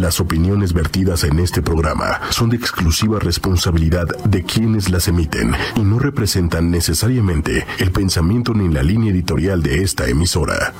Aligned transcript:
Las 0.00 0.20
opiniones 0.20 0.74
vertidas 0.74 1.24
en 1.24 1.38
este 1.38 1.62
programa 1.62 2.20
son 2.28 2.50
de 2.50 2.56
exclusiva 2.58 3.18
responsabilidad 3.18 4.06
de 4.26 4.44
quienes 4.44 4.90
las 4.90 5.08
emiten 5.08 5.54
y 5.74 5.80
no 5.80 5.98
representan 5.98 6.70
necesariamente 6.70 7.64
el 7.78 7.92
pensamiento 7.92 8.52
ni 8.52 8.68
la 8.68 8.82
línea 8.82 9.10
editorial 9.10 9.62
de 9.62 9.82
esta 9.82 10.06
emisora. 10.06 10.74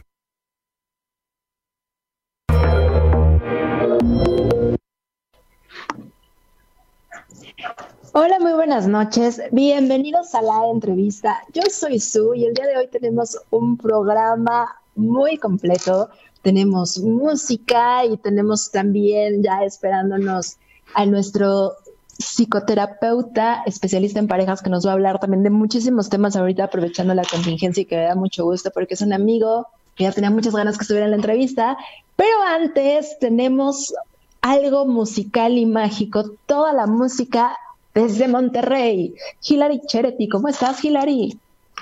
Hola, 8.12 8.38
muy 8.38 8.52
buenas 8.52 8.86
noches. 8.86 9.40
Bienvenidos 9.50 10.34
a 10.34 10.42
la 10.42 10.68
entrevista. 10.70 11.38
Yo 11.54 11.62
soy 11.70 12.00
Su 12.00 12.34
y 12.34 12.44
el 12.44 12.52
día 12.52 12.66
de 12.66 12.76
hoy 12.76 12.88
tenemos 12.88 13.38
un 13.48 13.78
programa 13.78 14.76
muy 14.94 15.38
completo. 15.38 16.10
Tenemos 16.46 16.98
música 16.98 18.04
y 18.04 18.18
tenemos 18.18 18.70
también 18.70 19.42
ya 19.42 19.64
esperándonos 19.64 20.58
a 20.94 21.04
nuestro 21.04 21.72
psicoterapeuta 22.18 23.64
especialista 23.66 24.20
en 24.20 24.28
parejas 24.28 24.62
que 24.62 24.70
nos 24.70 24.86
va 24.86 24.90
a 24.90 24.92
hablar 24.92 25.18
también 25.18 25.42
de 25.42 25.50
muchísimos 25.50 26.08
temas 26.08 26.36
ahorita 26.36 26.62
aprovechando 26.62 27.14
la 27.14 27.24
contingencia 27.24 27.80
y 27.80 27.86
que 27.86 27.96
me 27.96 28.02
da 28.02 28.14
mucho 28.14 28.44
gusto 28.44 28.70
porque 28.72 28.94
es 28.94 29.00
un 29.00 29.12
amigo 29.12 29.66
que 29.96 30.04
ya 30.04 30.12
tenía 30.12 30.30
muchas 30.30 30.54
ganas 30.54 30.78
que 30.78 30.82
estuviera 30.82 31.06
en 31.06 31.10
la 31.10 31.16
entrevista. 31.16 31.76
Pero 32.14 32.40
antes 32.46 33.18
tenemos 33.18 33.92
algo 34.40 34.86
musical 34.86 35.58
y 35.58 35.66
mágico, 35.66 36.30
toda 36.46 36.72
la 36.72 36.86
música 36.86 37.58
desde 37.92 38.28
Monterrey. 38.28 39.16
Hilary 39.42 39.80
Cherety, 39.88 40.28
¿cómo 40.28 40.46
estás, 40.46 40.84
Hilary? 40.84 41.40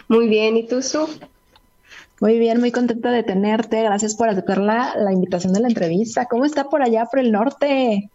Muy 0.09 0.27
bien, 0.27 0.57
¿y 0.57 0.67
tú, 0.67 0.81
Su? 0.81 1.07
Muy 2.25 2.39
bien, 2.39 2.59
muy 2.59 2.73
contenta 2.73 3.11
de 3.11 3.23
tenerte. 3.23 3.83
Gracias 3.83 4.15
por 4.15 4.31
aceptar 4.31 4.57
la, 4.57 4.95
la 4.97 5.13
invitación 5.13 5.53
de 5.53 5.61
la 5.61 5.69
entrevista. 5.69 6.25
¿Cómo 6.25 6.47
está 6.47 6.71
por 6.71 6.83
allá, 6.83 7.05
por 7.05 7.21
el 7.21 7.31
norte? 7.31 8.09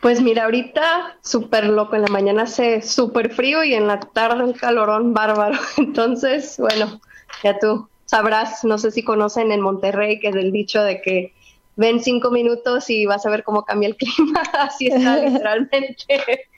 Pues 0.00 0.20
mira, 0.20 0.46
ahorita 0.46 1.16
súper 1.22 1.66
loco. 1.66 1.94
En 1.94 2.02
la 2.02 2.08
mañana 2.08 2.42
hace 2.42 2.82
súper 2.82 3.32
frío 3.32 3.62
y 3.62 3.74
en 3.74 3.86
la 3.86 4.00
tarde 4.00 4.42
un 4.42 4.52
calorón 4.52 5.14
bárbaro. 5.14 5.56
Entonces, 5.76 6.56
bueno, 6.58 7.00
ya 7.44 7.56
tú 7.56 7.88
sabrás, 8.04 8.64
no 8.64 8.78
sé 8.78 8.90
si 8.90 9.04
conocen 9.04 9.52
en 9.52 9.60
Monterrey, 9.60 10.18
que 10.18 10.30
es 10.30 10.34
el 10.34 10.50
dicho 10.50 10.82
de 10.82 11.00
que 11.00 11.32
ven 11.76 12.02
cinco 12.02 12.32
minutos 12.32 12.90
y 12.90 13.06
vas 13.06 13.24
a 13.26 13.30
ver 13.30 13.44
cómo 13.44 13.62
cambia 13.62 13.90
el 13.90 13.96
clima. 13.96 14.42
Así 14.58 14.88
está 14.88 15.18
literalmente. 15.24 16.48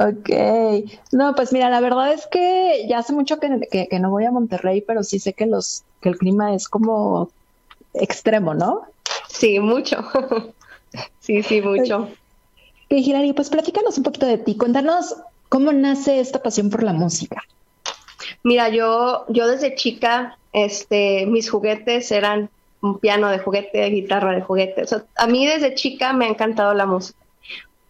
Ok, 0.00 0.30
no, 1.12 1.34
pues 1.34 1.52
mira, 1.52 1.68
la 1.68 1.80
verdad 1.80 2.12
es 2.12 2.26
que 2.26 2.86
ya 2.88 2.98
hace 2.98 3.12
mucho 3.12 3.38
que, 3.38 3.48
no 3.98 4.10
voy 4.10 4.24
a 4.24 4.30
Monterrey, 4.30 4.80
pero 4.80 5.02
sí 5.02 5.18
sé 5.18 5.32
que 5.32 5.46
los 5.46 5.82
que 6.00 6.10
el 6.10 6.18
clima 6.18 6.54
es 6.54 6.68
como 6.68 7.30
extremo, 7.94 8.54
¿no? 8.54 8.82
Sí, 9.28 9.58
mucho. 9.58 10.04
sí, 11.20 11.42
sí, 11.42 11.60
mucho. 11.60 12.02
Ok, 12.02 12.90
Hilary, 12.90 13.32
pues 13.32 13.50
platícanos 13.50 13.98
un 13.98 14.04
poquito 14.04 14.26
de 14.26 14.38
ti. 14.38 14.56
Cuéntanos 14.56 15.16
cómo 15.48 15.72
nace 15.72 16.20
esta 16.20 16.42
pasión 16.42 16.70
por 16.70 16.82
la 16.82 16.92
música. 16.92 17.42
Mira, 18.44 18.68
yo, 18.68 19.24
yo 19.28 19.48
desde 19.48 19.74
chica, 19.74 20.38
este, 20.52 21.26
mis 21.26 21.50
juguetes 21.50 22.12
eran 22.12 22.50
un 22.82 22.98
piano 22.98 23.28
de 23.28 23.38
juguete, 23.38 23.84
guitarra 23.86 24.32
de 24.32 24.42
juguete. 24.42 24.84
a 25.16 25.26
mí 25.26 25.46
desde 25.46 25.74
chica 25.74 26.12
me 26.12 26.26
ha 26.26 26.28
encantado 26.28 26.74
la 26.74 26.86
música 26.86 27.23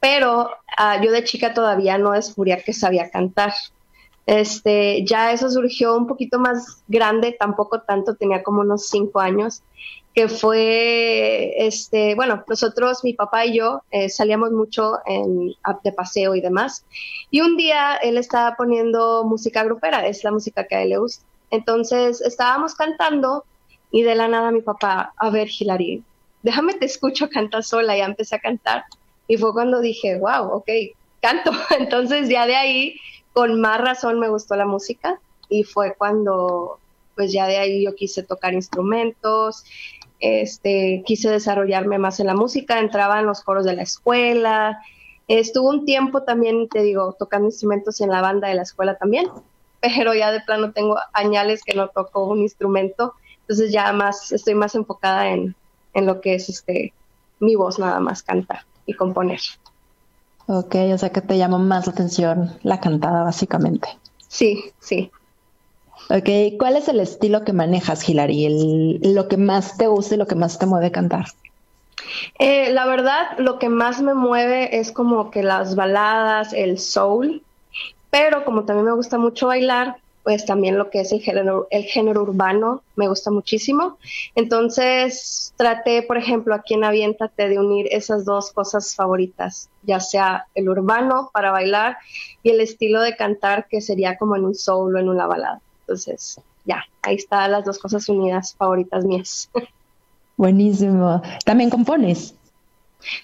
pero 0.04 0.50
ah, 0.76 1.00
yo 1.02 1.10
de 1.12 1.24
chica 1.24 1.54
todavía 1.54 1.96
no 1.96 2.10
descubría 2.10 2.58
que 2.58 2.74
sabía 2.74 3.08
cantar. 3.08 3.54
Este, 4.26 5.02
ya 5.06 5.32
eso 5.32 5.48
surgió 5.48 5.96
un 5.96 6.06
poquito 6.06 6.38
más 6.38 6.82
grande, 6.88 7.32
tampoco 7.32 7.80
tanto, 7.80 8.14
tenía 8.14 8.42
como 8.42 8.60
unos 8.60 8.90
cinco 8.90 9.20
años, 9.20 9.62
que 10.14 10.28
fue, 10.28 11.54
este, 11.56 12.14
bueno, 12.16 12.44
nosotros, 12.46 13.02
mi 13.02 13.14
papá 13.14 13.46
y 13.46 13.56
yo, 13.56 13.80
eh, 13.92 14.10
salíamos 14.10 14.50
mucho 14.50 14.98
de 15.82 15.92
paseo 15.92 16.34
y 16.34 16.42
demás, 16.42 16.84
y 17.30 17.40
un 17.40 17.56
día 17.56 17.96
él 17.96 18.18
estaba 18.18 18.56
poniendo 18.56 19.24
música 19.24 19.64
grupera, 19.64 20.06
es 20.06 20.22
la 20.22 20.32
música 20.32 20.66
que 20.66 20.74
a 20.74 20.82
él 20.82 20.90
le 20.90 20.98
gusta. 20.98 21.24
Entonces 21.50 22.20
estábamos 22.20 22.74
cantando 22.74 23.46
y 23.90 24.02
de 24.02 24.16
la 24.16 24.28
nada 24.28 24.50
mi 24.50 24.60
papá, 24.60 25.14
a 25.16 25.30
ver, 25.30 25.48
Hilary, 25.48 26.02
déjame 26.42 26.74
te 26.74 26.84
escucho 26.84 27.30
cantar 27.30 27.64
sola, 27.64 27.96
y 27.96 28.02
empecé 28.02 28.36
a 28.36 28.40
cantar 28.40 28.84
y 29.26 29.36
fue 29.36 29.52
cuando 29.52 29.80
dije, 29.80 30.18
wow, 30.18 30.52
ok, 30.52 30.68
canto. 31.20 31.50
Entonces 31.78 32.28
ya 32.28 32.46
de 32.46 32.56
ahí, 32.56 32.96
con 33.32 33.60
más 33.60 33.80
razón 33.80 34.20
me 34.20 34.28
gustó 34.28 34.56
la 34.56 34.66
música. 34.66 35.20
Y 35.48 35.64
fue 35.64 35.94
cuando, 35.96 36.78
pues 37.14 37.32
ya 37.32 37.46
de 37.46 37.58
ahí 37.58 37.84
yo 37.84 37.94
quise 37.94 38.22
tocar 38.22 38.54
instrumentos, 38.54 39.64
este, 40.20 41.02
quise 41.04 41.30
desarrollarme 41.30 41.98
más 41.98 42.18
en 42.20 42.26
la 42.26 42.34
música, 42.34 42.78
entraba 42.78 43.20
en 43.20 43.26
los 43.26 43.42
coros 43.42 43.64
de 43.64 43.74
la 43.74 43.82
escuela, 43.82 44.80
estuve 45.28 45.68
un 45.68 45.84
tiempo 45.84 46.22
también, 46.22 46.68
te 46.68 46.82
digo, 46.82 47.14
tocando 47.18 47.48
instrumentos 47.48 48.00
en 48.00 48.10
la 48.10 48.22
banda 48.22 48.48
de 48.48 48.54
la 48.54 48.62
escuela 48.62 48.96
también, 48.96 49.28
pero 49.82 50.14
ya 50.14 50.32
de 50.32 50.40
plano 50.40 50.72
tengo 50.72 50.96
añales 51.12 51.62
que 51.62 51.74
no 51.74 51.88
toco 51.88 52.24
un 52.24 52.40
instrumento, 52.40 53.14
entonces 53.40 53.70
ya 53.70 53.92
más, 53.92 54.32
estoy 54.32 54.54
más 54.54 54.74
enfocada 54.74 55.28
en, 55.28 55.54
en 55.92 56.06
lo 56.06 56.22
que 56.22 56.36
es 56.36 56.48
este, 56.48 56.94
mi 57.38 57.54
voz 57.54 57.78
nada 57.78 58.00
más 58.00 58.22
cantar 58.22 58.64
y 58.86 58.94
componer. 58.94 59.40
Ok, 60.46 60.74
o 60.92 60.98
sea 60.98 61.10
que 61.10 61.22
te 61.22 61.38
llama 61.38 61.58
más 61.58 61.86
la 61.86 61.92
atención 61.92 62.58
la 62.62 62.80
cantada 62.80 63.22
básicamente. 63.22 63.88
Sí, 64.28 64.72
sí. 64.78 65.10
Ok, 66.10 66.58
¿cuál 66.58 66.76
es 66.76 66.88
el 66.88 67.00
estilo 67.00 67.44
que 67.44 67.52
manejas, 67.52 68.06
Hilary? 68.06 68.44
El, 68.44 69.14
lo 69.14 69.28
que 69.28 69.36
más 69.36 69.78
te 69.78 69.86
gusta 69.86 70.14
y 70.14 70.18
lo 70.18 70.26
que 70.26 70.34
más 70.34 70.58
te 70.58 70.66
mueve 70.66 70.90
cantar. 70.90 71.26
Eh, 72.38 72.72
la 72.72 72.84
verdad, 72.86 73.38
lo 73.38 73.58
que 73.58 73.70
más 73.70 74.02
me 74.02 74.12
mueve 74.12 74.78
es 74.78 74.92
como 74.92 75.30
que 75.30 75.42
las 75.42 75.76
baladas, 75.76 76.52
el 76.52 76.78
soul, 76.78 77.42
pero 78.10 78.44
como 78.44 78.64
también 78.64 78.86
me 78.86 78.92
gusta 78.92 79.16
mucho 79.16 79.46
bailar, 79.46 79.96
pues 80.24 80.46
también 80.46 80.78
lo 80.78 80.88
que 80.88 81.00
es 81.00 81.12
el 81.12 81.20
género, 81.20 81.68
el 81.70 81.84
género 81.84 82.22
urbano 82.22 82.82
me 82.96 83.08
gusta 83.08 83.30
muchísimo. 83.30 83.98
Entonces 84.34 85.52
traté, 85.56 86.02
por 86.02 86.16
ejemplo, 86.16 86.54
aquí 86.54 86.74
en 86.74 86.82
Aviéntate 86.82 87.48
de 87.48 87.58
unir 87.58 87.88
esas 87.90 88.24
dos 88.24 88.50
cosas 88.50 88.96
favoritas, 88.96 89.68
ya 89.82 90.00
sea 90.00 90.46
el 90.54 90.70
urbano 90.70 91.30
para 91.32 91.52
bailar 91.52 91.98
y 92.42 92.50
el 92.50 92.60
estilo 92.60 93.02
de 93.02 93.16
cantar 93.16 93.68
que 93.68 93.82
sería 93.82 94.16
como 94.16 94.34
en 94.34 94.46
un 94.46 94.54
soul 94.54 94.96
o 94.96 94.98
en 94.98 95.10
una 95.10 95.26
balada. 95.26 95.60
Entonces, 95.80 96.40
ya, 96.64 96.82
ahí 97.02 97.16
están 97.16 97.52
las 97.52 97.66
dos 97.66 97.78
cosas 97.78 98.08
unidas 98.08 98.54
favoritas 98.56 99.04
mías. 99.04 99.50
Buenísimo. 100.38 101.22
¿También 101.44 101.68
compones? 101.68 102.34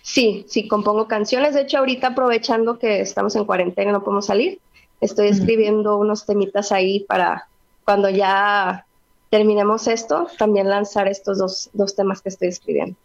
Sí, 0.02 0.44
sí, 0.46 0.68
compongo 0.68 1.08
canciones. 1.08 1.54
De 1.54 1.62
hecho, 1.62 1.78
ahorita 1.78 2.08
aprovechando 2.08 2.78
que 2.78 3.00
estamos 3.00 3.34
en 3.36 3.46
cuarentena, 3.46 3.90
no 3.90 4.04
podemos 4.04 4.26
salir, 4.26 4.60
Estoy 5.00 5.28
escribiendo 5.28 5.96
unos 5.96 6.26
temitas 6.26 6.72
ahí 6.72 7.00
para 7.00 7.48
cuando 7.84 8.10
ya 8.10 8.86
terminemos 9.30 9.86
esto, 9.86 10.28
también 10.38 10.68
lanzar 10.68 11.08
estos 11.08 11.38
dos, 11.38 11.70
dos 11.72 11.94
temas 11.94 12.20
que 12.20 12.28
estoy 12.28 12.48
escribiendo. 12.48 12.96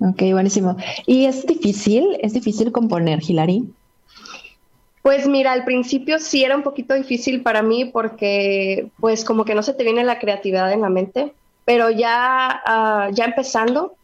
Ok, 0.00 0.22
buenísimo. 0.32 0.76
¿Y 1.06 1.26
es 1.26 1.46
difícil? 1.46 2.18
¿Es 2.20 2.32
difícil 2.32 2.72
componer, 2.72 3.20
Hilary? 3.26 3.64
Pues 5.02 5.28
mira, 5.28 5.52
al 5.52 5.64
principio 5.64 6.18
sí 6.18 6.42
era 6.44 6.56
un 6.56 6.62
poquito 6.62 6.94
difícil 6.94 7.42
para 7.42 7.62
mí 7.62 7.84
porque 7.84 8.88
pues 8.98 9.24
como 9.24 9.44
que 9.44 9.54
no 9.54 9.62
se 9.62 9.72
te 9.72 9.84
viene 9.84 10.04
la 10.04 10.18
creatividad 10.18 10.72
en 10.72 10.80
la 10.80 10.88
mente, 10.88 11.32
pero 11.64 11.90
ya, 11.90 12.60
ah, 12.66 13.10
ya 13.12 13.24
empezando, 13.24 13.95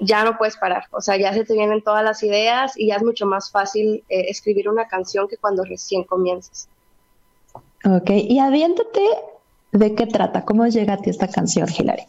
ya 0.00 0.24
no 0.24 0.38
puedes 0.38 0.56
parar, 0.56 0.84
o 0.90 1.00
sea, 1.00 1.16
ya 1.16 1.32
se 1.32 1.44
te 1.44 1.54
vienen 1.54 1.82
todas 1.82 2.04
las 2.04 2.22
ideas 2.22 2.72
y 2.76 2.88
ya 2.88 2.96
es 2.96 3.02
mucho 3.02 3.26
más 3.26 3.50
fácil 3.50 4.04
eh, 4.08 4.26
escribir 4.28 4.68
una 4.68 4.88
canción 4.88 5.28
que 5.28 5.36
cuando 5.36 5.64
recién 5.64 6.04
comienzas. 6.04 6.68
Ok, 7.84 8.10
y 8.10 8.38
aviéntate, 8.38 9.00
¿de 9.72 9.94
qué 9.94 10.06
trata? 10.06 10.44
¿Cómo 10.44 10.66
llega 10.66 10.94
a 10.94 10.96
ti 10.98 11.10
esta 11.10 11.28
canción, 11.28 11.68
Hilary? 11.68 12.04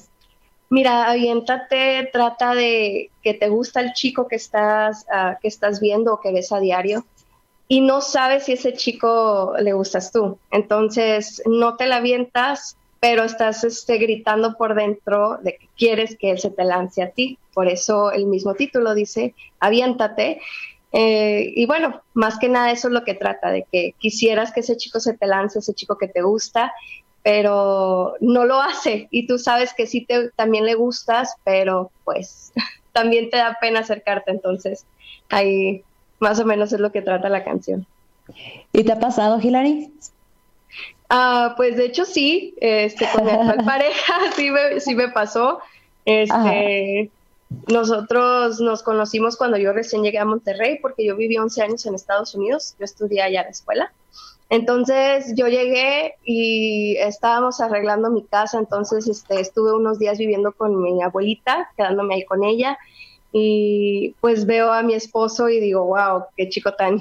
Mira, 0.72 1.09
aviéntate, 1.09 2.09
trata 2.13 2.53
de 2.53 3.10
que 3.24 3.33
te 3.33 3.50
gusta 3.50 3.81
el 3.81 3.94
chico 3.94 4.27
que 4.27 4.36
estás, 4.36 5.06
ah, 5.12 5.38
que 5.42 5.48
estás 5.48 5.80
viendo 5.80 6.13
o 6.13 6.19
que 6.19 6.31
ves 6.31 6.51
a 6.51 6.60
diario 6.60 7.06
y 7.72 7.81
no 7.81 8.01
sabes 8.01 8.45
si 8.45 8.54
ese 8.54 8.74
chico 8.74 9.54
le 9.60 9.74
gustas 9.74 10.12
tú. 10.12 10.39
Entonces, 10.51 11.42
no 11.45 11.75
te 11.77 11.86
la 11.86 11.98
avientas, 11.98 12.75
pero 13.00 13.24
estás 13.24 13.63
este, 13.63 14.00
gritando 14.00 14.56
por 14.57 14.74
dentro 14.74 15.38
de 15.38 15.56
que 15.56 15.69
quieres 15.77 16.18
que 16.18 16.31
él 16.31 16.39
se 16.39 16.50
te 16.50 16.63
lance 16.65 17.04
a 17.04 17.12
ti. 17.12 17.38
Por 17.59 17.67
eso 17.67 18.13
el 18.13 18.25
mismo 18.25 18.53
título 18.53 18.95
dice, 18.95 19.35
aviéntate. 19.59 20.39
Eh, 20.94 21.51
y 21.57 21.65
bueno, 21.65 22.03
más 22.13 22.39
que 22.39 22.47
nada 22.47 22.71
eso 22.71 22.88
es 22.88 22.94
lo 22.94 23.03
que 23.03 23.15
trata, 23.15 23.51
de 23.51 23.65
que 23.69 23.95
quisieras 24.00 24.53
que 24.53 24.61
ese 24.61 24.77
chico 24.77 25.01
se 25.01 25.17
te 25.17 25.27
lance, 25.27 25.59
ese 25.59 25.73
chico 25.73 25.97
que 25.97 26.07
te 26.07 26.21
gusta, 26.21 26.71
pero 27.21 28.13
no 28.21 28.45
lo 28.45 28.61
hace. 28.61 29.09
Y 29.11 29.27
tú 29.27 29.38
sabes 29.38 29.73
que 29.73 29.88
sí 29.88 30.06
te, 30.06 30.29
también 30.38 30.65
le 30.65 30.75
gustas, 30.75 31.35
pero 31.44 31.91
pues 32.06 32.53
también 32.94 33.29
te 33.29 33.35
da 33.35 33.57
pena 33.59 33.81
acercarte. 33.81 34.31
Entonces, 34.31 34.85
ahí 35.27 35.83
más 36.19 36.39
o 36.39 36.45
menos 36.45 36.71
es 36.71 36.79
lo 36.79 36.94
que 36.94 37.01
trata 37.01 37.27
la 37.27 37.44
canción. 37.44 37.85
¿Y 38.71 38.85
te 38.85 38.94
ha 38.94 39.00
pasado, 39.01 39.38
Hilary? 39.41 39.91
Ah, 41.09 41.55
pues 41.57 41.75
de 41.75 41.88
hecho 41.88 42.05
sí, 42.05 42.55
este, 42.62 43.05
con 43.13 43.25
mi 43.25 43.31
actual 43.31 43.57
pareja 43.65 44.13
sí 44.38 44.50
me, 44.50 44.79
sí 44.79 44.95
me 44.95 45.09
pasó. 45.09 45.59
Este, 46.05 47.12
nosotros 47.68 48.60
nos 48.60 48.84
conocimos 48.84 49.36
cuando 49.36 49.57
yo 49.57 49.74
recién 49.74 50.04
llegué 50.04 50.19
a 50.19 50.25
Monterrey, 50.25 50.80
porque 50.81 51.06
yo 51.06 51.16
viví 51.16 51.38
11 51.38 51.62
años 51.62 51.86
en 51.86 51.96
Estados 51.96 52.36
Unidos, 52.36 52.75
yo 52.80 52.86
estudié 52.86 53.22
allá 53.22 53.42
en 53.42 53.46
la 53.46 53.51
escuela. 53.51 53.94
Entonces 54.50 55.34
yo 55.36 55.48
llegué 55.48 56.16
y 56.24 56.98
estábamos 56.98 57.62
arreglando 57.62 58.10
mi 58.10 58.24
casa, 58.24 58.57
entonces 58.57 59.07
este, 59.07 59.40
estuve 59.40 59.74
unos 59.74 60.00
días 60.00 60.18
viviendo 60.18 60.51
con 60.54 60.81
mi 60.81 61.01
abuelita, 61.04 61.69
quedándome 61.78 62.16
ahí 62.16 62.25
con 62.25 62.44
ella, 62.44 62.78
y 63.31 64.16
pues 64.22 64.48
veo 64.48 64.72
a 64.72 64.81
mi 64.81 64.96
esposo 64.96 65.50
y 65.50 65.60
digo, 65.60 65.86
wow, 65.86 66.24
qué 66.36 66.50
chico 66.50 66.74
tan, 66.74 67.00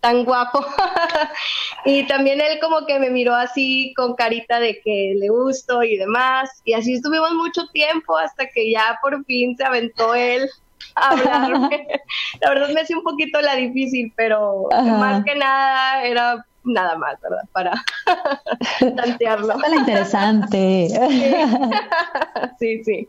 tan 0.00 0.24
guapo. 0.24 0.64
y 1.84 2.06
también 2.06 2.40
él 2.40 2.58
como 2.60 2.86
que 2.86 2.98
me 2.98 3.10
miró 3.10 3.34
así 3.34 3.92
con 3.96 4.14
carita 4.14 4.60
de 4.60 4.80
que 4.82 5.14
le 5.18 5.28
gusto 5.28 5.82
y 5.82 5.96
demás. 5.96 6.50
Y 6.64 6.74
así 6.74 6.94
estuvimos 6.94 7.32
mucho 7.32 7.66
tiempo 7.72 8.16
hasta 8.16 8.46
que 8.46 8.70
ya 8.70 8.98
por 9.02 9.24
fin 9.24 9.56
se 9.56 9.64
aventó 9.64 10.14
él 10.14 10.48
a 10.94 11.10
hablarme. 11.10 11.86
la 12.40 12.48
verdad 12.50 12.70
me 12.70 12.80
hacía 12.80 12.96
un 12.96 13.04
poquito 13.04 13.40
la 13.40 13.56
difícil, 13.56 14.12
pero 14.16 14.68
más 14.70 15.24
que 15.24 15.34
nada 15.34 16.04
era 16.04 16.44
nada 16.64 16.96
más, 16.96 17.20
¿verdad? 17.20 17.44
Para 17.52 17.72
tantearlo. 18.96 19.54
la 19.56 19.76
interesante. 19.76 20.88
sí, 22.58 22.84
sí. 22.84 23.08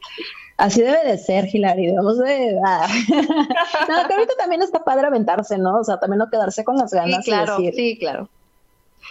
Así 0.57 0.81
debe 0.81 1.03
de 1.05 1.17
ser, 1.17 1.47
Hilary, 1.51 1.87
debemos 1.87 2.17
de... 2.17 2.59
Ah. 2.65 2.87
no, 3.87 4.07
que 4.07 4.13
ahorita 4.13 4.33
también 4.37 4.61
está 4.61 4.83
padre 4.83 5.07
aventarse, 5.07 5.57
¿no? 5.57 5.79
O 5.79 5.83
sea, 5.85 5.99
también 5.99 6.19
no 6.19 6.29
quedarse 6.29 6.65
con 6.65 6.77
las 6.77 6.91
ganas. 6.91 7.23
Sí, 7.23 7.31
claro, 7.31 7.57
sí, 7.57 7.97
claro. 7.97 8.29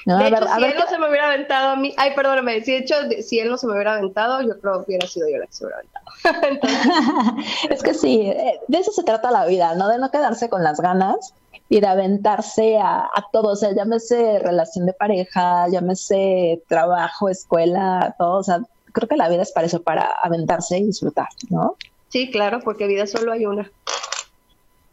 de 0.04 0.28
hecho, 0.28 0.46
si 0.46 0.64
él 0.64 0.74
no 0.78 0.86
se 0.86 0.98
me 0.98 1.08
hubiera 1.08 1.28
aventado 1.28 1.70
a 1.70 1.76
mí, 1.76 1.94
ay, 1.96 2.12
perdóname, 2.14 2.60
si 2.60 2.72
de 2.72 2.78
hecho, 2.78 2.96
si 3.22 3.38
él 3.40 3.48
no 3.48 3.56
se 3.56 3.66
me 3.66 3.72
hubiera 3.72 3.94
aventado, 3.94 4.42
yo 4.42 4.60
creo 4.60 4.84
que 4.84 4.90
hubiera 4.90 5.06
sido 5.06 5.26
yo 5.30 5.38
la 5.38 5.46
que 5.46 5.52
se 5.54 5.64
hubiera 5.64 5.80
aventado. 6.22 7.36
es 7.70 7.82
que 7.82 7.94
sí, 7.94 8.20
eh, 8.20 8.60
de 8.68 8.78
eso 8.78 8.92
se 8.92 9.02
trata 9.02 9.30
la 9.30 9.46
vida, 9.46 9.74
¿no? 9.74 9.88
De 9.88 9.96
no 9.96 10.10
quedarse 10.10 10.50
con 10.50 10.62
las 10.62 10.80
ganas 10.82 11.32
y 11.68 11.80
de 11.80 11.86
aventarse 11.86 12.78
a, 12.78 13.00
a 13.00 13.26
todo, 13.32 13.52
o 13.52 13.56
sea, 13.56 13.74
llámese 13.74 14.38
relación 14.38 14.86
de 14.86 14.92
pareja, 14.92 15.68
llámese 15.68 16.62
trabajo, 16.68 17.28
escuela, 17.28 18.14
todo, 18.18 18.38
o 18.38 18.42
sea, 18.42 18.60
creo 18.92 19.08
que 19.08 19.16
la 19.16 19.28
vida 19.28 19.42
es 19.42 19.52
para 19.52 19.66
eso, 19.66 19.82
para 19.82 20.08
aventarse 20.22 20.78
y 20.78 20.84
disfrutar, 20.84 21.28
¿no? 21.50 21.76
Sí, 22.08 22.30
claro, 22.30 22.60
porque 22.64 22.86
vida 22.86 23.06
solo 23.06 23.32
hay 23.32 23.46
una. 23.46 23.70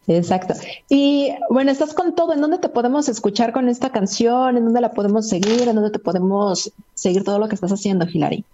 Exacto. 0.08 0.54
Y 0.90 1.34
bueno, 1.50 1.72
estás 1.72 1.94
con 1.94 2.14
todo. 2.14 2.34
¿En 2.34 2.42
dónde 2.42 2.60
te 2.60 2.70
podemos 2.70 3.10
escuchar 3.10 3.54
con 3.54 3.70
esta 3.70 3.92
canción? 3.92 4.56
¿En 4.56 4.66
dónde 4.66 4.82
la 4.82 4.92
podemos 4.92 5.28
seguir? 5.28 5.68
¿En 5.68 5.76
dónde 5.76 5.90
te 5.90 5.98
podemos 5.98 6.72
seguir 6.94 7.24
todo 7.24 7.40
lo 7.40 7.48
que 7.48 7.56
estás 7.56 7.72
haciendo, 7.72 8.06
Hilary? 8.06 8.46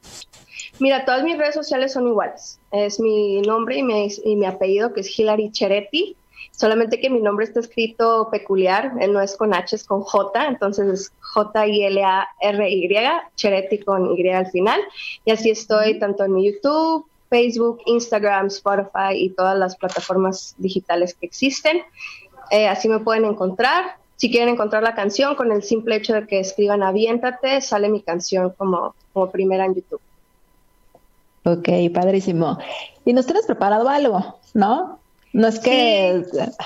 Mira, 0.79 1.03
todas 1.03 1.23
mis 1.23 1.37
redes 1.37 1.55
sociales 1.55 1.91
son 1.91 2.07
iguales. 2.07 2.59
Es 2.71 2.99
mi 2.99 3.41
nombre 3.41 3.77
y 3.77 3.83
mi, 3.83 4.07
y 4.23 4.35
mi 4.37 4.45
apellido, 4.45 4.93
que 4.93 5.01
es 5.01 5.19
Hilary 5.19 5.51
Cheretti 5.51 6.15
solamente 6.61 6.99
que 6.99 7.09
mi 7.09 7.19
nombre 7.19 7.43
está 7.43 7.59
escrito 7.59 8.29
peculiar, 8.29 8.93
no 9.09 9.19
es 9.19 9.35
con 9.35 9.51
H, 9.51 9.75
es 9.75 9.83
con 9.83 10.01
J, 10.01 10.45
entonces 10.45 10.87
es 10.87 11.11
J-I-L-A-R-Y, 11.33 12.95
Cheretti 13.35 13.79
con 13.79 14.15
Y 14.15 14.29
al 14.29 14.45
final, 14.51 14.79
y 15.25 15.31
así 15.31 15.49
estoy 15.49 15.97
tanto 15.97 16.23
en 16.23 16.33
mi 16.33 16.45
YouTube, 16.45 17.07
Facebook, 17.31 17.79
Instagram, 17.87 18.47
Spotify 18.47 19.13
y 19.15 19.31
todas 19.31 19.57
las 19.57 19.75
plataformas 19.75 20.53
digitales 20.59 21.15
que 21.15 21.25
existen. 21.25 21.81
Eh, 22.51 22.67
así 22.67 22.87
me 22.87 22.99
pueden 22.99 23.25
encontrar. 23.25 23.95
Si 24.17 24.29
quieren 24.29 24.49
encontrar 24.49 24.83
la 24.83 24.93
canción, 24.93 25.33
con 25.35 25.51
el 25.51 25.63
simple 25.63 25.95
hecho 25.95 26.13
de 26.13 26.27
que 26.27 26.39
escriban 26.39 26.83
Aviéntate, 26.83 27.59
sale 27.61 27.89
mi 27.89 28.01
canción 28.01 28.51
como, 28.55 28.93
como 29.13 29.31
primera 29.31 29.65
en 29.65 29.75
YouTube. 29.75 30.01
Ok, 31.43 31.69
padrísimo. 31.91 32.59
¿Y 33.03 33.13
nos 33.13 33.25
tienes 33.25 33.47
preparado 33.47 33.89
algo, 33.89 34.39
no? 34.53 35.00
No 35.33 35.47
es 35.47 35.59
que 35.59 36.25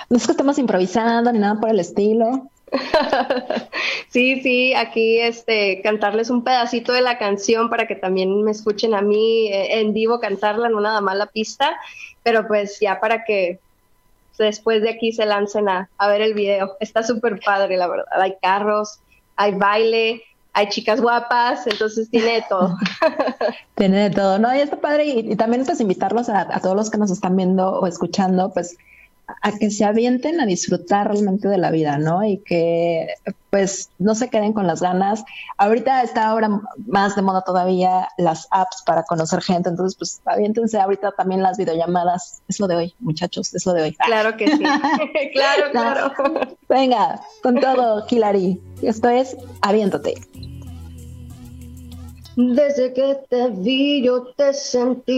no 0.09 0.17
es 0.17 0.25
que 0.25 0.31
estemos 0.31 0.57
improvisando 0.57 1.31
ni 1.31 1.39
nada 1.39 1.59
por 1.59 1.69
el 1.69 1.79
estilo. 1.79 2.49
sí, 4.09 4.41
sí, 4.41 4.73
aquí 4.73 5.19
este 5.19 5.81
cantarles 5.81 6.29
un 6.29 6.43
pedacito 6.43 6.91
de 6.93 7.01
la 7.01 7.17
canción 7.17 7.69
para 7.69 7.87
que 7.87 7.95
también 7.95 8.43
me 8.43 8.51
escuchen 8.51 8.93
a 8.95 9.01
mí 9.01 9.47
eh, 9.47 9.79
en 9.79 9.93
vivo 9.93 10.19
cantarla, 10.19 10.69
no 10.69 10.81
nada 10.81 10.99
más 11.01 11.15
la 11.15 11.27
pista, 11.27 11.77
pero 12.23 12.47
pues 12.47 12.79
ya 12.79 12.99
para 12.99 13.23
que 13.23 13.59
después 14.37 14.81
de 14.81 14.89
aquí 14.89 15.11
se 15.11 15.25
lancen 15.25 15.69
a, 15.69 15.89
a 15.97 16.07
ver 16.07 16.21
el 16.21 16.33
video. 16.33 16.75
Está 16.79 17.03
súper 17.03 17.39
padre, 17.39 17.77
la 17.77 17.87
verdad. 17.87 18.05
Hay 18.11 18.35
carros, 18.41 18.99
hay 19.35 19.53
baile, 19.53 20.23
hay 20.55 20.69
chicas 20.69 21.01
guapas, 21.01 21.67
entonces 21.67 22.09
tiene 22.09 22.35
de 22.35 22.45
todo. 22.47 22.77
tiene 23.75 24.09
de 24.09 24.09
todo, 24.09 24.39
¿no? 24.39 24.55
Y 24.55 24.59
está 24.59 24.77
padre, 24.77 25.05
y, 25.05 25.35
también 25.35 25.61
es 25.61 25.81
invitarlos 25.81 26.29
a, 26.29 26.41
a, 26.41 26.61
todos 26.61 26.77
los 26.77 26.89
que 26.89 26.97
nos 26.97 27.11
están 27.11 27.35
viendo 27.35 27.79
o 27.79 27.85
escuchando, 27.87 28.51
pues 28.53 28.77
a 29.41 29.51
que 29.51 29.71
se 29.71 29.85
avienten 29.85 30.39
a 30.39 30.45
disfrutar 30.45 31.07
realmente 31.07 31.47
de 31.47 31.57
la 31.57 31.71
vida, 31.71 31.97
¿no? 31.97 32.23
Y 32.23 32.37
que 32.39 33.07
pues 33.49 33.89
no 33.99 34.15
se 34.15 34.29
queden 34.29 34.53
con 34.53 34.67
las 34.67 34.81
ganas. 34.81 35.23
Ahorita 35.57 36.03
está 36.03 36.27
ahora 36.27 36.61
más 36.87 37.15
de 37.15 37.21
moda 37.21 37.41
todavía 37.43 38.09
las 38.17 38.47
apps 38.51 38.83
para 38.85 39.03
conocer 39.03 39.41
gente, 39.41 39.69
entonces 39.69 39.97
pues 39.97 40.21
aviéntense 40.25 40.79
ahorita 40.79 41.13
también 41.13 41.41
las 41.41 41.57
videollamadas. 41.57 42.41
Es 42.47 42.59
lo 42.59 42.67
de 42.67 42.75
hoy, 42.75 42.93
muchachos, 42.99 43.53
es 43.53 43.65
lo 43.65 43.73
de 43.73 43.83
hoy. 43.83 43.95
Claro 43.95 44.35
que 44.35 44.47
sí, 44.47 44.63
claro, 45.33 45.71
claro. 45.71 46.11
Venga, 46.67 47.21
con 47.41 47.59
todo, 47.59 48.05
Hilary. 48.09 48.59
Esto 48.81 49.09
es 49.09 49.37
Aviéntate. 49.61 50.15
Desde 52.35 52.91
que 52.91 53.17
te 53.29 53.47
vi 53.49 54.03
yo 54.03 54.25
te 54.35 54.53
sentí 54.53 55.09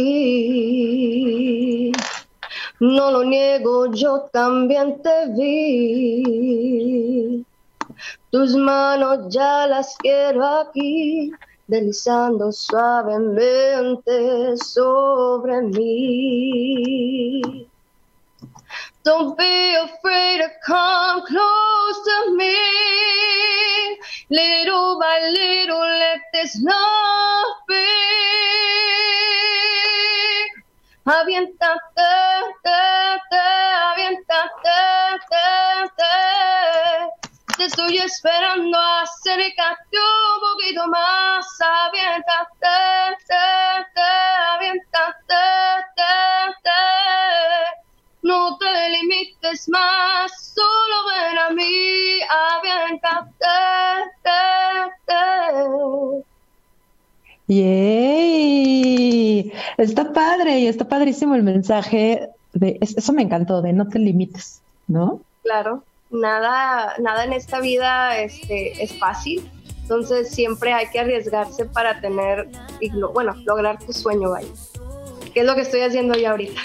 no 2.80 3.12
lo 3.12 3.24
niego, 3.24 3.94
yo 3.94 4.30
también 4.32 5.02
te 5.02 5.28
vi. 5.36 7.46
Tus 8.32 8.56
manos 8.56 9.34
ya 9.34 9.68
las 9.68 9.96
quiero 9.98 10.46
aquí, 10.46 11.32
deslizando 11.68 12.52
suavemente 12.52 14.58
sobre 14.58 15.62
mí. 15.62 17.68
Don't 19.04 19.38
be 19.38 19.76
afraid 19.76 20.42
to 20.42 20.50
come 20.66 21.22
close 21.26 22.04
to 22.04 22.32
me. 22.36 22.58
Little 24.30 25.00
by 25.00 25.22
little, 25.32 25.80
let 25.80 26.20
this 26.34 26.62
love 26.62 27.56
be. 27.70 27.76
Aviéntate, 31.10 32.10
te, 32.64 32.84
te, 33.30 33.46
aviéntate, 33.92 34.80
te, 35.30 35.48
te. 35.98 37.64
Estoy 37.64 37.98
esperando, 38.00 38.78
acércate 38.78 39.98
un 39.98 40.40
poquito 40.42 40.86
más. 40.90 41.48
Aviéntate, 41.62 43.16
te, 43.26 43.46
te, 43.96 44.17
Está 59.78 60.12
padre 60.12 60.60
y 60.60 60.68
está 60.68 60.86
padrísimo 60.86 61.36
el 61.36 61.44
mensaje 61.44 62.30
de 62.54 62.78
eso 62.82 63.14
me 63.14 63.22
encantó, 63.22 63.62
de 63.62 63.74
no 63.74 63.88
te 63.88 64.00
limites, 64.00 64.62
¿no? 64.88 65.22
Claro, 65.44 65.84
nada, 66.10 66.94
nada 67.00 67.24
en 67.26 67.34
esta 67.34 67.60
vida 67.60 68.18
este, 68.18 68.84
es 68.84 68.98
fácil, 68.98 69.50
entonces 69.82 70.30
siempre 70.30 70.74
hay 70.74 70.88
que 70.90 71.00
arriesgarse 71.00 71.66
para 71.66 72.02
tener, 72.02 72.48
bueno, 73.14 73.36
lograr 73.46 73.80
tu 73.80 73.94
sueño, 73.94 74.32
vaya. 74.32 74.48
¿Qué 75.34 75.42
es 75.42 75.46
lo 75.46 75.56
que 75.56 75.62
estoy 75.62 75.82
haciendo 75.82 76.16
ya 76.16 76.32
ahorita? 76.32 76.60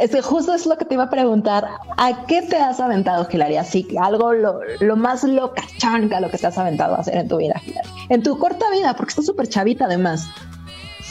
Es 0.00 0.12
que 0.12 0.22
justo 0.22 0.54
es 0.54 0.64
lo 0.64 0.78
que 0.78 0.84
te 0.84 0.94
iba 0.94 1.04
a 1.04 1.10
preguntar. 1.10 1.66
¿A 1.96 2.24
qué 2.26 2.42
te 2.42 2.56
has 2.56 2.78
aventado, 2.78 3.26
Hilary? 3.30 3.56
Así, 3.56 3.88
algo 4.00 4.32
lo, 4.32 4.60
lo 4.80 4.96
más 4.96 5.24
loca, 5.24 5.62
chanca, 5.78 6.20
lo 6.20 6.30
que 6.30 6.38
te 6.38 6.46
has 6.46 6.56
aventado 6.56 6.94
a 6.94 7.00
hacer 7.00 7.16
en 7.16 7.26
tu 7.26 7.38
vida, 7.38 7.60
Hilary. 7.66 7.88
En 8.08 8.22
tu 8.22 8.38
corta 8.38 8.70
vida, 8.70 8.94
porque 8.94 9.10
estás 9.10 9.26
súper 9.26 9.48
chavita 9.48 9.86
además. 9.86 10.28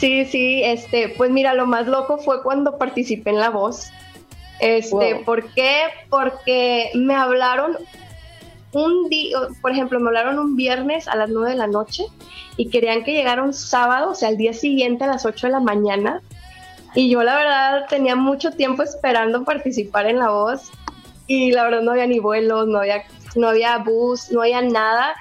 Sí, 0.02 0.24
sí, 0.24 0.64
este, 0.64 1.10
pues 1.10 1.30
mira, 1.30 1.54
lo 1.54 1.64
más 1.64 1.86
loco 1.86 2.18
fue 2.18 2.42
cuando 2.42 2.76
participé 2.76 3.30
en 3.30 3.38
La 3.38 3.50
Voz. 3.50 3.92
Este, 4.58 5.22
¿por 5.24 5.48
qué? 5.52 5.84
Porque 6.10 6.90
me 6.96 7.14
hablaron 7.14 7.78
un 8.72 9.08
día, 9.08 9.38
por 9.60 9.70
ejemplo, 9.70 10.00
me 10.00 10.08
hablaron 10.08 10.40
un 10.40 10.56
viernes 10.56 11.06
a 11.06 11.14
las 11.14 11.30
9 11.30 11.50
de 11.50 11.56
la 11.56 11.68
noche 11.68 12.06
y 12.56 12.68
querían 12.68 13.04
que 13.04 13.12
llegara 13.12 13.44
un 13.44 13.54
sábado, 13.54 14.10
o 14.10 14.14
sea, 14.16 14.30
al 14.30 14.36
día 14.36 14.52
siguiente 14.52 15.04
a 15.04 15.06
las 15.06 15.24
8 15.24 15.46
de 15.46 15.52
la 15.52 15.60
mañana 15.60 16.20
y 16.96 17.08
yo 17.08 17.22
la 17.22 17.36
verdad 17.36 17.86
tenía 17.88 18.16
mucho 18.16 18.50
tiempo 18.50 18.82
esperando 18.82 19.44
participar 19.44 20.06
en 20.06 20.18
La 20.18 20.30
Voz 20.30 20.72
y 21.28 21.52
la 21.52 21.62
verdad 21.62 21.82
no 21.82 21.92
había 21.92 22.08
ni 22.08 22.18
vuelos, 22.18 22.66
no 22.66 22.80
había, 22.80 23.04
no 23.36 23.50
había 23.50 23.78
bus, 23.78 24.32
no 24.32 24.42
había 24.42 24.62
nada. 24.62 25.14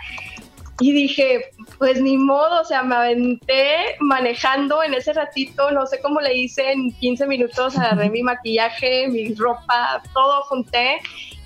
Y 0.81 0.91
dije, 0.93 1.51
pues 1.77 2.01
ni 2.01 2.17
modo, 2.17 2.61
o 2.61 2.65
sea, 2.65 2.81
me 2.81 2.95
aventé 2.95 3.95
manejando 4.00 4.81
en 4.83 4.95
ese 4.95 5.13
ratito, 5.13 5.69
no 5.71 5.85
sé 5.85 6.01
cómo 6.01 6.19
le 6.19 6.33
hice, 6.33 6.71
en 6.71 6.91
15 6.91 7.27
minutos 7.27 7.77
agarré 7.77 8.09
mi 8.09 8.23
maquillaje, 8.23 9.07
mi 9.07 9.33
ropa, 9.35 10.01
todo 10.11 10.41
junté 10.43 11.00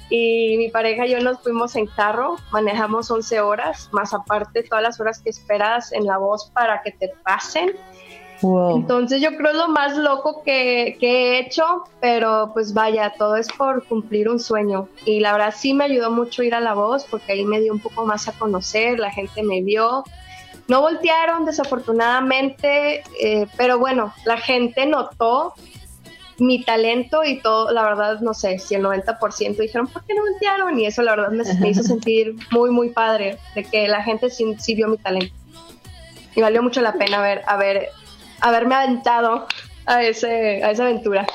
y 0.09 0.55
mi 0.57 0.69
pareja 0.69 1.05
y 1.05 1.11
yo 1.11 1.19
nos 1.19 1.41
fuimos 1.41 1.75
en 1.75 1.85
carro, 1.87 2.37
manejamos 2.51 3.11
11 3.11 3.41
horas, 3.41 3.89
más 3.91 4.13
aparte 4.13 4.63
todas 4.63 4.83
las 4.83 4.99
horas 5.01 5.19
que 5.19 5.31
esperas 5.31 5.91
en 5.91 6.05
la 6.05 6.17
voz 6.17 6.49
para 6.51 6.81
que 6.81 6.91
te 6.91 7.09
pasen. 7.23 7.71
Entonces 8.41 9.21
yo 9.21 9.35
creo 9.37 9.51
es 9.51 9.57
lo 9.57 9.69
más 9.69 9.97
loco 9.97 10.43
que, 10.43 10.97
he 10.99 11.39
hecho, 11.39 11.85
pero 12.01 12.51
pues 12.53 12.73
vaya, 12.73 13.13
todo 13.17 13.35
es 13.37 13.47
por 13.47 13.85
cumplir 13.85 14.29
un 14.29 14.39
sueño. 14.39 14.89
Y 15.05 15.19
la 15.19 15.31
verdad 15.31 15.53
sí 15.55 15.73
me 15.73 15.85
ayudó 15.85 16.11
mucho 16.11 16.43
ir 16.43 16.53
a 16.53 16.59
la 16.59 16.73
voz 16.73 17.05
porque 17.05 17.33
ahí 17.33 17.45
me 17.45 17.61
dio 17.61 17.73
un 17.73 17.79
poco 17.79 18.05
más 18.05 18.27
a 18.27 18.33
conocer, 18.33 18.99
la 18.99 19.11
gente 19.11 19.43
me 19.43 19.61
vio. 19.61 20.03
No 20.67 20.81
voltearon 20.81 21.45
desafortunadamente, 21.45 23.03
eh, 23.21 23.47
pero 23.55 23.77
bueno, 23.79 24.13
la 24.25 24.37
gente 24.37 24.85
notó 24.85 25.53
mi 26.37 26.63
talento 26.63 27.23
y 27.23 27.39
todo, 27.39 27.71
la 27.71 27.83
verdad, 27.83 28.19
no 28.19 28.33
sé, 28.33 28.59
si 28.59 28.75
el 28.75 28.83
90% 28.83 29.57
dijeron, 29.57 29.87
¿por 29.87 30.03
qué 30.05 30.13
no 30.13 30.21
voltearon? 30.21 30.77
Y 30.79 30.85
eso 30.85 31.01
la 31.01 31.15
verdad 31.15 31.31
me, 31.59 31.69
hizo 31.69 31.83
sentir 31.83 32.35
muy, 32.51 32.71
muy 32.71 32.89
padre, 32.89 33.37
de 33.53 33.63
que 33.63 33.87
la 33.87 34.03
gente 34.03 34.29
sí, 34.29 34.55
sí, 34.59 34.75
vio 34.75 34.87
mi 34.87 34.97
talento. 34.97 35.33
Y 36.35 36.41
valió 36.41 36.61
mucho 36.61 36.81
la 36.81 36.93
pena 36.93 37.19
haber, 37.19 37.41
haber, 37.47 37.89
haberme 38.47 38.75
aventado 38.75 39.47
a, 39.85 40.03
ese, 40.03 40.63
a 40.63 40.71
esa 40.71 40.83
aventura. 40.83 41.27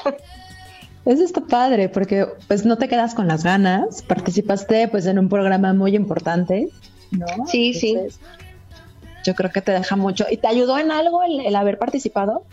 Eso 1.06 1.24
está 1.24 1.40
padre, 1.40 1.88
porque 1.88 2.26
pues 2.46 2.64
no 2.64 2.76
te 2.76 2.88
quedas 2.88 3.14
con 3.14 3.26
las 3.26 3.42
ganas, 3.42 4.02
participaste 4.02 4.88
pues 4.88 5.06
en 5.06 5.18
un 5.18 5.28
programa 5.28 5.72
muy 5.72 5.96
importante, 5.96 6.68
¿no? 7.10 7.26
Sí, 7.46 7.74
sí. 7.74 7.96
Yo 9.24 9.34
creo 9.34 9.50
que 9.50 9.62
te 9.62 9.72
deja 9.72 9.96
mucho. 9.96 10.26
¿Y 10.30 10.36
te 10.36 10.46
ayudó 10.46 10.78
en 10.78 10.90
algo 10.90 11.22
el 11.24 11.54
haber 11.56 11.78
participado? 11.78 12.44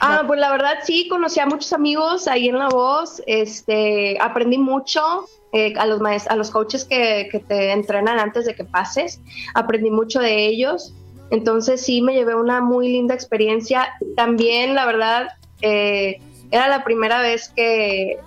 Ah, 0.00 0.24
pues 0.26 0.40
la 0.40 0.50
verdad 0.50 0.78
sí, 0.84 1.08
conocí 1.08 1.40
a 1.40 1.46
muchos 1.46 1.72
amigos 1.72 2.28
ahí 2.28 2.48
en 2.48 2.58
La 2.58 2.68
Voz, 2.68 3.22
este, 3.26 4.18
aprendí 4.20 4.58
mucho, 4.58 5.00
eh, 5.52 5.72
a 5.76 5.86
los 5.86 6.00
a 6.28 6.36
los 6.36 6.50
coaches 6.50 6.84
que, 6.84 7.44
te 7.46 7.72
entrenan 7.72 8.18
antes 8.18 8.44
de 8.44 8.54
que 8.54 8.64
pases, 8.64 9.20
aprendí 9.54 9.90
mucho 9.90 10.20
de 10.20 10.46
ellos, 10.46 10.92
entonces 11.34 11.80
sí 11.80 12.00
me 12.00 12.14
llevé 12.14 12.34
una 12.36 12.60
muy 12.60 12.88
linda 12.88 13.14
experiencia. 13.14 13.94
También, 14.16 14.74
la 14.74 14.86
verdad, 14.86 15.28
eh, 15.62 16.20
era 16.50 16.68
la 16.68 16.84
primera 16.84 17.20
vez 17.20 17.48
que, 17.48 18.18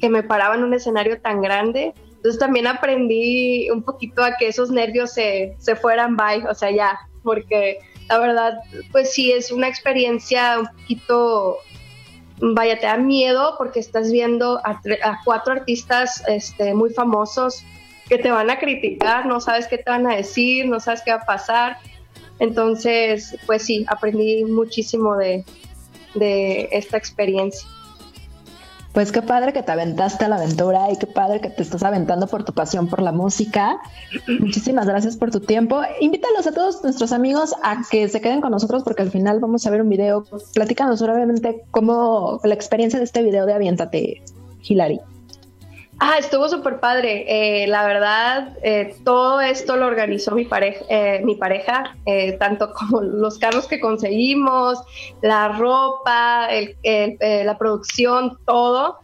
que 0.00 0.08
me 0.08 0.24
paraba 0.24 0.56
en 0.56 0.64
un 0.64 0.74
escenario 0.74 1.20
tan 1.20 1.40
grande, 1.40 1.94
entonces 2.16 2.40
también 2.40 2.66
aprendí 2.66 3.70
un 3.70 3.84
poquito 3.84 4.24
a 4.24 4.36
que 4.36 4.48
esos 4.48 4.70
nervios 4.70 5.12
se, 5.12 5.54
se 5.58 5.76
fueran 5.76 6.16
by, 6.16 6.44
o 6.46 6.54
sea, 6.54 6.72
ya, 6.72 6.98
porque 7.22 7.78
la 8.08 8.18
verdad, 8.18 8.58
pues 8.90 9.12
sí, 9.12 9.30
es 9.30 9.52
una 9.52 9.68
experiencia 9.68 10.58
un 10.58 10.66
poquito, 10.66 11.58
vaya, 12.40 12.80
te 12.80 12.86
da 12.86 12.96
miedo 12.96 13.54
porque 13.58 13.78
estás 13.78 14.10
viendo 14.10 14.60
a, 14.64 14.80
cuatro 15.24 15.52
artistas 15.52 16.24
este, 16.26 16.74
muy 16.74 16.90
famosos 16.90 17.64
que 18.08 18.18
te 18.18 18.30
van 18.30 18.50
a 18.50 18.58
criticar, 18.58 19.26
no 19.26 19.40
sabes 19.40 19.68
qué 19.68 19.78
te 19.78 19.90
van 19.90 20.06
a 20.06 20.16
decir, 20.16 20.66
no 20.66 20.80
sabes 20.80 21.02
qué 21.02 21.12
va 21.12 21.18
a 21.18 21.26
pasar. 21.26 21.78
Entonces, 22.38 23.36
pues 23.46 23.62
sí, 23.62 23.84
aprendí 23.88 24.44
muchísimo 24.44 25.16
de, 25.16 25.44
de 26.14 26.68
esta 26.72 26.96
experiencia. 26.96 27.66
Pues 28.96 29.12
qué 29.12 29.20
padre 29.20 29.52
que 29.52 29.62
te 29.62 29.70
aventaste 29.72 30.24
a 30.24 30.28
la 30.28 30.36
aventura 30.36 30.90
y 30.90 30.96
qué 30.96 31.06
padre 31.06 31.42
que 31.42 31.50
te 31.50 31.62
estás 31.62 31.82
aventando 31.82 32.26
por 32.28 32.44
tu 32.44 32.54
pasión 32.54 32.88
por 32.88 33.02
la 33.02 33.12
música. 33.12 33.78
Muchísimas 34.40 34.86
gracias 34.86 35.18
por 35.18 35.30
tu 35.30 35.40
tiempo. 35.40 35.82
Invítalos 36.00 36.46
a 36.46 36.52
todos 36.52 36.82
nuestros 36.82 37.12
amigos 37.12 37.54
a 37.62 37.82
que 37.90 38.08
se 38.08 38.22
queden 38.22 38.40
con 38.40 38.52
nosotros 38.52 38.84
porque 38.84 39.02
al 39.02 39.10
final 39.10 39.38
vamos 39.38 39.66
a 39.66 39.70
ver 39.70 39.82
un 39.82 39.90
video. 39.90 40.24
Platícanos 40.54 41.02
brevemente 41.02 41.64
cómo 41.72 42.40
la 42.42 42.54
experiencia 42.54 42.98
de 42.98 43.04
este 43.04 43.22
video 43.22 43.44
de 43.44 43.52
Aviéntate, 43.52 44.22
Hilary. 44.62 44.98
Ah, 45.98 46.18
estuvo 46.18 46.46
súper 46.48 46.78
padre. 46.78 47.24
Eh, 47.26 47.66
la 47.66 47.86
verdad, 47.86 48.56
eh, 48.62 48.94
todo 49.04 49.40
esto 49.40 49.76
lo 49.76 49.86
organizó 49.86 50.34
mi 50.34 50.44
pareja, 50.44 50.84
eh, 50.90 51.22
mi 51.24 51.36
pareja 51.36 51.96
tanto 52.38 52.72
como 52.74 53.00
los 53.00 53.38
carros 53.38 53.66
que 53.66 53.80
conseguimos, 53.80 54.78
la 55.22 55.48
ropa, 55.48 56.48
la 56.82 57.58
producción, 57.58 58.38
todo. 58.46 58.98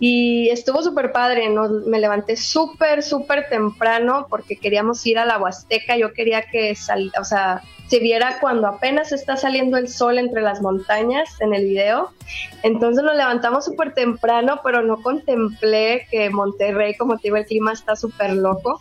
Y 0.00 0.48
estuvo 0.48 0.82
súper 0.82 1.12
padre. 1.12 1.48
me 1.86 2.00
levanté 2.00 2.36
súper, 2.36 3.02
súper 3.02 3.48
temprano 3.48 4.26
porque 4.28 4.56
queríamos 4.56 5.06
ir 5.06 5.18
a 5.18 5.24
la 5.24 5.38
Huasteca. 5.38 5.96
Yo 5.96 6.12
quería 6.12 6.42
que 6.42 6.74
saliera, 6.74 7.20
o 7.20 7.24
sea, 7.24 7.62
se 7.88 7.98
viera 7.98 8.38
cuando 8.40 8.66
apenas 8.66 9.12
está 9.12 9.36
saliendo 9.36 9.76
el 9.76 9.88
sol 9.88 10.18
entre 10.18 10.42
las 10.42 10.62
montañas 10.62 11.40
en 11.40 11.54
el 11.54 11.64
video. 11.64 12.10
Entonces 12.62 13.04
nos 13.04 13.16
levantamos 13.16 13.64
súper 13.64 13.94
temprano, 13.94 14.60
pero 14.64 14.82
no 14.82 15.02
contemplé 15.02 16.06
que 16.10 16.30
Monterrey, 16.30 16.96
como 16.96 17.18
te 17.18 17.28
digo, 17.28 17.36
el 17.36 17.46
clima 17.46 17.72
está 17.72 17.94
súper 17.94 18.32
loco. 18.34 18.80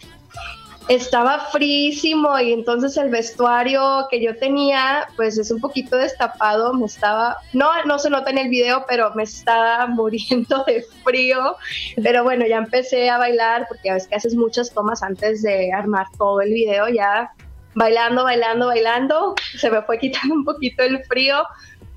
Estaba 0.89 1.39
frísimo 1.51 2.37
y 2.39 2.51
entonces 2.51 2.97
el 2.97 3.09
vestuario 3.09 4.05
que 4.11 4.21
yo 4.21 4.35
tenía, 4.37 5.07
pues 5.15 5.37
es 5.37 5.49
un 5.49 5.61
poquito 5.61 5.95
destapado, 5.95 6.73
me 6.73 6.87
estaba, 6.87 7.37
no, 7.53 7.69
no 7.85 7.99
se 7.99 8.09
nota 8.09 8.31
en 8.31 8.37
el 8.37 8.49
video, 8.49 8.83
pero 8.85 9.13
me 9.15 9.23
estaba 9.23 9.87
muriendo 9.87 10.63
de 10.65 10.85
frío. 11.03 11.55
Pero 12.01 12.23
bueno, 12.23 12.45
ya 12.45 12.57
empecé 12.57 13.09
a 13.09 13.17
bailar 13.17 13.65
porque 13.69 13.91
a 13.91 13.93
veces 13.93 14.09
que 14.09 14.15
haces 14.15 14.35
muchas 14.35 14.71
tomas 14.71 15.03
antes 15.03 15.41
de 15.41 15.71
armar 15.71 16.07
todo 16.17 16.41
el 16.41 16.51
video, 16.51 16.89
ya 16.89 17.31
bailando, 17.75 18.23
bailando, 18.23 18.67
bailando, 18.67 19.35
se 19.57 19.69
me 19.69 19.81
fue 19.81 19.99
quitando 19.99 20.33
un 20.35 20.45
poquito 20.45 20.83
el 20.83 21.03
frío, 21.05 21.43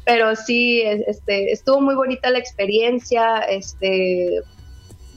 pero 0.04 0.36
sí, 0.36 0.82
este, 0.82 1.52
estuvo 1.52 1.80
muy 1.80 1.94
bonita 1.94 2.30
la 2.30 2.38
experiencia, 2.38 3.38
este, 3.40 4.40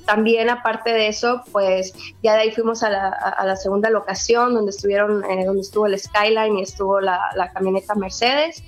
también 0.05 0.49
aparte 0.49 0.91
de 0.91 1.07
eso, 1.07 1.43
pues 1.51 1.93
ya 2.23 2.33
de 2.33 2.41
ahí 2.41 2.51
fuimos 2.51 2.81
a 2.81 2.89
la, 2.89 3.09
a 3.09 3.45
la 3.45 3.55
segunda 3.55 3.91
locación 3.91 4.55
donde 4.55 4.71
estuvieron, 4.71 5.23
eh, 5.25 5.45
donde 5.45 5.61
estuvo 5.61 5.85
el 5.85 5.99
Skyline 5.99 6.57
y 6.57 6.63
estuvo 6.63 6.99
la, 6.99 7.21
la 7.35 7.51
camioneta 7.51 7.93
Mercedes. 7.93 8.63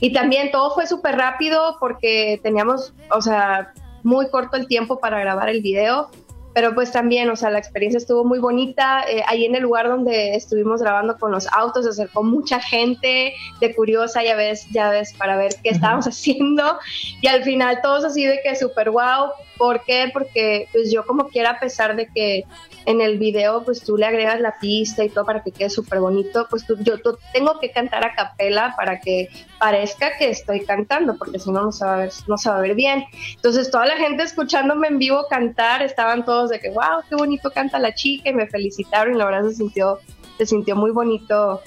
Y 0.00 0.12
también 0.12 0.52
todo 0.52 0.72
fue 0.74 0.86
súper 0.86 1.16
rápido 1.16 1.78
porque 1.80 2.38
teníamos, 2.42 2.92
o 3.10 3.20
sea, 3.20 3.72
muy 4.04 4.28
corto 4.28 4.56
el 4.56 4.68
tiempo 4.68 5.00
para 5.00 5.18
grabar 5.18 5.48
el 5.48 5.62
video 5.62 6.10
pero 6.56 6.74
pues 6.74 6.90
también, 6.90 7.28
o 7.28 7.36
sea, 7.36 7.50
la 7.50 7.58
experiencia 7.58 7.98
estuvo 7.98 8.24
muy 8.24 8.38
bonita. 8.38 9.04
Eh, 9.06 9.22
ahí 9.26 9.44
en 9.44 9.54
el 9.54 9.62
lugar 9.62 9.88
donde 9.88 10.34
estuvimos 10.34 10.80
grabando 10.80 11.18
con 11.18 11.30
los 11.30 11.46
autos 11.52 11.84
se 11.84 11.90
acercó 11.90 12.22
mucha 12.22 12.58
gente 12.60 13.34
de 13.60 13.74
curiosa, 13.74 14.24
ya 14.24 14.36
ves, 14.36 14.66
ya 14.70 14.88
ves, 14.88 15.12
para 15.12 15.36
ver 15.36 15.54
qué 15.62 15.68
estábamos 15.68 16.06
haciendo. 16.06 16.78
Y 17.20 17.26
al 17.26 17.44
final 17.44 17.80
todos 17.82 18.06
así 18.06 18.24
de 18.24 18.40
que 18.42 18.56
súper 18.56 18.88
wow. 18.88 19.32
¿Por 19.58 19.84
qué? 19.84 20.08
Porque 20.10 20.66
pues 20.72 20.90
yo 20.90 21.04
como 21.04 21.28
quiera, 21.28 21.50
a 21.50 21.60
pesar 21.60 21.94
de 21.94 22.06
que 22.06 22.44
en 22.86 23.00
el 23.00 23.18
video 23.18 23.64
pues 23.64 23.82
tú 23.82 23.96
le 23.96 24.06
agregas 24.06 24.40
la 24.40 24.58
pista 24.58 25.04
y 25.04 25.08
todo 25.08 25.26
para 25.26 25.42
que 25.42 25.50
quede 25.50 25.70
súper 25.70 26.00
bonito, 26.00 26.46
pues 26.48 26.64
yo 26.80 26.94
tengo 27.32 27.58
que 27.60 27.70
cantar 27.70 28.04
a 28.04 28.14
capela 28.14 28.74
para 28.76 29.00
que 29.00 29.28
parezca 29.58 30.16
que 30.16 30.30
estoy 30.30 30.64
cantando, 30.64 31.16
porque 31.18 31.38
si 31.38 31.50
no 31.50 31.62
no 31.62 31.72
se 31.72 31.84
va 31.84 31.94
a 31.94 31.98
ver, 31.98 32.12
no 32.28 32.38
se 32.38 32.48
va 32.48 32.58
a 32.58 32.60
ver 32.60 32.74
bien. 32.74 33.04
Entonces 33.34 33.70
toda 33.70 33.86
la 33.86 33.96
gente 33.96 34.22
escuchándome 34.22 34.86
en 34.88 34.98
vivo 34.98 35.26
cantar, 35.28 35.82
estaban 35.82 36.24
todos 36.24 36.50
de 36.50 36.60
que 36.60 36.70
wow, 36.70 37.02
qué 37.08 37.16
bonito 37.16 37.50
canta 37.50 37.78
la 37.78 37.92
chica 37.92 38.30
y 38.30 38.34
me 38.34 38.46
felicitaron 38.46 39.14
y 39.14 39.18
la 39.18 39.24
verdad 39.24 39.48
se 39.48 39.56
sintió, 39.56 39.98
se 40.38 40.46
sintió 40.46 40.76
muy 40.76 40.92
bonito 40.92 41.60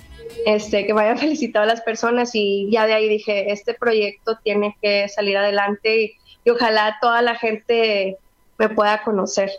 este, 0.45 0.85
que 0.85 0.93
me 0.93 1.01
hayan 1.01 1.17
felicitado 1.19 1.63
a 1.63 1.67
las 1.67 1.81
personas 1.81 2.31
y 2.33 2.69
ya 2.71 2.88
de 2.88 2.93
ahí 2.93 3.09
dije, 3.09 3.51
este 3.51 3.73
proyecto 3.73 4.38
tiene 4.41 4.77
que 4.81 5.09
salir 5.09 5.38
adelante 5.38 6.17
y 6.45 6.49
ojalá 6.49 6.97
toda 7.01 7.21
la 7.21 7.35
gente 7.35 8.17
me 8.57 8.69
pueda 8.69 9.03
conocer. 9.03 9.51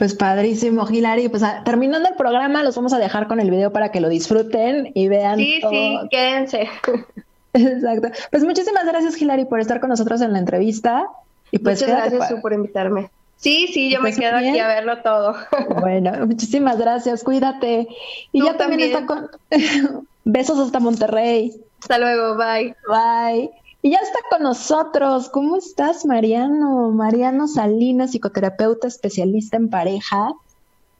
Pues 0.00 0.14
padrísimo, 0.14 0.88
Hilary. 0.88 1.28
Pues 1.28 1.42
ah, 1.42 1.60
terminando 1.62 2.08
el 2.08 2.14
programa, 2.14 2.62
los 2.62 2.74
vamos 2.74 2.94
a 2.94 2.98
dejar 2.98 3.28
con 3.28 3.38
el 3.38 3.50
video 3.50 3.70
para 3.70 3.92
que 3.92 4.00
lo 4.00 4.08
disfruten 4.08 4.92
y 4.94 5.08
vean. 5.08 5.36
Sí, 5.36 5.60
sí, 5.68 5.98
quédense. 6.10 6.70
Exacto. 7.52 8.08
Pues 8.30 8.42
muchísimas 8.42 8.86
gracias, 8.86 9.20
Hilary, 9.20 9.44
por 9.44 9.60
estar 9.60 9.78
con 9.78 9.90
nosotros 9.90 10.22
en 10.22 10.32
la 10.32 10.38
entrevista. 10.38 11.06
Y 11.50 11.58
pues 11.58 11.82
Muchas 11.82 12.10
gracias 12.10 12.40
por 12.40 12.54
invitarme. 12.54 13.10
Sí, 13.36 13.68
sí, 13.74 13.90
yo 13.90 14.00
me 14.00 14.14
quedo 14.14 14.38
aquí 14.38 14.58
a 14.58 14.68
verlo 14.68 15.02
todo. 15.02 15.36
Bueno, 15.80 16.12
muchísimas 16.26 16.78
gracias, 16.78 17.22
cuídate. 17.22 17.86
Y 18.32 18.42
ya 18.42 18.56
también, 18.56 18.90
también 18.90 19.04
está 19.04 19.04
con 19.04 20.06
besos 20.24 20.58
hasta 20.60 20.80
Monterrey. 20.80 21.60
Hasta 21.82 21.98
luego, 21.98 22.38
bye. 22.38 22.74
Bye. 22.88 23.50
Y 23.82 23.90
ya 23.90 23.98
está 23.98 24.18
con 24.30 24.42
nosotros. 24.42 25.28
¿Cómo 25.30 25.56
estás, 25.56 26.04
Mariano? 26.04 26.90
Mariano 26.90 27.48
Salinas, 27.48 28.10
psicoterapeuta 28.10 28.88
especialista 28.88 29.56
en 29.56 29.70
pareja. 29.70 30.32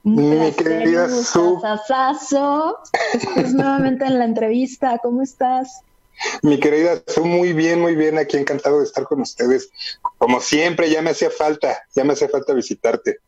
Mi 0.03 0.51
querida 0.53 1.07
Su. 1.09 1.61
Estás 1.63 2.31
nuevamente 3.53 4.05
en 4.05 4.17
la 4.17 4.25
entrevista. 4.25 4.97
¿Cómo 4.97 5.21
estás? 5.21 5.81
Mi 6.41 6.59
querida 6.59 7.01
Su, 7.05 7.23
muy 7.23 7.53
bien, 7.53 7.81
muy 7.81 7.95
bien. 7.95 8.17
Aquí 8.17 8.37
encantado 8.37 8.79
de 8.79 8.85
estar 8.85 9.03
con 9.03 9.21
ustedes. 9.21 9.69
Como 10.17 10.39
siempre, 10.39 10.89
ya 10.89 11.03
me 11.03 11.11
hacía 11.11 11.29
falta, 11.29 11.83
ya 11.95 12.03
me 12.03 12.13
hacía 12.13 12.29
falta 12.29 12.53
visitarte. 12.53 13.19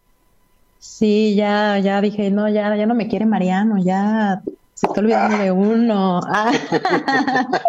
Sí, 0.80 1.36
ya, 1.36 1.78
ya 1.80 2.02
dije, 2.02 2.32
no, 2.32 2.50
ya, 2.50 2.76
ya 2.76 2.86
no 2.86 2.96
me 2.96 3.08
quiere 3.08 3.26
Mariano, 3.26 3.78
ya 3.78 4.42
se 4.84 4.88
está 4.88 5.00
olvidando 5.00 5.38
de 5.38 5.52
uno. 5.52 6.20
Ah. 6.28 6.52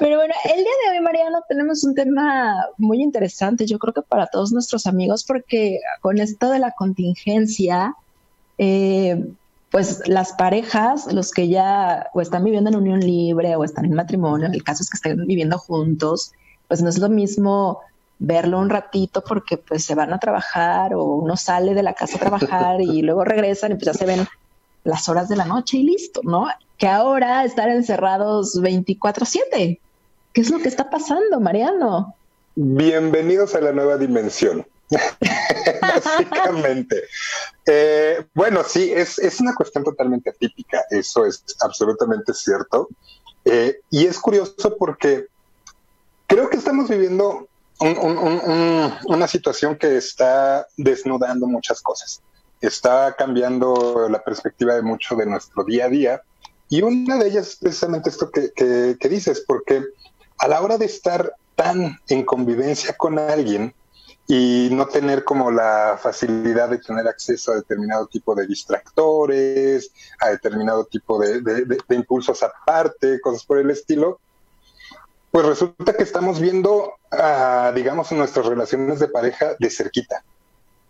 Pero 0.00 0.16
bueno, 0.16 0.34
el 0.44 0.56
día 0.56 0.72
de 0.84 0.96
hoy, 0.96 1.00
Mariano, 1.00 1.38
tenemos 1.48 1.84
un 1.84 1.94
tema 1.94 2.66
muy 2.76 3.00
interesante, 3.00 3.66
yo 3.66 3.78
creo 3.78 3.94
que 3.94 4.02
para 4.02 4.26
todos 4.26 4.52
nuestros 4.52 4.86
amigos, 4.86 5.24
porque 5.24 5.78
con 6.00 6.18
esto 6.18 6.50
de 6.50 6.58
la 6.58 6.72
contingencia, 6.72 7.94
eh, 8.58 9.24
pues 9.70 10.08
las 10.08 10.32
parejas, 10.32 11.12
los 11.12 11.30
que 11.30 11.48
ya 11.48 12.08
o 12.12 12.20
están 12.20 12.42
viviendo 12.42 12.70
en 12.70 12.76
unión 12.76 13.00
libre 13.00 13.54
o 13.54 13.62
están 13.62 13.84
en 13.84 13.94
matrimonio, 13.94 14.48
el 14.52 14.64
caso 14.64 14.82
es 14.82 14.90
que 14.90 14.96
estén 14.96 15.26
viviendo 15.26 15.58
juntos, 15.58 16.32
pues 16.66 16.82
no 16.82 16.88
es 16.88 16.98
lo 16.98 17.08
mismo 17.08 17.80
verlo 18.18 18.58
un 18.58 18.70
ratito 18.70 19.22
porque 19.22 19.56
pues 19.56 19.84
se 19.84 19.94
van 19.94 20.12
a 20.12 20.18
trabajar 20.18 20.94
o 20.94 21.04
uno 21.04 21.36
sale 21.36 21.74
de 21.74 21.82
la 21.82 21.94
casa 21.94 22.16
a 22.16 22.20
trabajar 22.20 22.80
y 22.80 23.02
luego 23.02 23.24
regresan 23.24 23.72
y 23.72 23.74
pues 23.74 23.86
ya 23.86 23.94
se 23.94 24.06
ven 24.06 24.26
las 24.84 25.08
horas 25.08 25.28
de 25.28 25.36
la 25.36 25.46
noche 25.46 25.78
y 25.78 25.82
listo, 25.82 26.20
¿no? 26.22 26.46
Que 26.78 26.86
ahora 26.86 27.44
estar 27.44 27.68
encerrados 27.68 28.60
24/7. 28.60 29.80
¿Qué 30.32 30.40
es 30.40 30.50
lo 30.50 30.58
que 30.58 30.68
está 30.68 30.90
pasando, 30.90 31.40
Mariano? 31.40 32.14
Bienvenidos 32.54 33.54
a 33.54 33.60
la 33.60 33.72
nueva 33.72 33.96
dimensión. 33.96 34.66
Básicamente. 35.80 37.04
Eh, 37.66 38.26
bueno, 38.34 38.62
sí, 38.64 38.92
es, 38.92 39.18
es, 39.18 39.40
una 39.40 39.54
cuestión 39.54 39.82
totalmente 39.82 40.30
atípica, 40.30 40.84
eso 40.90 41.24
es 41.24 41.42
absolutamente 41.60 42.34
cierto. 42.34 42.88
Eh, 43.44 43.80
y 43.90 44.06
es 44.06 44.18
curioso 44.18 44.76
porque 44.78 45.26
creo 46.26 46.48
que 46.48 46.56
estamos 46.56 46.88
viviendo 46.88 47.48
una 47.80 49.26
situación 49.26 49.76
que 49.76 49.96
está 49.96 50.66
desnudando 50.76 51.46
muchas 51.46 51.80
cosas. 51.82 52.22
Está 52.66 53.14
cambiando 53.16 54.08
la 54.08 54.22
perspectiva 54.22 54.74
de 54.74 54.82
mucho 54.82 55.16
de 55.16 55.26
nuestro 55.26 55.64
día 55.64 55.86
a 55.86 55.88
día. 55.88 56.22
Y 56.68 56.82
una 56.82 57.18
de 57.18 57.28
ellas 57.28 57.48
es 57.48 57.56
precisamente 57.56 58.10
esto 58.10 58.30
que, 58.30 58.52
que 58.54 59.08
dices, 59.08 59.44
porque 59.46 59.84
a 60.38 60.48
la 60.48 60.60
hora 60.62 60.78
de 60.78 60.86
estar 60.86 61.34
tan 61.54 61.98
en 62.08 62.24
convivencia 62.24 62.96
con 62.96 63.18
alguien, 63.18 63.74
y 64.26 64.68
no 64.72 64.86
tener 64.86 65.24
como 65.24 65.50
la 65.50 65.98
facilidad 66.00 66.70
de 66.70 66.78
tener 66.78 67.06
acceso 67.06 67.52
a 67.52 67.56
determinado 67.56 68.06
tipo 68.06 68.34
de 68.34 68.46
distractores, 68.46 69.92
a 70.18 70.30
determinado 70.30 70.86
tipo 70.86 71.18
de, 71.18 71.42
de, 71.42 71.94
impulsos 71.94 72.42
aparte, 72.42 73.20
cosas 73.20 73.44
por 73.44 73.58
el 73.58 73.70
estilo, 73.70 74.20
pues 75.30 75.44
resulta 75.44 75.94
que 75.94 76.04
estamos 76.04 76.40
viendo, 76.40 76.92
digamos, 77.74 78.12
nuestras 78.12 78.46
relaciones 78.46 79.00
de 79.00 79.08
pareja 79.08 79.56
de 79.58 79.70
cerquita. 79.70 80.24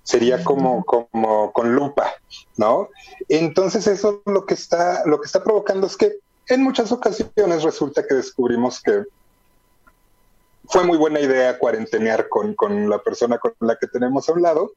Sería 0.05 0.45
como, 0.45 0.85
como 0.85 1.53
con 1.53 1.75
lupa, 1.75 2.13
¿no? 2.57 2.91
Entonces 3.29 3.87
eso 3.87 4.23
lo 4.27 4.47
que 4.47 4.55
está, 4.55 5.03
lo 5.07 5.21
que 5.21 5.27
está 5.27 5.43
provocando 5.43 5.87
es 5.87 5.97
que 5.97 6.19
en 6.49 6.63
muchas 6.63 6.93
ocasiones 6.93 7.63
resulta 7.63 8.07
que 8.07 8.15
descubrimos 8.15 8.81
que 8.81 9.05
fue 10.67 10.85
muy 10.85 10.97
buena 10.97 11.21
idea 11.21 11.59
cuarentenear 11.59 12.29
con, 12.29 12.55
con 12.55 12.89
la 12.89 13.03
persona 13.03 13.39
con 13.39 13.55
la 13.61 13.77
que 13.77 13.87
tenemos 13.87 14.29
a 14.29 14.33
un 14.33 14.43
lado, 14.43 14.73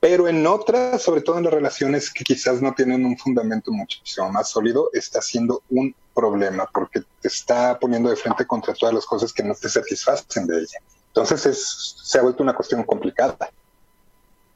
pero 0.00 0.28
en 0.28 0.46
otras, 0.46 1.00
sobre 1.00 1.22
todo 1.22 1.38
en 1.38 1.44
las 1.44 1.54
relaciones 1.54 2.12
que 2.12 2.24
quizás 2.24 2.60
no 2.60 2.74
tienen 2.74 3.06
un 3.06 3.16
fundamento 3.16 3.72
muchísimo 3.72 4.30
más 4.30 4.50
sólido, 4.50 4.90
está 4.92 5.22
siendo 5.22 5.62
un 5.70 5.94
problema 6.14 6.68
porque 6.72 7.00
te 7.20 7.28
está 7.28 7.78
poniendo 7.78 8.10
de 8.10 8.16
frente 8.16 8.46
contra 8.46 8.74
todas 8.74 8.94
las 8.94 9.06
cosas 9.06 9.32
que 9.32 9.42
no 9.42 9.54
te 9.54 9.68
satisfacen 9.68 10.46
de 10.46 10.58
ella. 10.58 10.78
Entonces 11.06 11.46
es, 11.46 11.96
se 12.02 12.18
ha 12.18 12.22
vuelto 12.22 12.42
una 12.42 12.54
cuestión 12.54 12.82
complicada. 12.84 13.50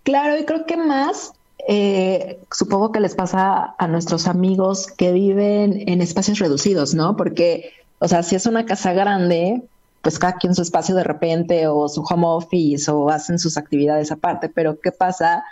Claro, 0.09 0.39
y 0.39 0.47
creo 0.47 0.65
que 0.65 0.79
más, 0.79 1.35
eh, 1.69 2.41
supongo 2.51 2.93
que 2.93 3.01
les 3.01 3.15
pasa 3.15 3.75
a 3.77 3.87
nuestros 3.89 4.27
amigos 4.27 4.87
que 4.87 5.13
viven 5.13 5.87
en 5.87 6.01
espacios 6.01 6.39
reducidos, 6.39 6.95
¿no? 6.95 7.15
Porque, 7.15 7.75
o 7.99 8.09
sea, 8.09 8.23
si 8.23 8.35
es 8.35 8.47
una 8.47 8.65
casa 8.65 8.95
grande, 8.95 9.61
pues 10.01 10.19
cada 10.19 10.39
quien 10.39 10.55
su 10.55 10.63
espacio 10.63 10.95
de 10.95 11.05
repente 11.05 11.67
o 11.67 11.91
su 11.91 12.01
home 12.09 12.27
office 12.27 12.91
o 12.91 13.11
hacen 13.11 13.39
sus 13.39 13.59
actividades 13.59 14.11
aparte, 14.11 14.49
pero 14.49 14.81
¿qué 14.81 14.93
pasa 14.93 15.45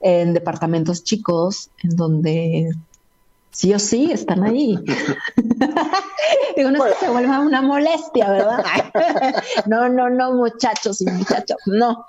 en 0.00 0.32
departamentos 0.32 1.04
chicos 1.04 1.68
en 1.82 1.94
donde 1.94 2.70
sí 3.50 3.74
o 3.74 3.78
sí 3.78 4.10
están 4.10 4.42
ahí? 4.42 4.78
Digo, 6.56 6.70
no 6.70 6.82
que 6.82 6.94
se 6.98 7.10
vuelva 7.10 7.40
una 7.40 7.60
molestia, 7.60 8.30
¿verdad? 8.30 8.64
no, 9.66 9.90
no, 9.90 10.08
no, 10.08 10.32
muchachos 10.32 11.02
y 11.02 11.04
muchachos, 11.10 11.58
no. 11.66 12.06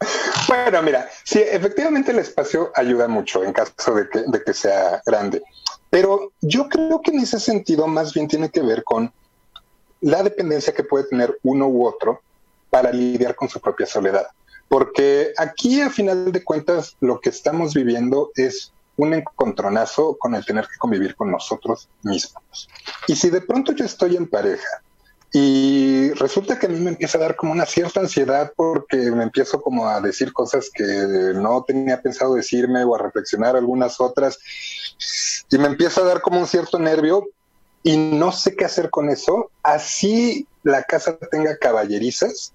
bueno, 0.48 0.82
mira, 0.82 1.08
sí, 1.24 1.40
efectivamente 1.40 2.12
el 2.12 2.18
espacio 2.18 2.72
ayuda 2.74 3.08
mucho 3.08 3.44
en 3.44 3.52
caso 3.52 3.94
de 3.94 4.08
que, 4.44 4.54
sea 4.54 5.02
grande, 5.04 5.42
pero 5.90 6.32
yo 6.40 6.68
creo 6.68 7.00
que 7.02 7.10
en 7.10 7.20
ese 7.20 7.38
sentido 7.38 7.86
más 7.86 8.14
bien 8.14 8.28
tiene 8.28 8.50
que 8.50 8.62
ver 8.62 8.82
con 8.84 9.12
la 10.00 10.22
dependencia 10.22 10.72
que 10.72 10.84
puede 10.84 11.04
tener 11.04 11.38
uno 11.42 11.68
u 11.68 11.86
otro 11.86 12.22
para 12.70 12.92
lidiar 12.92 13.34
con 13.34 13.48
su 13.48 13.60
propia 13.60 13.86
soledad. 13.86 14.28
Porque 14.68 15.32
aquí, 15.36 15.80
a 15.80 15.90
final 15.90 16.30
de 16.30 16.44
cuentas, 16.44 16.96
lo 17.00 17.20
que 17.20 17.28
estamos 17.28 17.74
viviendo 17.74 18.30
es 18.36 18.72
un 18.96 19.12
encontronazo 19.14 20.16
con 20.16 20.34
el 20.34 20.44
tener 20.46 20.66
que 20.68 20.78
convivir 20.78 21.16
con 21.16 21.30
nosotros 21.30 21.88
mismos. 22.02 22.68
Y 23.08 23.16
si 23.16 23.30
de 23.30 23.40
pronto 23.40 23.72
yo 23.72 23.84
estoy 23.84 24.16
en 24.16 24.28
pareja 24.28 24.82
y 25.32 26.10
resulta 26.12 26.58
que 26.58 26.66
a 26.66 26.68
mí 26.68 26.80
me 26.80 26.90
empieza 26.90 27.18
a 27.18 27.20
dar 27.20 27.36
como 27.36 27.52
una 27.52 27.66
cierta 27.66 28.00
ansiedad 28.00 28.52
porque 28.56 28.96
me 28.96 29.22
empiezo 29.22 29.60
como 29.60 29.88
a 29.88 30.00
decir 30.00 30.32
cosas 30.32 30.70
que 30.72 30.84
no 31.34 31.62
tenía 31.64 32.02
pensado 32.02 32.34
decirme 32.34 32.84
o 32.84 32.94
a 32.94 32.98
reflexionar 32.98 33.56
algunas 33.56 34.00
otras 34.00 34.38
y 35.50 35.58
me 35.58 35.68
empieza 35.68 36.00
a 36.00 36.04
dar 36.04 36.20
como 36.20 36.40
un 36.40 36.46
cierto 36.46 36.78
nervio, 36.78 37.26
y 37.82 37.96
no 37.96 38.32
sé 38.32 38.56
qué 38.56 38.64
hacer 38.64 38.90
con 38.90 39.08
eso. 39.08 39.50
Así 39.62 40.46
la 40.62 40.82
casa 40.82 41.16
tenga 41.30 41.56
caballerizas, 41.56 42.52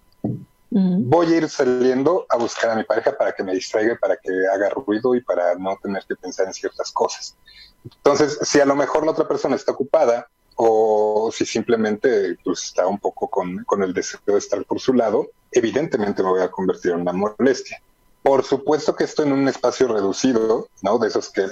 voy 0.70 1.34
a 1.34 1.38
ir 1.38 1.50
saliendo 1.50 2.26
a 2.30 2.38
buscar 2.38 2.72
a 2.72 2.76
mi 2.76 2.84
pareja 2.84 3.18
para 3.18 3.32
que 3.34 3.44
me 3.44 3.54
distraiga, 3.54 3.98
para 4.00 4.18
que 4.18 4.30
haga 4.54 4.70
ruido 4.70 5.16
y 5.16 5.22
para 5.22 5.56
no 5.56 5.78
tener 5.82 6.04
que 6.08 6.16
pensar 6.16 6.48
en 6.48 6.54
ciertas 6.54 6.92
cosas. 6.92 7.36
Entonces, 7.84 8.40
si 8.42 8.60
a 8.60 8.66
lo 8.66 8.76
mejor 8.76 9.06
la 9.06 9.12
otra 9.12 9.28
persona 9.28 9.56
está 9.56 9.72
ocupada 9.72 10.28
o 10.56 11.30
si 11.34 11.46
simplemente 11.46 12.38
pues, 12.44 12.64
está 12.64 12.88
un 12.88 13.00
poco 13.00 13.30
con, 13.30 13.64
con 13.66 13.84
el 13.84 13.94
deseo 13.94 14.20
de 14.26 14.38
estar 14.38 14.64
por 14.66 14.80
su 14.80 14.94
lado, 14.94 15.30
evidentemente 15.52 16.24
me 16.24 16.30
voy 16.30 16.42
a 16.42 16.52
convertir 16.52 16.92
en 16.92 17.02
una 17.02 17.14
molestia. 17.14 17.82
Por 18.24 18.44
supuesto 18.44 18.96
que 18.96 19.04
estoy 19.04 19.28
en 19.28 19.34
un 19.34 19.48
espacio 19.48 19.88
reducido, 19.88 20.68
¿no? 20.82 20.98
De 20.98 21.08
esos 21.08 21.30
que 21.30 21.48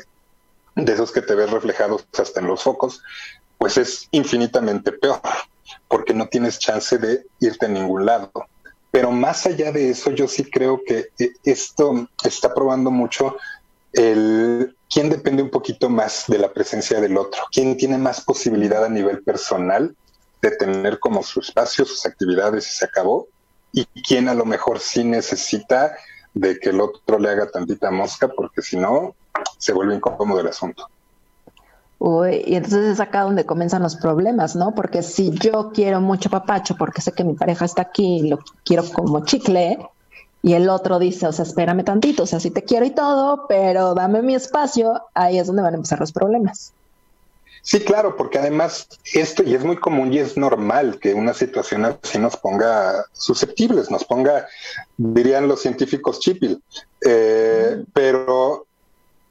de 0.76 0.92
esos 0.92 1.12
que 1.12 1.22
te 1.22 1.36
ves 1.36 1.52
reflejados 1.52 2.08
hasta 2.18 2.40
en 2.40 2.48
los 2.48 2.64
focos, 2.64 3.04
pues 3.58 3.78
es 3.78 4.08
infinitamente 4.12 4.92
peor, 4.92 5.22
porque 5.88 6.14
no 6.14 6.28
tienes 6.28 6.60
chance 6.60 6.98
de 6.98 7.26
irte 7.40 7.68
a 7.68 7.70
ningún 7.70 8.06
lado. 8.06 8.32
Pero 8.92 9.12
más 9.12 9.46
allá 9.46 9.72
de 9.72 9.90
eso, 9.90 10.12
yo 10.12 10.28
sí 10.28 10.44
creo 10.44 10.82
que 10.86 11.10
eh, 11.20 11.34
esto 11.44 12.08
está 12.24 12.54
probando 12.54 12.92
mucho 12.92 13.38
el 13.92 14.76
quién 14.94 15.10
depende 15.10 15.42
un 15.42 15.50
poquito 15.50 15.90
más 15.90 16.26
de 16.28 16.38
la 16.38 16.54
presencia 16.54 17.02
del 17.02 17.18
otro, 17.18 17.42
quién 17.52 17.76
tiene 17.78 17.98
más 17.98 18.22
posibilidad 18.22 18.86
a 18.86 18.90
nivel 18.90 19.24
personal 19.24 19.96
de 20.42 20.52
tener 20.52 21.00
como 21.00 21.24
su 21.24 21.40
espacio, 21.40 21.86
sus 21.86 22.06
actividades 22.06 22.68
y 22.68 22.72
se 22.78 22.86
acabó, 22.86 23.28
y 23.72 23.86
quién 24.08 24.30
a 24.30 24.36
lo 24.36 24.46
mejor 24.46 24.80
sí 24.80 25.04
necesita 25.04 25.96
de 26.34 26.60
que 26.60 26.70
el 26.70 26.82
otro 26.82 27.18
le 27.18 27.30
haga 27.30 27.50
tantita 27.50 27.90
mosca, 27.92 28.28
porque 28.28 28.62
si 28.62 28.78
no, 28.78 29.16
se 29.58 29.74
vuelve 29.74 29.96
incómodo 29.96 30.40
el 30.40 30.48
asunto 30.48 30.88
y 32.46 32.56
entonces 32.56 32.84
es 32.84 33.00
acá 33.00 33.22
donde 33.22 33.46
comienzan 33.46 33.82
los 33.82 33.96
problemas, 33.96 34.58
¿no? 34.58 34.76
Porque 34.76 35.02
si 35.04 35.32
yo 35.32 35.72
quiero 35.74 36.02
mucho 36.02 36.30
papacho 36.30 36.76
porque 36.76 37.02
sé 37.02 37.14
que 37.14 37.24
mi 37.24 37.34
pareja 37.34 37.64
está 37.64 37.84
aquí 37.84 38.18
y 38.18 38.30
lo 38.30 38.40
quiero 38.66 38.84
como 38.92 39.24
chicle, 39.24 39.78
y 40.46 40.54
el 40.54 40.70
otro 40.70 41.00
dice, 41.00 41.26
o 41.26 41.32
sea, 41.32 41.46
espérame 41.46 41.86
tantito, 41.86 42.24
o 42.24 42.26
sea, 42.28 42.42
sí 42.42 42.52
te 42.52 42.64
quiero 42.64 42.86
y 42.86 42.92
todo, 42.92 43.46
pero 43.48 43.96
dame 43.96 44.22
mi 44.22 44.36
espacio, 44.36 45.02
ahí 45.14 45.40
es 45.40 45.48
donde 45.48 45.62
van 45.62 45.74
a 45.74 45.78
empezar 45.78 46.02
los 46.02 46.12
problemas. 46.12 46.74
Sí, 47.62 47.80
claro, 47.80 48.18
porque 48.18 48.40
además 48.40 48.90
esto, 49.14 49.42
y 49.42 49.56
es 49.56 49.64
muy 49.64 49.78
común 49.78 50.12
y 50.12 50.20
es 50.20 50.36
normal 50.36 51.00
que 51.00 51.14
una 51.14 51.34
situación 51.34 51.86
así 51.86 52.20
nos 52.20 52.36
ponga 52.36 53.06
susceptibles, 53.14 53.90
nos 53.90 54.04
ponga, 54.04 54.46
dirían 54.98 55.48
los 55.48 55.62
científicos, 55.62 56.20
chipil. 56.20 56.62
Eh, 57.06 57.86
pero 57.94 58.68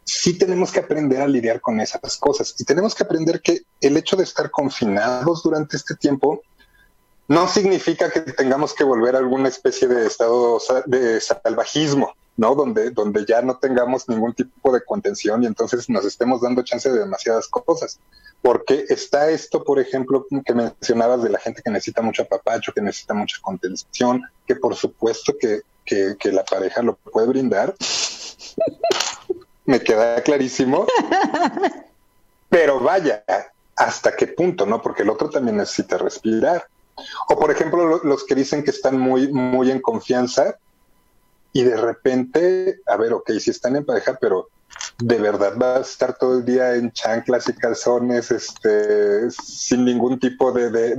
sí 0.04 0.38
tenemos 0.38 0.72
que 0.72 0.80
aprender 0.80 1.20
a 1.20 1.28
lidiar 1.28 1.60
con 1.60 1.78
esas 1.78 2.16
cosas 2.16 2.54
y 2.58 2.64
tenemos 2.64 2.94
que 2.94 3.04
aprender 3.04 3.42
que 3.42 3.60
el 3.82 3.98
hecho 3.98 4.16
de 4.16 4.24
estar 4.24 4.50
confinados 4.50 5.42
durante 5.42 5.76
este 5.76 5.94
tiempo 5.94 6.40
no 7.32 7.48
significa 7.48 8.10
que 8.10 8.20
tengamos 8.20 8.74
que 8.74 8.84
volver 8.84 9.16
a 9.16 9.18
alguna 9.18 9.48
especie 9.48 9.88
de 9.88 10.06
estado 10.06 10.58
de 10.84 11.18
salvajismo, 11.18 12.12
¿no? 12.36 12.54
Donde, 12.54 12.90
donde 12.90 13.24
ya 13.24 13.40
no 13.40 13.56
tengamos 13.56 14.06
ningún 14.06 14.34
tipo 14.34 14.70
de 14.70 14.84
contención 14.84 15.42
y 15.42 15.46
entonces 15.46 15.88
nos 15.88 16.04
estemos 16.04 16.42
dando 16.42 16.62
chance 16.62 16.90
de 16.90 16.98
demasiadas 16.98 17.48
cosas. 17.48 17.98
Porque 18.42 18.84
está 18.90 19.30
esto, 19.30 19.64
por 19.64 19.80
ejemplo, 19.80 20.26
que 20.44 20.52
mencionabas 20.52 21.22
de 21.22 21.30
la 21.30 21.38
gente 21.38 21.62
que 21.62 21.70
necesita 21.70 22.02
mucho 22.02 22.24
apapacho, 22.24 22.72
que 22.74 22.82
necesita 22.82 23.14
mucha 23.14 23.38
contención, 23.40 24.22
que 24.46 24.56
por 24.56 24.74
supuesto 24.74 25.32
que, 25.40 25.62
que, 25.86 26.16
que 26.18 26.32
la 26.32 26.44
pareja 26.44 26.82
lo 26.82 26.96
puede 26.96 27.28
brindar, 27.28 27.74
Me 29.64 29.80
queda 29.80 30.22
clarísimo. 30.22 30.86
Pero 32.50 32.78
vaya, 32.80 33.24
¿hasta 33.74 34.14
qué 34.14 34.26
punto, 34.26 34.66
no? 34.66 34.82
Porque 34.82 35.02
el 35.02 35.08
otro 35.08 35.30
también 35.30 35.56
necesita 35.56 35.96
respirar. 35.96 36.66
O 37.28 37.38
por 37.38 37.50
ejemplo, 37.50 38.00
los 38.04 38.24
que 38.24 38.34
dicen 38.34 38.64
que 38.64 38.70
están 38.70 38.98
muy, 38.98 39.32
muy 39.32 39.70
en 39.70 39.80
confianza 39.80 40.56
y 41.52 41.62
de 41.62 41.76
repente, 41.76 42.80
a 42.86 42.96
ver, 42.96 43.12
ok, 43.12 43.30
si 43.38 43.50
están 43.50 43.76
en 43.76 43.84
pareja, 43.84 44.18
pero 44.20 44.48
de 44.98 45.18
verdad 45.18 45.52
vas 45.56 45.78
a 45.78 45.80
estar 45.80 46.18
todo 46.18 46.38
el 46.38 46.44
día 46.44 46.74
en 46.74 46.92
chanclas 46.92 47.48
y 47.48 47.54
calzones, 47.54 48.30
este, 48.30 49.30
sin 49.30 49.84
ningún 49.84 50.18
tipo 50.18 50.52
de, 50.52 50.96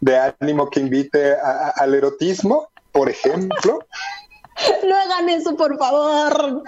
de, 0.00 0.34
ánimo 0.40 0.70
que 0.70 0.80
invite 0.80 1.36
al 1.76 1.94
erotismo, 1.94 2.68
por 2.90 3.08
ejemplo. 3.08 3.80
No 4.86 4.96
hagan 4.96 5.28
eso, 5.28 5.56
por 5.56 5.76
favor. 5.78 6.62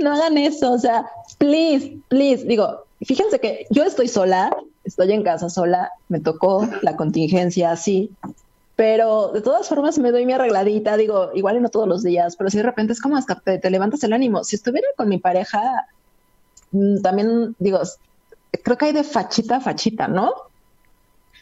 No 0.00 0.12
hagan 0.12 0.38
eso. 0.38 0.72
O 0.72 0.78
sea, 0.78 1.04
please, 1.38 1.96
please. 2.08 2.44
Digo, 2.44 2.86
fíjense 3.02 3.38
que 3.38 3.66
yo 3.70 3.84
estoy 3.84 4.08
sola, 4.08 4.50
estoy 4.84 5.12
en 5.12 5.22
casa 5.22 5.48
sola, 5.48 5.92
me 6.08 6.20
tocó 6.20 6.68
la 6.82 6.96
contingencia 6.96 7.72
así, 7.72 8.10
pero 8.76 9.28
de 9.28 9.40
todas 9.40 9.68
formas 9.68 9.98
me 9.98 10.10
doy 10.10 10.26
mi 10.26 10.32
arregladita, 10.32 10.96
digo, 10.96 11.30
igual 11.34 11.56
y 11.56 11.60
no 11.60 11.68
todos 11.68 11.88
los 11.88 12.02
días, 12.02 12.36
pero 12.36 12.50
si 12.50 12.56
de 12.58 12.64
repente 12.64 12.92
es 12.92 13.00
como 13.00 13.16
hasta 13.16 13.36
te, 13.36 13.70
levantas 13.70 14.02
el 14.04 14.12
ánimo. 14.12 14.42
Si 14.42 14.56
estuviera 14.56 14.88
con 14.96 15.08
mi 15.08 15.18
pareja, 15.18 15.86
mm, 16.72 17.00
también 17.00 17.54
digo, 17.58 17.80
creo 18.62 18.76
que 18.76 18.86
hay 18.86 18.92
de 18.92 19.04
fachita 19.04 19.56
a 19.56 19.60
fachita, 19.60 20.08
¿no? 20.08 20.34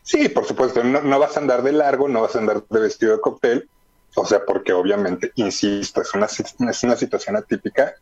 Sí, 0.03 0.29
por 0.29 0.45
supuesto, 0.45 0.83
no, 0.83 1.19
vas 1.19 1.37
a 1.37 1.41
andar 1.41 1.63
de 1.63 1.73
largo, 1.73 2.09
no 2.09 2.23
vas 2.23 2.35
a 2.35 2.41
andar 2.41 2.65
de 2.69 2.81
vestido 2.81 3.13
de 3.13 3.21
cóctel, 3.21 3.69
o 4.15 4.27
sea, 4.27 4.45
porque 4.45 4.73
obviamente, 4.73 5.33
insisto, 5.37 6.03
es 6.03 6.13
una, 6.13 6.27
es 6.27 6.83
una 6.83 6.97
situación 6.97 7.37
atípica, 7.37 7.95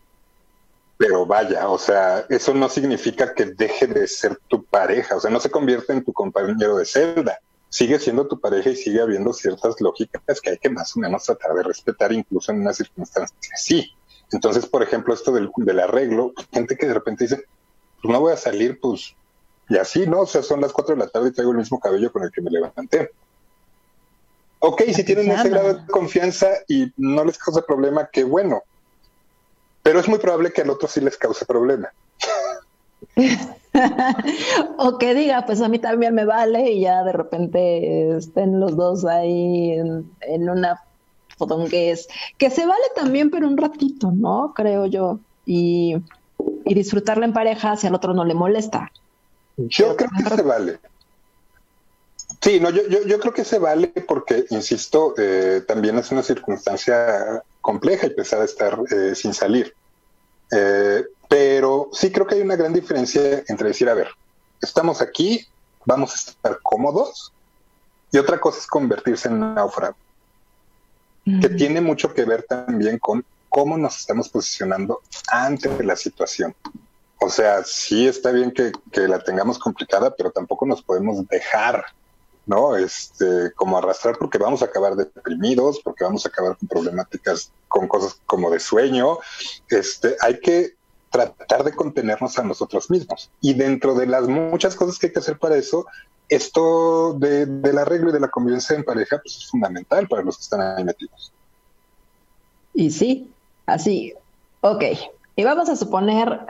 pero 1.00 1.24
vaya, 1.24 1.66
o 1.70 1.78
sea, 1.78 2.26
eso 2.28 2.52
no 2.52 2.68
significa 2.68 3.32
que 3.32 3.46
deje 3.46 3.86
de 3.86 4.06
ser 4.06 4.38
tu 4.48 4.62
pareja, 4.62 5.16
o 5.16 5.20
sea, 5.20 5.30
no 5.30 5.40
se 5.40 5.50
convierte 5.50 5.94
en 5.94 6.04
tu 6.04 6.12
compañero 6.12 6.76
de 6.76 6.84
celda 6.84 7.40
sigue 7.70 7.98
siendo 8.00 8.26
tu 8.26 8.38
pareja 8.38 8.70
y 8.70 8.76
sigue 8.76 9.00
habiendo 9.00 9.32
ciertas 9.32 9.80
lógicas 9.80 10.40
que 10.40 10.50
hay 10.50 10.58
que 10.58 10.68
más 10.68 10.94
o 10.96 11.00
menos 11.00 11.24
tratar 11.24 11.54
de 11.54 11.62
respetar 11.62 12.12
incluso 12.12 12.52
en 12.52 12.60
una 12.60 12.74
circunstancia 12.74 13.36
así. 13.54 13.90
Entonces, 14.32 14.66
por 14.66 14.82
ejemplo, 14.82 15.14
esto 15.14 15.32
del, 15.32 15.50
del 15.56 15.80
arreglo, 15.80 16.32
gente 16.52 16.76
que 16.76 16.86
de 16.86 16.94
repente 16.94 17.24
dice, 17.24 17.44
pues 18.02 18.12
no 18.12 18.20
voy 18.20 18.32
a 18.32 18.36
salir, 18.36 18.78
pues, 18.80 19.14
y 19.68 19.76
así, 19.76 20.06
¿no? 20.06 20.20
O 20.20 20.26
sea, 20.26 20.42
son 20.42 20.60
las 20.60 20.72
cuatro 20.72 20.94
de 20.94 21.00
la 21.00 21.08
tarde 21.08 21.28
y 21.28 21.32
traigo 21.32 21.52
el 21.52 21.58
mismo 21.58 21.80
cabello 21.80 22.12
con 22.12 22.24
el 22.24 22.30
que 22.30 22.42
me 22.42 22.50
levanté. 22.50 23.10
Ok, 24.58 24.82
si 24.92 25.04
tienen 25.04 25.30
ese 25.30 25.48
grado 25.48 25.74
de 25.74 25.86
confianza 25.86 26.48
y 26.68 26.92
no 26.96 27.24
les 27.24 27.38
causa 27.38 27.62
problema, 27.62 28.10
qué 28.12 28.24
bueno. 28.24 28.62
Pero 29.90 29.98
es 29.98 30.08
muy 30.08 30.20
probable 30.20 30.52
que 30.52 30.62
al 30.62 30.70
otro 30.70 30.86
sí 30.86 31.00
les 31.00 31.16
cause 31.16 31.44
problema. 31.44 31.92
o 34.78 34.98
que 34.98 35.14
diga, 35.14 35.44
pues 35.46 35.60
a 35.60 35.68
mí 35.68 35.80
también 35.80 36.14
me 36.14 36.24
vale 36.24 36.70
y 36.70 36.82
ya 36.82 37.02
de 37.02 37.10
repente 37.10 38.16
estén 38.16 38.60
los 38.60 38.76
dos 38.76 39.04
ahí 39.04 39.72
en, 39.72 40.08
en 40.20 40.48
una 40.48 40.80
fotonguez, 41.36 42.06
que 42.38 42.50
se 42.50 42.66
vale 42.66 42.84
también, 42.94 43.32
pero 43.32 43.48
un 43.48 43.56
ratito, 43.56 44.12
¿no? 44.12 44.52
Creo 44.54 44.86
yo. 44.86 45.18
Y, 45.44 45.96
y 46.64 46.74
disfrutarla 46.74 47.24
en 47.24 47.32
pareja 47.32 47.76
si 47.76 47.88
al 47.88 47.96
otro 47.96 48.14
no 48.14 48.24
le 48.24 48.34
molesta. 48.34 48.92
Yo 49.56 49.96
creo 49.96 50.10
que 50.16 50.36
se 50.36 50.42
vale. 50.42 50.78
Sí, 52.40 52.60
no, 52.60 52.70
yo, 52.70 52.86
yo, 52.88 53.04
yo 53.06 53.18
creo 53.18 53.34
que 53.34 53.44
se 53.44 53.58
vale 53.58 53.88
porque, 53.88 54.46
insisto, 54.50 55.14
eh, 55.18 55.62
también 55.66 55.98
es 55.98 56.12
una 56.12 56.22
circunstancia 56.22 57.42
compleja 57.60 58.06
y 58.06 58.10
pesada 58.10 58.44
estar 58.44 58.78
eh, 58.90 59.14
sin 59.14 59.34
salir. 59.34 59.74
Eh, 60.50 61.04
pero 61.28 61.88
sí 61.92 62.10
creo 62.10 62.26
que 62.26 62.34
hay 62.34 62.40
una 62.40 62.56
gran 62.56 62.72
diferencia 62.72 63.44
entre 63.46 63.68
decir, 63.68 63.88
a 63.88 63.94
ver, 63.94 64.08
estamos 64.60 65.00
aquí, 65.00 65.46
vamos 65.84 66.12
a 66.12 66.30
estar 66.30 66.58
cómodos, 66.62 67.32
y 68.12 68.18
otra 68.18 68.40
cosa 68.40 68.58
es 68.58 68.66
convertirse 68.66 69.28
en 69.28 69.34
un 69.34 69.54
náufrago, 69.54 69.96
que 71.40 71.48
tiene 71.50 71.80
mucho 71.80 72.12
que 72.12 72.24
ver 72.24 72.42
también 72.42 72.98
con 72.98 73.24
cómo 73.48 73.76
nos 73.76 73.98
estamos 73.98 74.28
posicionando 74.28 75.00
ante 75.30 75.84
la 75.84 75.94
situación. 75.94 76.54
O 77.20 77.28
sea, 77.28 77.62
sí 77.64 78.08
está 78.08 78.32
bien 78.32 78.50
que, 78.50 78.72
que 78.90 79.06
la 79.06 79.22
tengamos 79.22 79.58
complicada, 79.58 80.14
pero 80.16 80.30
tampoco 80.30 80.66
nos 80.66 80.82
podemos 80.82 81.26
dejar 81.28 81.84
¿no? 82.50 82.76
Este, 82.76 83.52
como 83.54 83.78
arrastrar 83.78 84.18
porque 84.18 84.36
vamos 84.36 84.60
a 84.60 84.64
acabar 84.64 84.96
deprimidos, 84.96 85.80
porque 85.84 86.02
vamos 86.02 86.26
a 86.26 86.30
acabar 86.30 86.56
con 86.58 86.66
problemáticas, 86.66 87.52
con 87.68 87.86
cosas 87.86 88.20
como 88.26 88.50
de 88.50 88.58
sueño. 88.58 89.18
Este, 89.68 90.16
hay 90.20 90.40
que 90.40 90.74
tratar 91.10 91.62
de 91.62 91.72
contenernos 91.72 92.36
a 92.40 92.42
nosotros 92.42 92.90
mismos. 92.90 93.30
Y 93.40 93.54
dentro 93.54 93.94
de 93.94 94.08
las 94.08 94.26
muchas 94.26 94.74
cosas 94.74 94.98
que 94.98 95.06
hay 95.06 95.12
que 95.12 95.20
hacer 95.20 95.38
para 95.38 95.56
eso, 95.56 95.86
esto 96.28 97.14
de, 97.14 97.46
del 97.46 97.78
arreglo 97.78 98.10
y 98.10 98.12
de 98.12 98.20
la 98.20 98.28
convivencia 98.28 98.74
en 98.74 98.82
pareja 98.82 99.20
pues 99.22 99.36
es 99.36 99.46
fundamental 99.46 100.08
para 100.08 100.22
los 100.22 100.36
que 100.36 100.42
están 100.42 100.60
ahí 100.60 100.82
metidos. 100.82 101.32
Y 102.74 102.90
sí, 102.90 103.30
así, 103.66 104.14
ok. 104.60 104.82
Y 105.36 105.44
vamos 105.44 105.68
a 105.68 105.76
suponer 105.76 106.46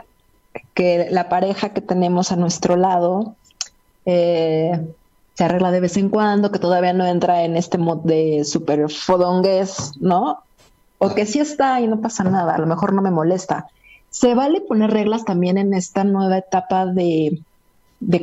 que 0.73 1.09
la 1.11 1.29
pareja 1.29 1.69
que 1.69 1.81
tenemos 1.81 2.31
a 2.31 2.37
nuestro 2.37 2.75
lado 2.75 3.35
eh, 4.05 4.79
se 5.33 5.43
arregla 5.43 5.71
de 5.71 5.79
vez 5.79 5.97
en 5.97 6.09
cuando, 6.09 6.51
que 6.51 6.59
todavía 6.59 6.93
no 6.93 7.05
entra 7.05 7.43
en 7.43 7.55
este 7.55 7.77
mod 7.77 7.99
de 7.99 8.43
super 8.45 8.89
fodongues, 8.89 9.93
¿no? 9.99 10.43
O 10.97 11.15
que 11.15 11.25
sí 11.25 11.39
está 11.39 11.81
y 11.81 11.87
no 11.87 12.01
pasa 12.01 12.23
nada, 12.23 12.55
a 12.55 12.59
lo 12.59 12.67
mejor 12.67 12.93
no 12.93 13.01
me 13.01 13.11
molesta. 13.11 13.67
¿Se 14.09 14.35
vale 14.35 14.61
poner 14.61 14.91
reglas 14.91 15.23
también 15.23 15.57
en 15.57 15.73
esta 15.73 16.03
nueva 16.03 16.37
etapa 16.37 16.85
de, 16.85 17.41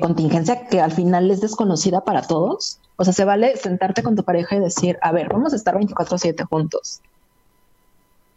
contingencia 0.01 0.69
que 0.69 0.81
al 0.81 0.93
final 0.93 1.31
es 1.31 1.41
desconocida 1.41 2.03
para 2.03 2.23
todos? 2.23 2.79
O 2.97 3.05
sea, 3.05 3.13
¿se 3.13 3.25
vale 3.25 3.57
sentarte 3.57 4.03
con 4.03 4.15
tu 4.15 4.23
pareja 4.23 4.57
y 4.57 4.61
decir, 4.61 4.99
a 5.01 5.13
ver, 5.13 5.29
vamos 5.29 5.55
a 5.55 5.57
estar 5.57 5.75
24/7 5.75 6.45
juntos? 6.45 7.01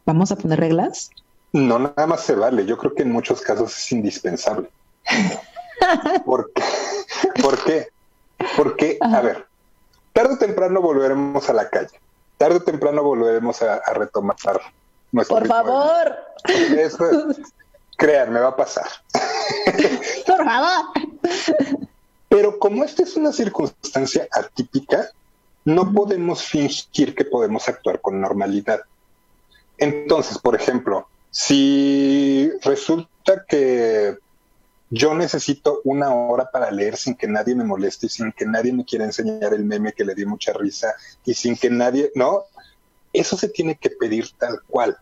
¿Vamos 0.06 0.32
a 0.32 0.38
poner 0.38 0.60
reglas? 0.60 1.10
No, 1.52 1.78
nada 1.78 2.08
más 2.08 2.22
se 2.22 2.36
vale. 2.36 2.66
Yo 2.66 2.78
creo 2.78 2.96
que 2.96 3.04
en 3.04 3.12
muchos 3.12 3.42
casos 3.42 3.78
es 3.78 3.92
indispensable. 3.92 4.70
¿Por 6.26 6.52
qué? 6.54 6.64
¿Por 7.42 7.64
qué? 7.64 7.88
Porque, 8.58 8.98
a 9.02 9.22
ver, 9.22 9.46
tarde 10.14 10.36
o 10.36 10.38
temprano 10.38 10.82
volveremos 10.82 11.50
a 11.50 11.54
la 11.54 11.70
calle. 11.70 12.00
Tarde 12.38 12.58
o 12.58 12.64
temprano 12.64 13.04
volveremos 13.04 13.62
a, 13.62 13.76
a 13.76 13.94
retomar 13.94 14.38
por 15.28 15.48
favor. 15.48 16.16
Eso, 16.46 17.06
crean, 17.98 18.32
me 18.32 18.40
va 18.40 18.50
a 18.50 18.56
pasar. 18.56 18.88
Por 20.26 20.46
favor. 20.46 20.86
Pero 22.30 22.60
como 22.60 22.84
esta 22.84 23.04
es 23.04 23.18
una 23.18 23.34
circunstancia 23.34 24.28
atípica, 24.32 25.10
no 25.66 25.92
podemos 25.92 26.44
fingir 26.44 27.14
que 27.14 27.26
podemos 27.26 27.68
actuar 27.68 28.00
con 28.00 28.22
normalidad. 28.22 28.82
Entonces, 29.78 30.38
por 30.38 30.56
ejemplo, 30.56 31.08
si 31.30 32.50
resulta 32.62 33.44
que 33.48 34.18
yo 34.94 35.16
necesito 35.16 35.80
una 35.86 36.14
hora 36.14 36.52
para 36.52 36.70
leer 36.70 36.98
sin 36.98 37.16
que 37.16 37.26
nadie 37.26 37.56
me 37.56 37.64
moleste 37.64 38.08
y 38.08 38.10
sin 38.10 38.34
que 38.34 38.46
nadie 38.46 38.74
me 38.74 38.84
quiera 38.84 39.06
enseñar 39.06 39.54
el 39.54 39.64
meme 39.64 39.94
que 39.94 40.04
le 40.04 40.14
di 40.14 40.26
mucha 40.26 40.52
risa 40.52 40.94
y 41.24 41.34
sin 41.34 41.56
que 41.56 41.70
nadie, 41.70 42.12
¿no? 42.14 42.44
Eso 43.14 43.38
se 43.38 43.48
tiene 43.48 43.78
que 43.78 43.90
pedir 43.90 44.30
tal 44.38 44.62
cual, 44.68 44.98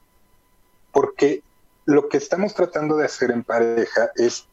porque 0.91 1.41
lo 1.85 2.07
que 2.07 2.17
estamos 2.17 2.53
tratando 2.53 2.97
de 2.97 3.05
hacer 3.05 3.31
en 3.31 3.43
pareja 3.43 4.11
es 4.15 4.45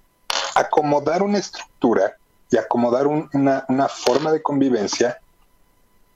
acomodar 0.54 1.22
una 1.22 1.38
estructura 1.38 2.16
y 2.50 2.56
acomodar 2.56 3.06
una, 3.06 3.66
una 3.68 3.88
forma 3.88 4.32
de 4.32 4.40
convivencia 4.40 5.20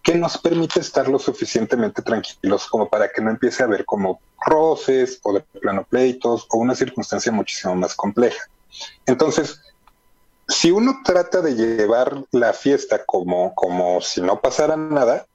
que 0.02 0.14
nos 0.14 0.38
permite 0.38 0.80
estar 0.80 1.08
lo 1.08 1.18
suficientemente 1.18 2.00
tranquilos 2.00 2.66
como 2.66 2.88
para 2.88 3.10
que 3.10 3.20
no 3.20 3.28
empiece 3.28 3.62
a 3.62 3.66
haber 3.66 3.84
como 3.84 4.18
roces 4.46 5.20
o 5.24 5.34
de 5.34 5.40
plano 5.40 5.84
pleitos 5.84 6.46
o 6.48 6.56
una 6.56 6.74
circunstancia 6.74 7.30
muchísimo 7.30 7.74
más 7.74 7.94
compleja. 7.94 8.48
Entonces, 9.06 9.60
si 10.48 10.70
uno 10.70 11.00
trata 11.04 11.40
de 11.40 11.54
llevar 11.54 12.24
la 12.32 12.52
fiesta 12.52 13.04
como, 13.04 13.54
como 13.54 14.00
si 14.00 14.20
no 14.20 14.40
pasara 14.40 14.76
nada, 14.76 15.26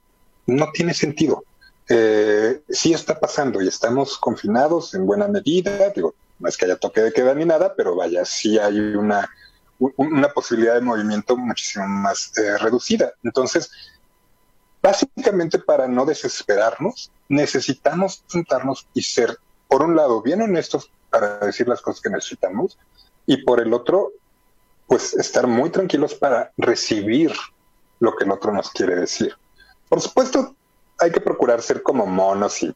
no 0.46 0.70
tiene 0.72 0.94
sentido 0.94 1.44
eh, 1.88 2.62
sí 2.68 2.92
está 2.92 3.18
pasando 3.18 3.62
y 3.62 3.68
estamos 3.68 4.18
confinados 4.18 4.94
en 4.94 5.06
buena 5.06 5.28
medida, 5.28 5.90
digo, 5.90 6.14
no 6.38 6.48
es 6.48 6.56
que 6.56 6.64
haya 6.64 6.76
toque 6.76 7.00
de 7.00 7.12
queda 7.12 7.34
ni 7.34 7.44
nada, 7.44 7.74
pero 7.76 7.94
vaya, 7.94 8.24
sí 8.24 8.58
hay 8.58 8.78
una, 8.78 9.30
una 9.78 10.28
posibilidad 10.30 10.74
de 10.74 10.80
movimiento 10.80 11.36
muchísimo 11.36 11.86
más 11.86 12.36
eh, 12.38 12.58
reducida. 12.58 13.12
Entonces, 13.22 13.70
básicamente 14.82 15.58
para 15.58 15.86
no 15.86 16.04
desesperarnos, 16.04 17.12
necesitamos 17.28 18.24
sentarnos 18.26 18.88
y 18.92 19.02
ser, 19.02 19.38
por 19.68 19.82
un 19.82 19.94
lado, 19.94 20.22
bien 20.22 20.42
honestos 20.42 20.90
para 21.10 21.38
decir 21.38 21.68
las 21.68 21.80
cosas 21.80 22.02
que 22.02 22.10
necesitamos 22.10 22.78
y 23.26 23.38
por 23.38 23.60
el 23.60 23.72
otro, 23.72 24.12
pues 24.86 25.14
estar 25.14 25.46
muy 25.46 25.70
tranquilos 25.70 26.14
para 26.14 26.52
recibir 26.56 27.32
lo 28.00 28.14
que 28.14 28.24
el 28.24 28.32
otro 28.32 28.52
nos 28.52 28.70
quiere 28.70 28.96
decir. 28.96 29.34
Por 29.88 30.00
supuesto, 30.00 30.54
hay 30.98 31.10
que 31.10 31.20
procurar 31.20 31.62
ser 31.62 31.82
como 31.82 32.06
monos 32.06 32.62
y 32.62 32.74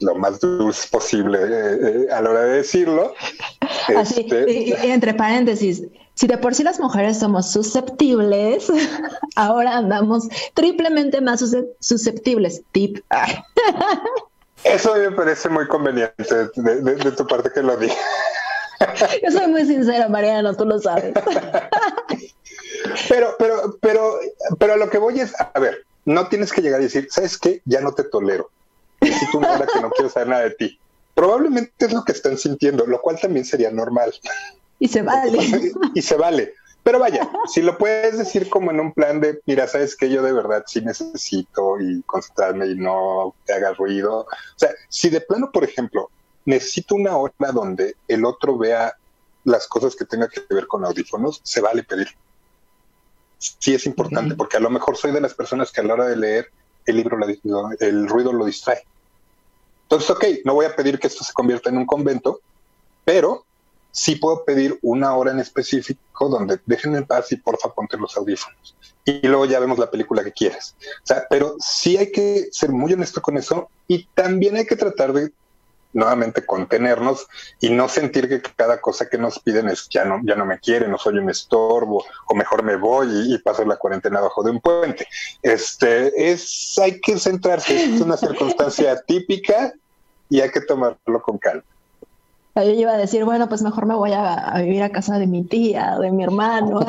lo 0.00 0.14
más 0.14 0.40
dulce 0.40 0.88
posible 0.88 1.38
eh, 1.42 1.78
eh, 1.82 2.12
a 2.12 2.20
la 2.20 2.30
hora 2.30 2.40
de 2.42 2.56
decirlo. 2.56 3.14
Así, 3.96 4.20
este, 4.20 4.52
y, 4.52 4.90
entre 4.90 5.14
paréntesis, 5.14 5.82
si 6.14 6.26
de 6.26 6.38
por 6.38 6.54
sí 6.54 6.62
las 6.62 6.80
mujeres 6.80 7.18
somos 7.18 7.50
susceptibles, 7.50 8.70
ahora 9.36 9.76
andamos 9.76 10.28
triplemente 10.54 11.20
más 11.20 11.44
susceptibles. 11.80 12.62
Tip. 12.72 12.98
Eso 14.64 14.96
me 14.96 15.12
parece 15.12 15.48
muy 15.48 15.68
conveniente 15.68 16.48
de, 16.56 17.12
tu 17.12 17.26
parte 17.26 17.50
que 17.54 17.62
lo 17.62 17.76
diga. 17.76 17.94
Yo 19.22 19.30
soy 19.30 19.46
muy 19.48 19.64
sincera, 19.64 20.08
Mariana, 20.08 20.54
tú 20.54 20.64
lo 20.64 20.78
sabes. 20.78 21.12
Pero, 23.08 23.34
pero, 23.38 23.78
pero, 23.80 24.18
pero 24.58 24.72
a 24.74 24.76
lo 24.76 24.90
que 24.90 24.98
voy 24.98 25.20
es, 25.20 25.34
a 25.38 25.58
ver, 25.58 25.84
no 26.04 26.28
tienes 26.28 26.52
que 26.52 26.62
llegar 26.62 26.80
y 26.80 26.84
decir, 26.84 27.08
¿sabes 27.10 27.36
qué? 27.38 27.62
Ya 27.64 27.80
no 27.80 27.92
te 27.92 28.04
tolero. 28.04 28.50
Necesito 29.00 29.38
una 29.38 29.52
hora 29.52 29.66
que 29.66 29.80
no 29.80 29.90
quiero 29.90 30.08
saber 30.08 30.28
nada 30.28 30.42
de 30.42 30.50
ti. 30.50 30.78
Probablemente 31.14 31.86
es 31.86 31.92
lo 31.92 32.04
que 32.04 32.12
están 32.12 32.38
sintiendo, 32.38 32.86
lo 32.86 33.00
cual 33.00 33.18
también 33.20 33.44
sería 33.44 33.70
normal. 33.70 34.14
Y 34.78 34.88
se 34.88 35.02
vale. 35.02 35.38
Y 35.94 36.02
se 36.02 36.16
vale. 36.16 36.54
Pero 36.82 37.00
vaya, 37.00 37.28
si 37.52 37.62
lo 37.62 37.76
puedes 37.78 38.16
decir 38.16 38.48
como 38.48 38.70
en 38.70 38.78
un 38.78 38.92
plan 38.92 39.20
de, 39.20 39.40
mira, 39.44 39.66
sabes 39.66 39.96
que 39.96 40.08
yo 40.08 40.22
de 40.22 40.32
verdad 40.32 40.62
sí 40.68 40.80
necesito 40.82 41.80
y 41.80 42.00
concentrarme 42.02 42.68
y 42.68 42.76
no 42.76 43.34
te 43.44 43.54
haga 43.54 43.72
ruido. 43.72 44.20
O 44.20 44.26
sea, 44.54 44.70
si 44.88 45.08
de 45.10 45.20
plano, 45.20 45.50
por 45.50 45.64
ejemplo, 45.64 46.10
necesito 46.46 46.94
una 46.94 47.16
hora 47.16 47.52
donde 47.52 47.96
el 48.08 48.24
otro 48.24 48.56
vea 48.56 48.96
las 49.44 49.66
cosas 49.66 49.94
que 49.94 50.04
tenga 50.04 50.28
que 50.28 50.42
ver 50.48 50.66
con 50.66 50.84
audífonos, 50.84 51.40
se 51.44 51.60
vale 51.60 51.82
pedir. 51.82 52.08
Sí 53.38 53.74
es 53.74 53.86
importante, 53.86 54.34
porque 54.34 54.56
a 54.56 54.60
lo 54.60 54.70
mejor 54.70 54.96
soy 54.96 55.12
de 55.12 55.20
las 55.20 55.34
personas 55.34 55.70
que 55.70 55.80
a 55.80 55.84
la 55.84 55.94
hora 55.94 56.06
de 56.06 56.16
leer 56.16 56.50
el 56.86 56.96
libro, 56.96 57.18
el 57.80 58.08
ruido 58.08 58.32
lo 58.32 58.46
distrae. 58.46 58.84
Entonces, 59.82 60.10
ok, 60.10 60.24
no 60.44 60.54
voy 60.54 60.66
a 60.66 60.74
pedir 60.74 60.98
que 60.98 61.06
esto 61.06 61.22
se 61.22 61.32
convierta 61.32 61.68
en 61.68 61.78
un 61.78 61.86
convento, 61.86 62.40
pero 63.04 63.44
sí 63.92 64.16
puedo 64.16 64.44
pedir 64.44 64.78
una 64.82 65.14
hora 65.14 65.30
en 65.30 65.38
específico 65.38 66.28
donde 66.28 66.60
déjenme 66.66 66.98
en 66.98 67.06
paz 67.06 67.30
y 67.32 67.36
porfa 67.36 67.72
ponte 67.72 67.96
los 67.96 68.16
audífonos. 68.16 68.76
Y 69.04 69.26
luego 69.26 69.46
ya 69.46 69.60
vemos 69.60 69.78
la 69.78 69.90
película 69.90 70.24
que 70.24 70.32
quieres. 70.32 70.74
O 71.02 71.06
sea, 71.06 71.24
pero 71.30 71.56
sí 71.60 71.96
hay 71.96 72.10
que 72.10 72.48
ser 72.50 72.72
muy 72.72 72.92
honesto 72.92 73.22
con 73.22 73.36
eso 73.36 73.70
y 73.86 74.04
también 74.14 74.56
hay 74.56 74.66
que 74.66 74.76
tratar 74.76 75.12
de 75.12 75.30
nuevamente 75.96 76.44
contenernos 76.44 77.26
y 77.58 77.70
no 77.70 77.88
sentir 77.88 78.28
que 78.28 78.42
cada 78.42 78.80
cosa 78.80 79.08
que 79.08 79.16
nos 79.16 79.38
piden 79.38 79.68
es 79.68 79.88
ya 79.88 80.04
no, 80.04 80.20
ya 80.24 80.36
no 80.36 80.44
me 80.44 80.60
quieren, 80.60 80.92
o 80.92 80.98
soy 80.98 81.18
un 81.18 81.30
estorbo, 81.30 82.04
o 82.26 82.34
mejor 82.34 82.62
me 82.62 82.76
voy 82.76 83.08
y, 83.32 83.38
paso 83.38 83.64
la 83.64 83.76
cuarentena 83.76 84.20
bajo 84.20 84.42
de 84.42 84.50
un 84.50 84.60
puente. 84.60 85.08
Este 85.42 86.30
es, 86.30 86.78
hay 86.78 87.00
que 87.00 87.18
centrarse, 87.18 87.94
es 87.94 88.00
una 88.00 88.16
circunstancia 88.16 89.00
típica 89.06 89.72
y 90.28 90.40
hay 90.40 90.50
que 90.50 90.60
tomarlo 90.60 91.22
con 91.22 91.38
calma. 91.38 91.64
Yo 92.56 92.62
iba 92.62 92.92
a 92.92 92.98
decir, 92.98 93.24
bueno, 93.24 93.48
pues 93.48 93.62
mejor 93.62 93.86
me 93.86 93.94
voy 93.94 94.12
a, 94.12 94.52
vivir 94.56 94.82
a 94.82 94.90
casa 94.90 95.18
de 95.18 95.26
mi 95.26 95.44
tía, 95.44 95.98
de 95.98 96.10
mi 96.10 96.24
hermano. 96.24 96.80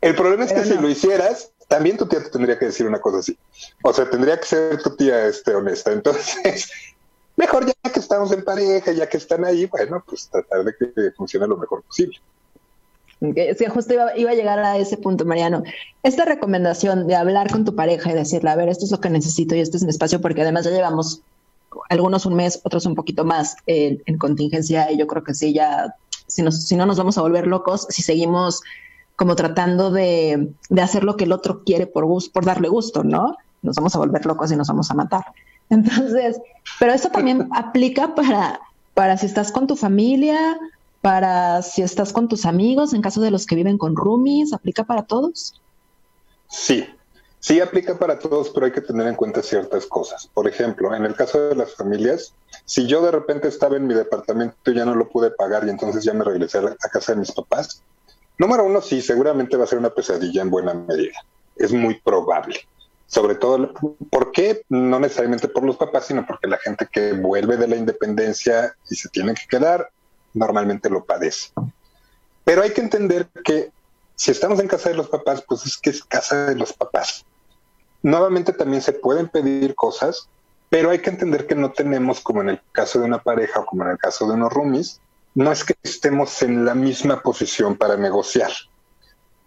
El 0.00 0.14
problema 0.14 0.44
es 0.44 0.52
que 0.52 0.64
si 0.64 0.74
lo 0.74 0.88
hicieras, 0.88 1.50
también 1.68 1.96
tu 1.96 2.06
tía 2.06 2.22
te 2.22 2.30
tendría 2.30 2.58
que 2.58 2.66
decir 2.66 2.86
una 2.86 3.00
cosa 3.00 3.18
así. 3.18 3.36
O 3.82 3.92
sea, 3.92 4.08
tendría 4.08 4.38
que 4.38 4.46
ser 4.46 4.82
tu 4.82 4.94
tía 4.96 5.26
este, 5.26 5.54
honesta. 5.54 5.92
Entonces, 5.92 6.70
mejor 7.36 7.66
ya 7.66 7.92
que 7.92 8.00
estamos 8.00 8.32
en 8.32 8.44
pareja, 8.44 8.92
ya 8.92 9.08
que 9.08 9.16
están 9.16 9.44
ahí, 9.44 9.66
bueno, 9.66 10.02
pues 10.06 10.28
tratar 10.28 10.64
de 10.64 10.74
que 10.76 11.10
funcione 11.12 11.46
lo 11.46 11.56
mejor 11.56 11.82
posible. 11.82 12.18
Sí, 13.20 13.64
justo 13.66 13.94
iba, 13.94 14.16
iba, 14.16 14.30
a 14.32 14.34
llegar 14.34 14.58
a 14.58 14.76
ese 14.76 14.98
punto, 14.98 15.24
Mariano. 15.24 15.62
Esta 16.02 16.24
recomendación 16.24 17.06
de 17.06 17.14
hablar 17.14 17.50
con 17.50 17.64
tu 17.64 17.74
pareja 17.74 18.10
y 18.10 18.14
decirle, 18.14 18.50
a 18.50 18.56
ver, 18.56 18.68
esto 18.68 18.84
es 18.84 18.90
lo 18.90 19.00
que 19.00 19.08
necesito 19.08 19.54
y 19.54 19.60
este 19.60 19.78
es 19.78 19.84
mi 19.84 19.90
espacio, 19.90 20.20
porque 20.20 20.42
además 20.42 20.64
ya 20.64 20.72
llevamos 20.72 21.22
algunos 21.88 22.26
un 22.26 22.34
mes, 22.34 22.60
otros 22.64 22.86
un 22.86 22.94
poquito 22.94 23.24
más 23.24 23.56
en, 23.66 24.18
contingencia 24.18 24.90
y 24.92 24.98
yo 24.98 25.06
creo 25.06 25.24
que 25.24 25.34
sí, 25.34 25.52
ya, 25.52 25.94
si, 26.26 26.42
nos, 26.42 26.66
si 26.66 26.76
no 26.76 26.86
nos 26.86 26.98
vamos 26.98 27.16
a 27.18 27.22
volver 27.22 27.46
locos, 27.46 27.86
si 27.88 28.02
seguimos 28.02 28.60
como 29.16 29.36
tratando 29.36 29.90
de, 29.90 30.52
de 30.68 30.82
hacer 30.82 31.04
lo 31.04 31.16
que 31.16 31.24
el 31.24 31.32
otro 31.32 31.62
quiere 31.64 31.86
por, 31.86 32.04
gusto, 32.04 32.32
por 32.32 32.44
darle 32.44 32.68
gusto, 32.68 33.04
¿no? 33.04 33.36
Nos 33.62 33.76
vamos 33.76 33.94
a 33.94 33.98
volver 33.98 34.26
locos 34.26 34.52
y 34.52 34.56
nos 34.56 34.68
vamos 34.68 34.90
a 34.90 34.94
matar. 34.94 35.24
Entonces, 35.70 36.40
pero 36.78 36.92
eso 36.92 37.08
también 37.10 37.48
aplica 37.54 38.14
para, 38.14 38.60
para 38.94 39.16
si 39.16 39.26
estás 39.26 39.52
con 39.52 39.66
tu 39.66 39.76
familia, 39.76 40.58
para 41.00 41.62
si 41.62 41.82
estás 41.82 42.12
con 42.12 42.28
tus 42.28 42.46
amigos, 42.46 42.94
en 42.94 43.02
caso 43.02 43.20
de 43.20 43.30
los 43.30 43.46
que 43.46 43.56
viven 43.56 43.78
con 43.78 43.96
roomies, 43.96 44.52
¿aplica 44.52 44.84
para 44.84 45.02
todos? 45.02 45.60
Sí, 46.48 46.86
Sí 47.44 47.60
aplica 47.60 47.98
para 47.98 48.18
todos, 48.18 48.48
pero 48.48 48.64
hay 48.64 48.72
que 48.72 48.80
tener 48.80 49.06
en 49.06 49.16
cuenta 49.16 49.42
ciertas 49.42 49.84
cosas. 49.84 50.30
Por 50.32 50.48
ejemplo, 50.48 50.94
en 50.94 51.04
el 51.04 51.14
caso 51.14 51.50
de 51.50 51.54
las 51.54 51.74
familias, 51.74 52.32
si 52.64 52.86
yo 52.86 53.02
de 53.02 53.10
repente 53.10 53.48
estaba 53.48 53.76
en 53.76 53.86
mi 53.86 53.92
departamento 53.92 54.56
y 54.70 54.74
ya 54.74 54.86
no 54.86 54.94
lo 54.94 55.10
pude 55.10 55.30
pagar 55.30 55.66
y 55.66 55.68
entonces 55.68 56.02
ya 56.04 56.14
me 56.14 56.24
regresé 56.24 56.56
a, 56.56 56.88
casa 56.88 57.12
de 57.12 57.18
mis 57.18 57.32
papás, 57.32 57.82
número 58.38 58.64
uno, 58.64 58.80
sí, 58.80 59.02
seguramente 59.02 59.58
va 59.58 59.64
a 59.64 59.66
ser 59.66 59.78
una 59.78 59.90
pesadilla 59.90 60.40
en 60.40 60.48
buena 60.48 60.72
medida. 60.72 61.18
Es 61.56 61.70
muy 61.70 62.00
probable. 62.00 62.66
Sobre 63.06 63.34
todo, 63.34 63.72
¿por 64.10 64.32
qué? 64.32 64.62
No 64.68 64.98
necesariamente 64.98 65.48
por 65.48 65.64
los 65.64 65.76
papás, 65.76 66.06
sino 66.06 66.26
porque 66.26 66.48
la 66.48 66.58
gente 66.58 66.88
que 66.90 67.12
vuelve 67.12 67.56
de 67.56 67.68
la 67.68 67.76
independencia 67.76 68.74
y 68.90 68.96
se 68.96 69.08
tiene 69.08 69.34
que 69.34 69.46
quedar, 69.48 69.90
normalmente 70.32 70.90
lo 70.90 71.04
padece. 71.04 71.52
Pero 72.44 72.62
hay 72.62 72.72
que 72.72 72.80
entender 72.80 73.28
que 73.44 73.70
si 74.16 74.30
estamos 74.30 74.60
en 74.60 74.68
casa 74.68 74.88
de 74.88 74.96
los 74.96 75.08
papás, 75.08 75.44
pues 75.46 75.66
es 75.66 75.76
que 75.76 75.90
es 75.90 76.04
casa 76.04 76.46
de 76.46 76.56
los 76.56 76.72
papás. 76.72 77.24
Nuevamente 78.02 78.52
también 78.52 78.82
se 78.82 78.92
pueden 78.92 79.28
pedir 79.28 79.74
cosas, 79.74 80.28
pero 80.68 80.90
hay 80.90 81.00
que 81.00 81.10
entender 81.10 81.46
que 81.46 81.54
no 81.54 81.72
tenemos, 81.72 82.20
como 82.20 82.42
en 82.42 82.50
el 82.50 82.60
caso 82.72 82.98
de 82.98 83.06
una 83.06 83.22
pareja 83.22 83.60
o 83.60 83.66
como 83.66 83.84
en 83.84 83.90
el 83.90 83.98
caso 83.98 84.26
de 84.26 84.34
unos 84.34 84.52
roomies, 84.52 85.00
no 85.34 85.50
es 85.50 85.64
que 85.64 85.74
estemos 85.82 86.42
en 86.42 86.64
la 86.64 86.74
misma 86.74 87.22
posición 87.22 87.76
para 87.76 87.96
negociar. 87.96 88.50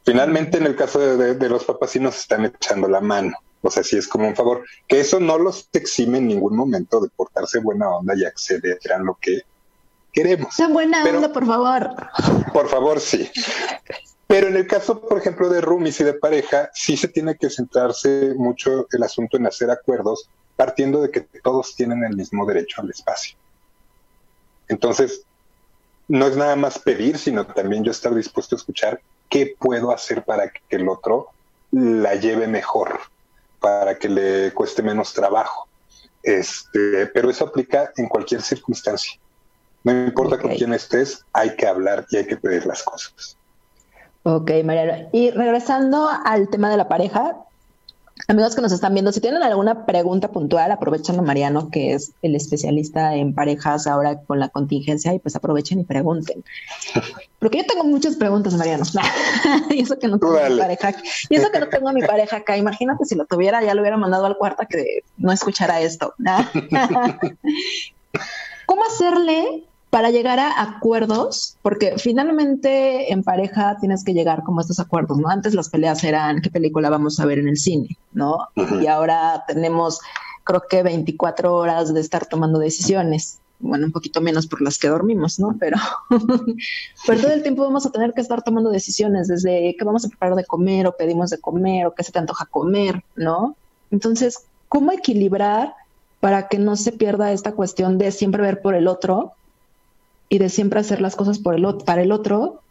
Finalmente, 0.04 0.58
en 0.58 0.66
el 0.66 0.76
caso 0.76 1.00
de, 1.00 1.50
los 1.50 1.66
papás 1.66 1.92
sí 1.92 2.00
nos 2.00 2.18
están 2.18 2.46
echando 2.46 2.88
la 2.88 3.02
mano. 3.02 3.38
O 3.62 3.72
sea, 3.72 3.84
sí 3.84 3.98
es 3.98 4.08
como 4.08 4.28
un 4.28 4.36
favor. 4.36 4.64
Que 4.88 5.00
eso 5.00 5.20
no 5.20 5.38
los 5.38 5.70
exime 5.74 6.20
en 6.20 6.28
ningún 6.28 6.56
momento 6.56 7.00
de 7.02 7.10
portarse 7.10 7.60
buena 7.60 7.90
onda 7.90 8.14
y 8.16 8.26
acceder 8.26 8.80
a 8.94 9.00
lo 9.00 9.18
que 9.20 9.42
queremos. 10.14 10.56
Sea 10.56 10.68
buena 10.68 11.04
onda, 11.04 11.32
por 11.32 11.46
favor. 11.46 11.96
Por 12.54 12.70
favor, 12.70 13.00
sí. 13.00 13.30
Pero 14.28 14.48
en 14.48 14.58
el 14.58 14.68
caso, 14.68 15.00
por 15.00 15.18
ejemplo, 15.18 15.50
de 15.50 15.62
roomies 15.62 16.00
y 16.02 16.04
de 16.04 16.14
pareja, 16.14 16.70
sí 16.74 16.98
se 16.98 17.08
tiene 17.08 17.36
que 17.36 17.50
centrarse 17.50 18.34
mucho 18.36 18.88
el 18.92 19.04
asunto 19.04 19.38
en 19.38 19.48
hacer 19.48 19.72
acuerdos 19.72 20.30
partiendo 20.56 21.02
de 21.02 21.12
que 21.12 21.22
todos 21.22 21.76
tienen 21.76 22.04
el 22.04 22.16
mismo 22.18 22.46
derecho 22.46 22.82
al 22.82 22.90
espacio. 22.90 23.38
Entonces, 24.68 25.24
no 26.08 26.28
es 26.28 26.36
nada 26.36 26.56
más 26.56 26.80
pedir, 26.80 27.18
sino 27.18 27.46
también 27.46 27.84
yo 27.84 27.92
estar 27.92 28.14
dispuesto 28.14 28.56
a 28.56 28.58
escuchar 28.58 29.02
qué 29.30 29.56
puedo 29.58 29.92
hacer 29.92 30.24
para 30.24 30.50
que 30.50 30.62
el 30.70 30.90
otro 30.90 31.28
la 31.72 32.16
lleve 32.16 32.48
mejor, 32.48 33.00
para 33.60 33.98
que 33.98 34.10
le 34.10 34.54
cueste 34.54 34.84
menos 34.84 35.14
trabajo. 35.14 35.68
Este, 36.24 37.08
pero 37.08 37.30
eso 37.30 37.46
aplica 37.46 37.92
en 37.98 38.08
cualquier 38.08 38.42
circunstancia. 38.42 39.20
No 39.84 39.92
importa 39.92 40.38
con 40.38 40.56
quién 40.56 40.74
estés, 40.74 41.24
hay 41.32 41.56
que 41.56 41.66
hablar 41.66 42.06
y 42.10 42.18
hay 42.18 42.28
que 42.28 42.36
pedir 42.38 42.66
las 42.66 42.84
cosas. 42.84 43.38
Ok, 44.24 44.52
Mariano. 44.66 45.08
Y 45.14 45.32
regresando 45.32 46.10
al 46.26 46.50
tema 46.50 46.70
de 46.70 46.76
la 46.76 46.90
pareja, 46.90 47.38
amigos 48.28 48.56
que 48.56 48.62
nos 48.62 48.72
están 48.72 48.94
viendo, 48.94 49.12
si 49.12 49.22
tienen 49.22 49.44
alguna 49.44 49.86
pregunta 49.86 50.30
puntual, 50.30 50.72
aprovechen 50.72 51.20
a 51.20 51.22
Mariano, 51.22 51.70
que 51.70 51.94
es 51.94 52.12
el 52.22 52.36
especialista 52.36 53.16
en 53.16 53.34
parejas 53.34 53.88
ahora 53.88 54.22
con 54.22 54.40
la 54.40 54.50
contingencia, 54.50 55.14
y 55.14 55.20
pues 55.20 55.36
aprovechen 55.36 55.80
y 55.80 55.84
pregunten. 55.84 56.44
Porque 57.40 57.60
yo 57.60 57.66
tengo 57.66 57.84
muchas 57.84 58.16
preguntas, 58.16 58.56
Mariano. 58.56 58.84
y 59.70 59.82
eso 59.82 60.00
que 60.00 60.08
no 60.08 60.18
tengo 60.18 60.40
mi 60.50 60.58
pareja. 60.58 60.96
Y 61.30 61.36
eso 61.36 61.52
que 61.52 61.60
no 61.60 61.70
tengo 61.70 61.90
a 61.90 61.94
mi 61.94 62.02
pareja 62.02 62.38
acá. 62.38 62.58
Imagínate 62.58 63.06
si 63.06 63.16
lo 63.16 63.26
tuviera, 63.26 63.64
ya 63.64 63.76
lo 63.76 63.82
hubiera 63.82 63.98
mandado 63.98 64.26
al 64.26 64.38
cuarto 64.38 64.64
que 64.68 65.04
no 65.18 65.32
escuchara 65.32 65.82
esto. 65.82 66.16
¿Cómo 68.66 68.84
hacerle 68.86 69.66
para 69.90 70.12
llegar 70.12 70.40
a 70.40 70.62
acuerdos, 70.62 71.58
porque 71.62 71.98
finalmente 71.98 73.12
en 73.12 73.24
pareja 73.24 73.78
tienes 73.80 74.04
que 74.04 74.14
llegar 74.14 74.44
como 74.44 74.60
a 74.60 74.62
estos 74.62 74.80
acuerdos, 74.80 75.18
¿no? 75.18 75.30
Antes 75.30 75.54
las 75.54 75.70
peleas 75.70 76.04
eran 76.04 76.42
qué 76.42 76.50
película 76.50 76.90
vamos 76.90 77.20
a 77.20 77.26
ver 77.26 77.40
en 77.40 77.48
el 77.48 77.58
cine, 77.58 77.98
¿no? 78.12 78.48
Y 78.82 78.88
ahora 78.88 79.46
tenemos, 79.48 80.02
creo 80.44 80.64
que 80.70 80.84
24 80.84 81.54
horas 81.56 81.94
de 81.94 82.02
estar 82.02 82.26
tomando 82.26 82.60
decisiones. 82.60 83.40
Bueno, 83.60 83.88
un 83.88 83.92
poquito 83.92 84.22
menos 84.22 84.46
por 84.46 84.62
las 84.62 84.78
que 84.78 84.90
dormimos, 84.90 85.40
¿no? 85.40 85.56
Pero, 85.60 85.78
pero 87.08 87.22
todo 87.22 87.32
el 87.32 87.42
tiempo 87.42 87.64
vamos 87.64 87.86
a 87.86 87.92
tener 87.92 88.14
que 88.14 88.22
estar 88.22 88.44
tomando 88.44 88.70
decisiones, 88.70 89.30
desde 89.30 89.76
qué 89.80 89.86
vamos 89.86 90.06
a 90.06 90.10
preparar 90.10 90.36
de 90.36 90.46
comer 90.46 90.86
o 90.86 90.98
pedimos 90.98 91.30
de 91.30 91.40
comer 91.40 91.88
o 91.88 91.96
qué 91.96 92.04
se 92.04 92.12
te 92.12 92.20
antoja 92.20 92.46
comer, 92.46 93.04
¿no? 93.16 93.56
Entonces, 93.90 94.44
¿cómo 94.68 94.92
equilibrar 94.92 95.74
para 96.20 96.50
que 96.50 96.60
no 96.60 96.76
se 96.76 96.92
pierda 96.92 97.32
esta 97.32 97.54
cuestión 97.54 97.98
de 97.98 98.12
siempre 98.12 98.42
ver 98.42 98.62
por 98.62 98.76
el 98.76 98.88
otro 98.88 99.34
y 100.30 100.40
de 100.40 100.50
siempre 100.50 100.80
hacer 100.80 101.02
las 101.02 101.16
cosas 101.16 101.40
por 101.40 101.56
el, 101.56 101.66
para 101.86 102.02
el 102.02 102.12
otro 102.12 102.62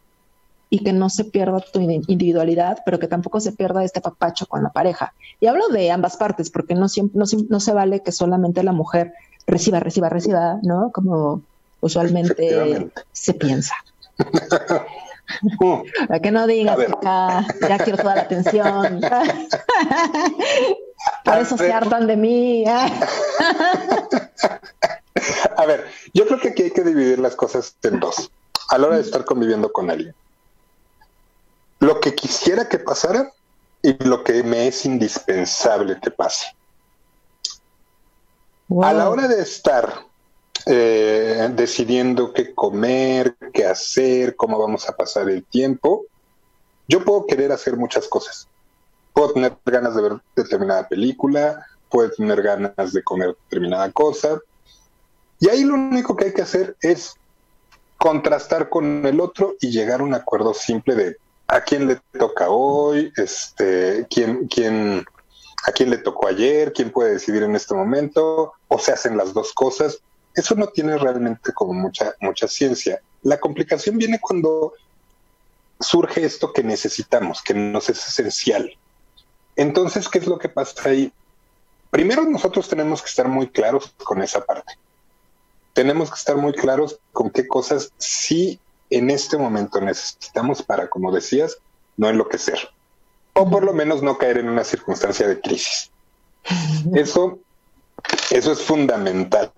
y 0.68 0.82
que 0.82 0.92
no 0.92 1.08
se 1.10 1.24
pierda 1.24 1.60
tu 1.60 1.80
individualidad, 1.80 2.78
pero 2.84 2.98
que 2.98 3.06
tampoco 3.06 3.40
se 3.40 3.52
pierda 3.52 3.84
este 3.84 4.00
papacho 4.00 4.46
con 4.46 4.62
la 4.62 4.70
pareja. 4.70 5.14
Y 5.40 5.46
hablo 5.46 5.68
de 5.68 5.90
ambas 5.90 6.16
partes, 6.16 6.50
porque 6.50 6.74
no, 6.74 6.88
siempre, 6.88 7.20
no, 7.48 7.60
se 7.60 7.72
vale 7.72 8.00
que 8.00 8.10
solamente 8.10 8.62
la 8.64 8.72
mujer 8.72 9.12
reciba, 9.46 9.78
reciba, 9.78 10.08
reciba, 10.08 10.58
¿no? 10.62 10.90
Como 10.92 11.42
usualmente 11.80 12.90
se 13.12 13.34
piensa. 13.34 13.74
Para 16.08 16.20
que 16.20 16.30
no 16.30 16.46
digas 16.46 16.76
que 16.78 17.68
ya 17.68 17.78
quiero 17.78 17.98
toda 17.98 18.14
la 18.16 18.22
atención. 18.22 19.00
Por 21.24 21.38
eso 21.38 21.56
se 21.56 21.72
hartan 21.72 22.06
de 22.06 22.16
mí. 22.16 22.64
A 25.56 25.66
ver, 25.66 25.86
yo 26.12 26.26
creo 26.26 26.40
que 26.40 26.48
aquí 26.48 26.64
hay 26.64 26.70
que 26.70 26.84
dividir 26.84 27.18
las 27.18 27.34
cosas 27.34 27.76
en 27.82 28.00
dos. 28.00 28.30
A 28.68 28.78
la 28.78 28.88
hora 28.88 28.96
de 28.96 29.02
estar 29.02 29.24
conviviendo 29.24 29.72
con 29.72 29.90
alguien. 29.90 30.14
Lo 31.78 32.00
que 32.00 32.14
quisiera 32.14 32.68
que 32.68 32.78
pasara 32.78 33.32
y 33.82 33.92
lo 34.04 34.24
que 34.24 34.42
me 34.42 34.66
es 34.68 34.84
indispensable 34.84 35.98
que 36.00 36.10
pase. 36.10 36.46
A 38.82 38.92
la 38.92 39.08
hora 39.08 39.28
de 39.28 39.40
estar 39.40 40.06
eh, 40.64 41.48
decidiendo 41.54 42.32
qué 42.32 42.52
comer, 42.52 43.36
qué 43.52 43.66
hacer, 43.66 44.34
cómo 44.34 44.58
vamos 44.58 44.88
a 44.88 44.96
pasar 44.96 45.28
el 45.30 45.44
tiempo, 45.44 46.06
yo 46.88 47.04
puedo 47.04 47.26
querer 47.26 47.52
hacer 47.52 47.76
muchas 47.76 48.08
cosas. 48.08 48.48
Puedo 49.12 49.32
tener 49.32 49.56
ganas 49.64 49.94
de 49.94 50.02
ver 50.02 50.12
determinada 50.34 50.88
película, 50.88 51.64
puedo 51.88 52.10
tener 52.10 52.42
ganas 52.42 52.92
de 52.92 53.02
comer 53.04 53.36
determinada 53.44 53.92
cosa, 53.92 54.40
y 55.38 55.48
ahí 55.48 55.64
lo 55.64 55.74
único 55.74 56.16
que 56.16 56.26
hay 56.26 56.32
que 56.32 56.42
hacer 56.42 56.76
es 56.80 57.16
contrastar 57.98 58.68
con 58.68 59.06
el 59.06 59.20
otro 59.20 59.56
y 59.60 59.70
llegar 59.70 60.00
a 60.00 60.04
un 60.04 60.14
acuerdo 60.14 60.54
simple 60.54 60.94
de 60.94 61.16
a 61.48 61.60
quién 61.60 61.86
le 61.86 62.00
toca 62.18 62.48
hoy, 62.48 63.12
este, 63.16 64.06
quién, 64.10 64.48
quién, 64.48 65.04
a 65.66 65.72
quién 65.72 65.90
le 65.90 65.98
tocó 65.98 66.28
ayer, 66.28 66.72
quién 66.72 66.90
puede 66.90 67.12
decidir 67.12 67.42
en 67.42 67.54
este 67.54 67.74
momento, 67.74 68.54
o 68.68 68.78
se 68.78 68.92
hacen 68.92 69.16
las 69.16 69.32
dos 69.32 69.52
cosas. 69.52 70.00
Eso 70.34 70.54
no 70.54 70.68
tiene 70.68 70.98
realmente 70.98 71.52
como 71.52 71.72
mucha, 71.72 72.14
mucha 72.20 72.48
ciencia. 72.48 73.00
La 73.22 73.38
complicación 73.38 73.96
viene 73.96 74.18
cuando 74.20 74.74
surge 75.78 76.24
esto 76.24 76.52
que 76.52 76.62
necesitamos, 76.62 77.42
que 77.42 77.54
nos 77.54 77.88
es 77.88 78.08
esencial. 78.08 78.72
Entonces, 79.54 80.08
¿qué 80.08 80.18
es 80.18 80.26
lo 80.26 80.38
que 80.38 80.48
pasa 80.48 80.88
ahí? 80.88 81.12
Primero 81.90 82.24
nosotros 82.24 82.68
tenemos 82.68 83.02
que 83.02 83.08
estar 83.08 83.28
muy 83.28 83.48
claros 83.48 83.94
con 84.04 84.22
esa 84.22 84.44
parte 84.44 84.74
tenemos 85.76 86.08
que 86.08 86.16
estar 86.16 86.38
muy 86.38 86.54
claros 86.54 86.98
con 87.12 87.28
qué 87.28 87.46
cosas 87.46 87.92
sí 87.98 88.58
en 88.88 89.10
este 89.10 89.36
momento 89.36 89.78
necesitamos 89.78 90.62
para, 90.62 90.88
como 90.88 91.12
decías, 91.12 91.58
no 91.98 92.08
enloquecer. 92.08 92.58
O 93.34 93.50
por 93.50 93.62
lo 93.62 93.74
menos 93.74 94.02
no 94.02 94.16
caer 94.16 94.38
en 94.38 94.48
una 94.48 94.64
circunstancia 94.64 95.28
de 95.28 95.38
crisis. 95.38 95.90
Eso, 96.94 97.40
eso 98.30 98.52
es 98.52 98.62
fundamental. 98.62 99.52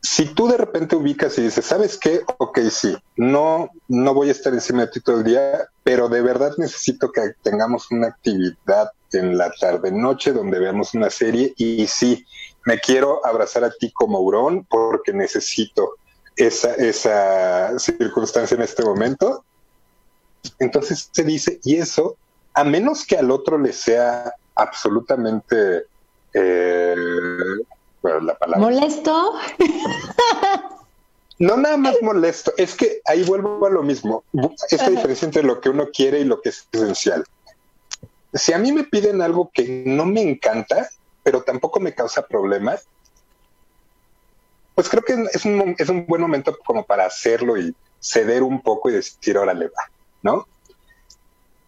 Si 0.00 0.26
tú 0.26 0.48
de 0.48 0.56
repente 0.56 0.96
ubicas 0.96 1.36
y 1.38 1.42
dices, 1.42 1.64
¿sabes 1.64 1.98
qué? 1.98 2.22
Ok, 2.38 2.60
sí, 2.70 2.96
no, 3.16 3.70
no 3.88 4.14
voy 4.14 4.28
a 4.28 4.32
estar 4.32 4.52
encima 4.54 4.82
de 4.82 4.88
ti 4.88 5.00
todo 5.00 5.18
el 5.18 5.24
día, 5.24 5.68
pero 5.82 6.08
de 6.08 6.22
verdad 6.22 6.52
necesito 6.56 7.10
que 7.10 7.32
tengamos 7.42 7.90
una 7.90 8.08
actividad 8.08 8.92
en 9.12 9.36
la 9.36 9.50
tarde 9.52 9.90
noche 9.90 10.32
donde 10.32 10.58
veamos 10.58 10.94
una 10.94 11.10
serie 11.10 11.54
y 11.56 11.86
sí, 11.86 12.24
me 12.64 12.78
quiero 12.78 13.24
abrazar 13.24 13.64
a 13.64 13.70
ti 13.70 13.90
como 13.90 14.20
hurón 14.20 14.66
porque 14.68 15.12
necesito 15.12 15.94
esa, 16.36 16.74
esa 16.74 17.78
circunstancia 17.78 18.54
en 18.54 18.62
este 18.62 18.84
momento. 18.84 19.44
Entonces 20.58 21.08
se 21.10 21.24
dice, 21.24 21.60
y 21.64 21.76
eso, 21.76 22.16
a 22.54 22.64
menos 22.64 23.04
que 23.04 23.16
al 23.16 23.30
otro 23.30 23.58
le 23.58 23.72
sea 23.72 24.32
absolutamente, 24.54 25.86
eh, 26.32 26.94
la 28.02 28.34
palabra. 28.36 28.60
¿Molesto? 28.60 29.34
No 31.38 31.56
nada 31.56 31.76
más 31.76 31.94
molesto, 32.02 32.52
es 32.56 32.74
que 32.74 33.00
ahí 33.04 33.22
vuelvo 33.22 33.64
a 33.64 33.70
lo 33.70 33.84
mismo, 33.84 34.24
esta 34.70 34.90
diferencia 34.90 35.24
entre 35.24 35.44
lo 35.44 35.60
que 35.60 35.68
uno 35.68 35.88
quiere 35.92 36.18
y 36.18 36.24
lo 36.24 36.40
que 36.40 36.48
es 36.48 36.66
esencial. 36.72 37.24
Si 38.34 38.52
a 38.52 38.58
mí 38.58 38.72
me 38.72 38.82
piden 38.82 39.22
algo 39.22 39.48
que 39.54 39.84
no 39.86 40.04
me 40.04 40.20
encanta, 40.20 40.90
pero 41.22 41.42
tampoco 41.42 41.78
me 41.78 41.94
causa 41.94 42.26
problemas, 42.26 42.88
pues 44.74 44.88
creo 44.88 45.04
que 45.04 45.14
es 45.32 45.44
un, 45.44 45.76
es 45.78 45.88
un 45.88 46.06
buen 46.06 46.22
momento 46.22 46.56
como 46.64 46.84
para 46.84 47.06
hacerlo 47.06 47.56
y 47.56 47.74
ceder 48.00 48.42
un 48.42 48.60
poco 48.60 48.90
y 48.90 48.94
decir, 48.94 49.38
órale, 49.38 49.66
va, 49.66 49.90
¿no? 50.22 50.48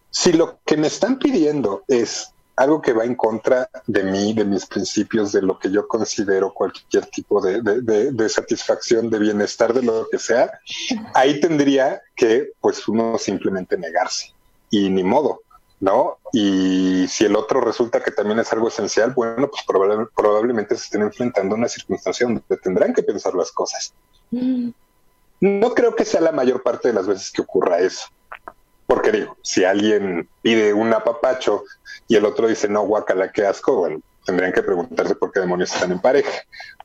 Si 0.09 0.33
lo 0.33 0.59
que 0.65 0.75
me 0.75 0.87
están 0.87 1.17
pidiendo 1.17 1.83
es 1.87 2.30
algo 2.55 2.81
que 2.81 2.93
va 2.93 3.05
en 3.05 3.15
contra 3.15 3.69
de 3.87 4.03
mí, 4.03 4.33
de 4.33 4.45
mis 4.45 4.65
principios, 4.65 5.31
de 5.31 5.41
lo 5.41 5.57
que 5.57 5.71
yo 5.71 5.87
considero 5.87 6.53
cualquier 6.53 7.05
tipo 7.07 7.41
de, 7.41 7.61
de, 7.61 8.29
satisfacción, 8.29 9.09
de 9.09 9.19
bienestar, 9.19 9.73
de 9.73 9.83
lo 9.83 10.07
que 10.09 10.19
sea, 10.19 10.59
ahí 11.13 11.39
tendría 11.39 12.01
que, 12.15 12.51
pues, 12.61 12.87
uno 12.87 13.17
simplemente 13.17 13.77
negarse. 13.77 14.33
Y 14.69 14.89
ni 14.89 15.03
modo. 15.03 15.41
¿no? 15.79 16.19
Y 16.31 17.07
si 17.07 17.25
el 17.25 17.35
otro 17.35 17.59
resulta 17.59 18.01
que 18.01 18.11
también 18.11 18.39
es 18.39 18.53
algo 18.53 18.67
esencial, 18.67 19.13
bueno, 19.15 19.49
pues 19.49 19.63
probablemente 20.15 20.75
se 20.77 20.83
estén 20.83 21.01
enfrentando 21.01 21.55
a 21.55 21.57
una 21.57 21.67
circunstancia 21.67 22.27
donde 22.27 22.41
tendrán 22.61 22.93
que 22.93 23.01
pensar 23.01 23.33
las 23.33 23.51
cosas. 23.51 23.91
Mm. 24.29 24.69
No 25.41 25.73
creo 25.73 25.95
que 25.95 26.05
sea 26.05 26.21
la 26.21 26.31
mayor 26.31 26.61
parte 26.61 26.89
de 26.89 26.93
las 26.93 27.07
veces 27.07 27.31
que 27.31 27.41
ocurra 27.41 27.79
eso. 27.79 28.05
Porque 28.91 29.13
digo, 29.13 29.37
si 29.41 29.63
alguien 29.63 30.27
pide 30.41 30.73
un 30.73 30.93
apapacho 30.93 31.63
y 32.09 32.17
el 32.17 32.25
otro 32.25 32.49
dice, 32.49 32.67
no, 32.67 32.81
guacala, 32.81 33.31
qué 33.31 33.45
asco, 33.45 33.77
bueno, 33.77 34.01
tendrían 34.25 34.51
que 34.51 34.61
preguntarse 34.61 35.15
por 35.15 35.31
qué 35.31 35.39
demonios 35.39 35.73
están 35.73 35.93
en 35.93 35.99
pareja. 35.99 36.29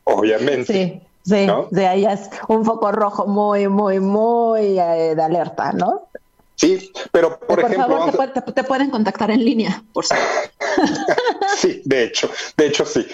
Obviamente. 0.05 0.73
Sí. 0.73 1.03
Sí, 1.25 1.49
de 1.73 1.87
ahí 1.89 2.07
es 2.07 2.31
un 2.47 2.65
foco 2.65 2.93
rojo 2.93 3.27
muy, 3.27 3.67
muy, 3.67 3.99
muy 3.99 4.79
eh, 4.79 5.15
de 5.17 5.21
alerta, 5.21 5.73
¿no? 5.73 6.07
Sí, 6.55 6.93
pero 7.11 7.41
por, 7.41 7.59
ejemplo. 7.59 8.13
Favor, 8.13 8.33
te, 8.55 8.63
pueden 8.63 8.91
contactar 8.91 9.33
en 9.33 9.45
línea, 9.45 9.83
por 9.93 10.05
favor. 10.05 10.25
sí, 11.59 11.83
de 11.85 12.05
hecho, 12.05 12.31
de 12.57 12.67
hecho 12.69 12.87
sí. 12.87 13.05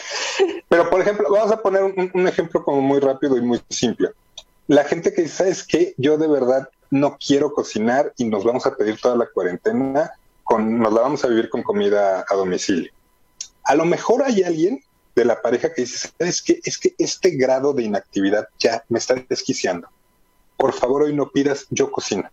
Pero 0.69 0.91
por 0.91 1.01
ejemplo, 1.01 1.31
vamos 1.31 1.51
a 1.51 1.63
poner 1.63 1.83
un, 2.13 2.29
ejemplo 2.29 2.63
como 2.63 2.83
muy 2.83 3.01
rápido 3.01 3.39
y 3.39 3.41
muy 3.41 3.59
simple. 3.71 4.11
La 4.69 4.85
gente 4.85 5.15
que 5.15 5.23
dice, 5.23 5.37
¿sabes 5.37 5.67
qué? 5.67 5.95
Yo 5.97 6.19
de 6.19 6.29
verdad 6.29 6.69
no 6.93 7.17
quiero 7.19 7.53
cocinar 7.53 8.13
y 8.17 8.25
nos 8.27 8.45
vamos 8.45 8.67
a 8.67 8.77
pedir 8.77 9.01
toda 9.01 9.17
la 9.17 9.27
cuarentena, 9.27 10.13
con, 10.45 10.79
nos 10.79 10.93
la 10.93 11.01
vamos 11.01 11.25
a 11.25 11.29
vivir 11.29 11.51
con 11.51 11.63
comida 11.63 12.25
a 12.29 12.35
domicilio. 12.35 12.93
A 13.65 13.75
lo 13.75 13.85
mejor 13.85 14.23
hay 14.23 14.43
alguien 14.43 14.81
de 15.15 15.25
la 15.25 15.43
pareja 15.43 15.73
que 15.73 15.83
dice, 15.83 16.11
¿sabes 16.19 16.43
qué? 16.43 16.61
Es 16.65 16.79
que 16.79 16.95
este 16.99 17.31
grado 17.31 17.73
de 17.73 17.83
inactividad 17.83 18.49
ya 18.59 18.85
me 18.89 18.99
está 18.99 19.15
desquiciando. 19.29 19.89
Por 20.57 20.73
favor, 20.73 21.03
hoy 21.03 21.15
no 21.15 21.31
pidas, 21.31 21.67
yo 21.71 21.91
cocino 21.91 22.31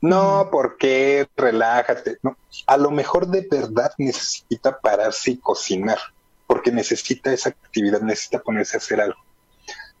no, 0.00 0.48
porque 0.52 1.26
relájate. 1.36 2.18
No, 2.22 2.36
a 2.66 2.76
lo 2.76 2.90
mejor 2.90 3.28
de 3.28 3.46
verdad 3.50 3.92
necesita 3.98 4.78
pararse 4.78 5.32
y 5.32 5.38
cocinar, 5.38 5.98
porque 6.46 6.70
necesita 6.70 7.32
esa 7.32 7.50
actividad, 7.50 8.00
necesita 8.00 8.40
ponerse 8.40 8.76
a 8.76 8.78
hacer 8.78 9.00
algo. 9.00 9.18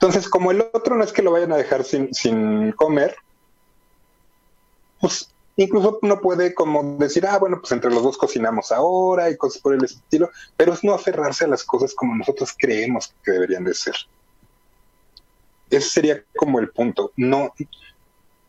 Entonces, 0.00 0.28
como 0.28 0.50
el 0.50 0.60
otro 0.72 0.96
no 0.96 1.04
es 1.04 1.12
que 1.12 1.22
lo 1.22 1.32
vayan 1.32 1.52
a 1.52 1.56
dejar 1.56 1.82
sin, 1.82 2.12
sin 2.12 2.72
comer, 2.72 3.16
pues 5.00 5.30
incluso 5.56 5.98
uno 6.02 6.20
puede 6.20 6.54
como 6.54 6.96
decir, 6.98 7.26
ah, 7.26 7.38
bueno, 7.38 7.60
pues 7.60 7.72
entre 7.72 7.90
los 7.90 8.02
dos 8.02 8.18
cocinamos 8.18 8.72
ahora 8.72 9.30
y 9.30 9.36
cosas 9.36 9.62
por 9.62 9.74
el 9.74 9.84
estilo, 9.84 10.30
pero 10.56 10.74
es 10.74 10.84
no 10.84 10.92
aferrarse 10.92 11.46
a 11.46 11.48
las 11.48 11.64
cosas 11.64 11.94
como 11.94 12.14
nosotros 12.14 12.54
creemos 12.58 13.14
que 13.24 13.32
deberían 13.32 13.64
de 13.64 13.74
ser. 13.74 13.94
Ese 15.70 15.88
sería 15.88 16.22
como 16.36 16.60
el 16.60 16.70
punto. 16.70 17.12
No, 17.16 17.52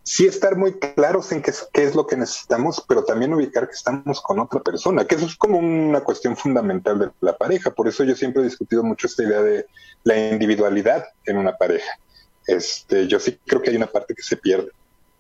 sí 0.07 0.25
estar 0.25 0.55
muy 0.55 0.79
claros 0.79 1.33
en 1.33 1.41
qué 1.41 1.51
es, 1.51 1.67
qué 1.73 1.83
es 1.83 1.93
lo 1.93 2.07
que 2.07 2.15
necesitamos, 2.15 2.81
pero 2.87 3.03
también 3.03 3.33
ubicar 3.33 3.67
que 3.67 3.75
estamos 3.75 4.21
con 4.21 4.39
otra 4.39 4.61
persona, 4.61 5.03
que 5.03 5.15
eso 5.15 5.25
es 5.25 5.35
como 5.35 5.57
una 5.57 5.99
cuestión 5.99 6.37
fundamental 6.37 6.97
de 6.97 7.11
la 7.19 7.35
pareja. 7.35 7.71
Por 7.71 7.89
eso 7.89 8.05
yo 8.05 8.15
siempre 8.15 8.41
he 8.41 8.45
discutido 8.45 8.83
mucho 8.83 9.07
esta 9.07 9.23
idea 9.23 9.41
de 9.41 9.65
la 10.05 10.29
individualidad 10.29 11.03
en 11.25 11.37
una 11.37 11.57
pareja. 11.57 11.99
Este, 12.45 13.05
yo 13.07 13.19
sí 13.19 13.37
creo 13.45 13.61
que 13.61 13.71
hay 13.71 13.75
una 13.75 13.87
parte 13.87 14.15
que 14.15 14.23
se 14.23 14.37
pierde. 14.37 14.71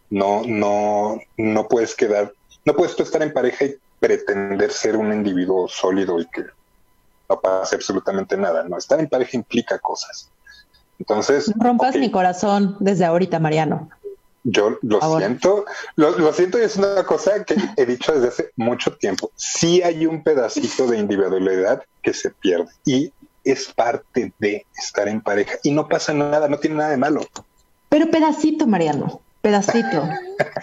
No, 0.09 0.43
no, 0.45 1.19
no 1.35 1.67
puedes 1.67 1.93
quedar, 1.93 2.31
no 2.63 2.73
puedes 2.73 2.95
tú 2.95 3.03
estar 3.03 3.21
en 3.21 3.33
pareja 3.33 3.65
y 3.65 3.75
pretender 3.99 4.71
ser 4.71 4.95
un 4.95 5.11
individuo 5.11 5.67
sólido 5.67 6.17
y 6.17 6.25
que 6.27 6.45
no 7.27 7.41
pase 7.41 7.75
absolutamente 7.75 8.37
nada. 8.37 8.63
No, 8.63 8.77
estar 8.77 9.01
en 9.01 9.09
pareja 9.09 9.35
implica 9.35 9.79
cosas. 9.79 10.31
Entonces. 10.97 11.51
rompas 11.57 11.95
mi 11.97 12.09
corazón 12.09 12.77
desde 12.79 13.05
ahorita, 13.05 13.37
Mariano. 13.39 13.89
Yo 14.49 14.77
lo 14.81 15.01
siento, 15.17 15.65
lo, 15.97 16.31
siento 16.31 16.57
y 16.57 16.61
es 16.61 16.77
una 16.77 17.03
cosa 17.03 17.43
que 17.43 17.57
he 17.75 17.85
dicho 17.85 18.13
desde 18.13 18.29
hace 18.29 18.51
mucho 18.55 18.95
tiempo. 18.95 19.29
Sí 19.35 19.81
hay 19.81 20.05
un 20.05 20.23
pedacito 20.23 20.87
de 20.87 20.99
individualidad 20.99 21.83
que 22.01 22.13
se 22.13 22.29
pierde 22.31 22.71
y 22.85 23.11
es 23.43 23.67
parte 23.73 24.31
de 24.39 24.65
estar 24.77 25.09
en 25.09 25.19
pareja 25.19 25.57
y 25.63 25.71
no 25.71 25.89
pasa 25.89 26.13
nada, 26.13 26.47
no 26.47 26.59
tiene 26.59 26.77
nada 26.77 26.91
de 26.91 26.97
malo. 26.97 27.25
Pero 27.89 28.09
pedacito, 28.09 28.65
Mariano. 28.65 29.19
Pedacito. 29.41 30.07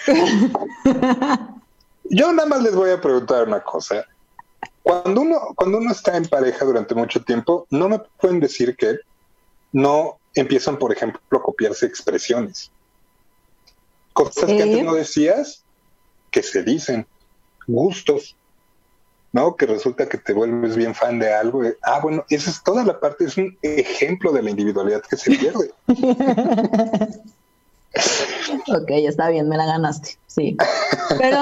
Yo 2.05 2.33
nada 2.33 2.49
más 2.49 2.63
les 2.63 2.75
voy 2.75 2.91
a 2.91 2.99
preguntar 3.03 3.47
una 3.47 3.63
cosa. 3.63 4.07
Cuando 4.83 5.21
uno, 5.21 5.41
cuando 5.57 5.77
uno 5.77 5.93
está 5.93 6.17
en 6.17 6.25
pareja 6.25 6.65
durante 6.65 6.95
mucho 6.95 7.23
tiempo, 7.23 7.67
no 7.69 7.91
me 7.91 7.99
pueden 8.19 8.41
decir 8.41 8.77
que 8.77 9.01
no 9.73 10.17
empiezan, 10.35 10.79
por 10.79 10.91
ejemplo, 10.91 11.21
a 11.33 11.43
copiarse 11.43 11.85
expresiones. 11.85 12.71
Cosas 14.15 14.47
que 14.47 14.63
antes 14.63 14.83
no 14.83 14.95
decías, 14.95 15.63
que 16.31 16.43
se 16.43 16.63
dicen. 16.63 17.07
Gustos, 17.67 18.37
¿no? 19.33 19.57
Que 19.57 19.67
resulta 19.67 20.09
que 20.09 20.19
te 20.19 20.33
vuelves 20.33 20.77
bien 20.77 20.95
fan 20.95 21.19
de 21.19 21.35
algo. 21.35 21.63
ah, 21.83 22.01
bueno, 22.01 22.25
esa 22.31 22.51
es 22.51 22.63
toda 22.63 22.85
la 22.85 23.01
parte, 23.01 23.25
es 23.25 23.37
un 23.37 23.59
ejemplo 23.63 24.33
de 24.33 24.43
la 24.43 24.51
individualidad 24.51 25.03
que 25.03 25.17
se 25.17 25.31
pierde. 25.33 25.73
ok, 28.69 28.91
está 28.91 29.29
bien, 29.31 29.49
me 29.49 29.57
la 29.57 29.67
ganaste, 29.67 30.19
sí. 30.29 30.57
Pero 31.19 31.39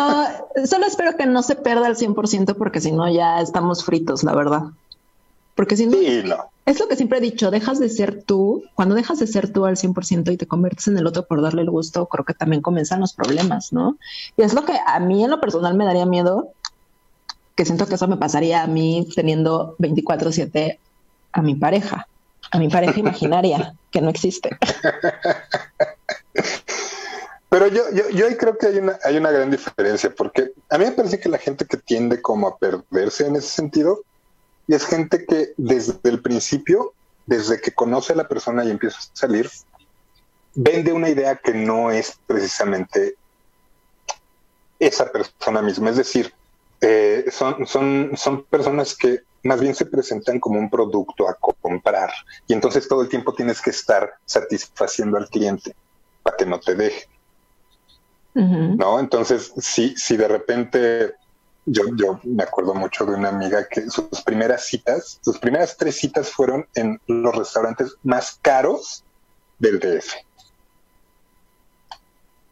solo 0.65 0.87
espero 0.87 1.17
que 1.17 1.27
no 1.27 1.43
se 1.43 1.57
pierda 1.57 1.87
al 1.87 1.97
100% 1.97 2.57
porque 2.57 2.81
si 2.81 2.93
no 2.93 3.13
ya 3.13 3.41
estamos 3.41 3.85
fritos, 3.85 4.25
la 4.25 4.35
verdad. 4.35 4.63
Porque 5.55 5.77
si 5.77 5.87
no, 5.87 5.99
es 6.65 6.79
lo 6.79 6.87
que 6.87 6.97
siempre 6.97 7.19
he 7.19 7.21
dicho, 7.21 7.51
dejas 7.51 7.81
de 7.81 7.89
ser 7.89 8.23
tú, 8.23 8.65
cuando 8.75 8.95
dejas 8.95 9.19
de 9.19 9.27
ser 9.27 9.53
tú 9.53 9.67
al 9.67 9.77
100% 9.77 10.33
y 10.33 10.37
te 10.37 10.47
conviertes 10.47 10.87
en 10.89 10.97
el 10.97 11.07
otro 11.07 11.27
por 11.27 11.43
darle 11.43 11.63
el 11.63 11.71
gusto, 11.71 12.07
creo 12.07 12.25
que 12.25 12.35
también 12.35 12.63
comienzan 12.63 13.01
los 13.01 13.15
problemas, 13.15 13.73
¿no? 13.73 13.97
Y 14.37 14.43
es 14.43 14.55
lo 14.55 14.65
que 14.65 14.79
a 14.87 15.01
mí 15.01 15.25
en 15.25 15.31
lo 15.31 15.41
personal 15.41 15.75
me 15.75 15.85
daría 15.85 16.07
miedo, 16.07 16.53
que 17.57 17.65
siento 17.65 17.87
que 17.87 17.97
eso 17.97 18.07
me 18.07 18.17
pasaría 18.17 18.63
a 18.63 18.67
mí 18.67 19.09
teniendo 19.15 19.77
24/7 19.79 20.79
a 21.33 21.43
mi 21.43 21.57
pareja, 21.57 22.07
a 22.51 22.59
mi 22.59 22.69
pareja 22.69 22.99
imaginaria, 23.01 23.75
que 23.91 24.01
no 24.01 24.11
existe. 24.11 24.57
Pero 27.49 27.67
yo, 27.67 27.83
yo, 27.93 28.09
yo 28.09 28.27
ahí 28.29 28.37
creo 28.37 28.57
que 28.57 28.69
hay 28.69 28.79
una, 28.79 28.99
hay 29.05 29.17
una 29.19 29.31
gran 29.31 29.51
diferencia, 29.51 30.11
porque 30.17 30.53
a 30.71 30.79
mí 30.79 30.87
me 30.87 30.93
parece 30.93 31.21
que 31.21 31.29
la 31.29 31.37
gente 31.39 31.67
que 31.67 31.77
tiende 31.77 32.23
como 32.23 32.49
a 32.49 32.57
perderse 32.57 33.27
en 33.27 33.37
ese 33.37 33.49
sentido, 33.49 34.05
es 34.69 34.87
gente 34.87 35.25
que 35.27 35.53
desde 35.57 35.99
el 36.05 36.21
principio, 36.21 36.93
desde 37.27 37.61
que 37.61 37.73
conoce 37.73 38.13
a 38.13 38.17
la 38.17 38.29
persona 38.29 38.65
y 38.65 38.71
empieza 38.71 38.99
a 38.99 39.17
salir, 39.17 39.51
vende 40.55 40.93
una 40.93 41.09
idea 41.09 41.37
que 41.37 41.55
no 41.55 41.91
es 41.91 42.19
precisamente 42.27 43.17
esa 44.79 45.11
persona 45.11 45.63
misma. 45.63 45.91
Es 45.91 45.97
decir, 45.97 46.33
eh, 46.81 47.27
son, 47.31 47.67
son, 47.67 48.13
son 48.17 48.45
personas 48.45 48.97
que 48.97 49.21
más 49.45 49.61
bien 49.61 49.75
se 49.75 49.87
presentan 49.87 50.41
como 50.41 50.59
un 50.59 50.71
producto 50.71 51.29
a 51.29 51.35
comprar 51.35 52.11
y 52.47 52.53
entonces 52.53 52.87
todo 52.87 53.03
el 53.03 53.09
tiempo 53.09 53.35
tienes 53.35 53.61
que 53.61 53.71
estar 53.71 54.15
satisfaciendo 54.25 55.17
al 55.17 55.29
cliente 55.29 55.75
para 56.23 56.37
que 56.37 56.47
no 56.47 56.61
te 56.61 56.75
deje. 56.75 57.09
¿No? 58.35 58.99
Entonces, 58.99 59.53
si, 59.59 59.95
si 59.95 60.17
de 60.17 60.27
repente 60.27 61.15
yo, 61.67 61.85
yo 61.95 62.21
me 62.25 62.43
acuerdo 62.43 62.75
mucho 62.75 63.05
de 63.05 63.15
una 63.15 63.29
amiga 63.29 63.67
que 63.69 63.89
sus 63.89 64.23
primeras 64.25 64.65
citas, 64.67 65.19
sus 65.23 65.39
primeras 65.39 65.77
tres 65.77 65.97
citas 65.97 66.31
fueron 66.31 66.67
en 66.75 67.01
los 67.07 67.35
restaurantes 67.37 67.97
más 68.03 68.39
caros 68.43 69.05
del 69.59 69.79
DF. 69.79 70.15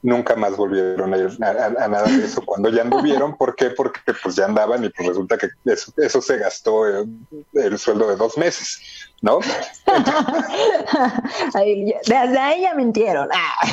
Nunca 0.02 0.34
más 0.34 0.56
volvieron 0.56 1.12
a 1.12 1.18
ir 1.18 1.44
a, 1.44 1.88
nada 1.88 2.04
de 2.04 2.24
eso 2.24 2.42
cuando 2.42 2.70
ya 2.70 2.80
anduvieron. 2.82 3.36
¿Por 3.36 3.54
qué? 3.54 3.68
Porque 3.70 4.00
pues 4.22 4.34
ya 4.34 4.46
andaban 4.46 4.82
y 4.82 4.88
pues 4.88 5.08
resulta 5.08 5.36
que 5.36 5.48
eso, 5.66 6.22
se 6.22 6.38
gastó 6.38 6.86
el, 6.86 7.18
el 7.52 7.78
sueldo 7.78 8.08
de 8.08 8.16
dos 8.16 8.38
meses. 8.38 8.80
¿no? 9.22 9.40
Desde 11.54 12.38
ahí 12.38 12.62
ya 12.62 12.74
mintieron. 12.74 13.28
Ah. 13.32 13.68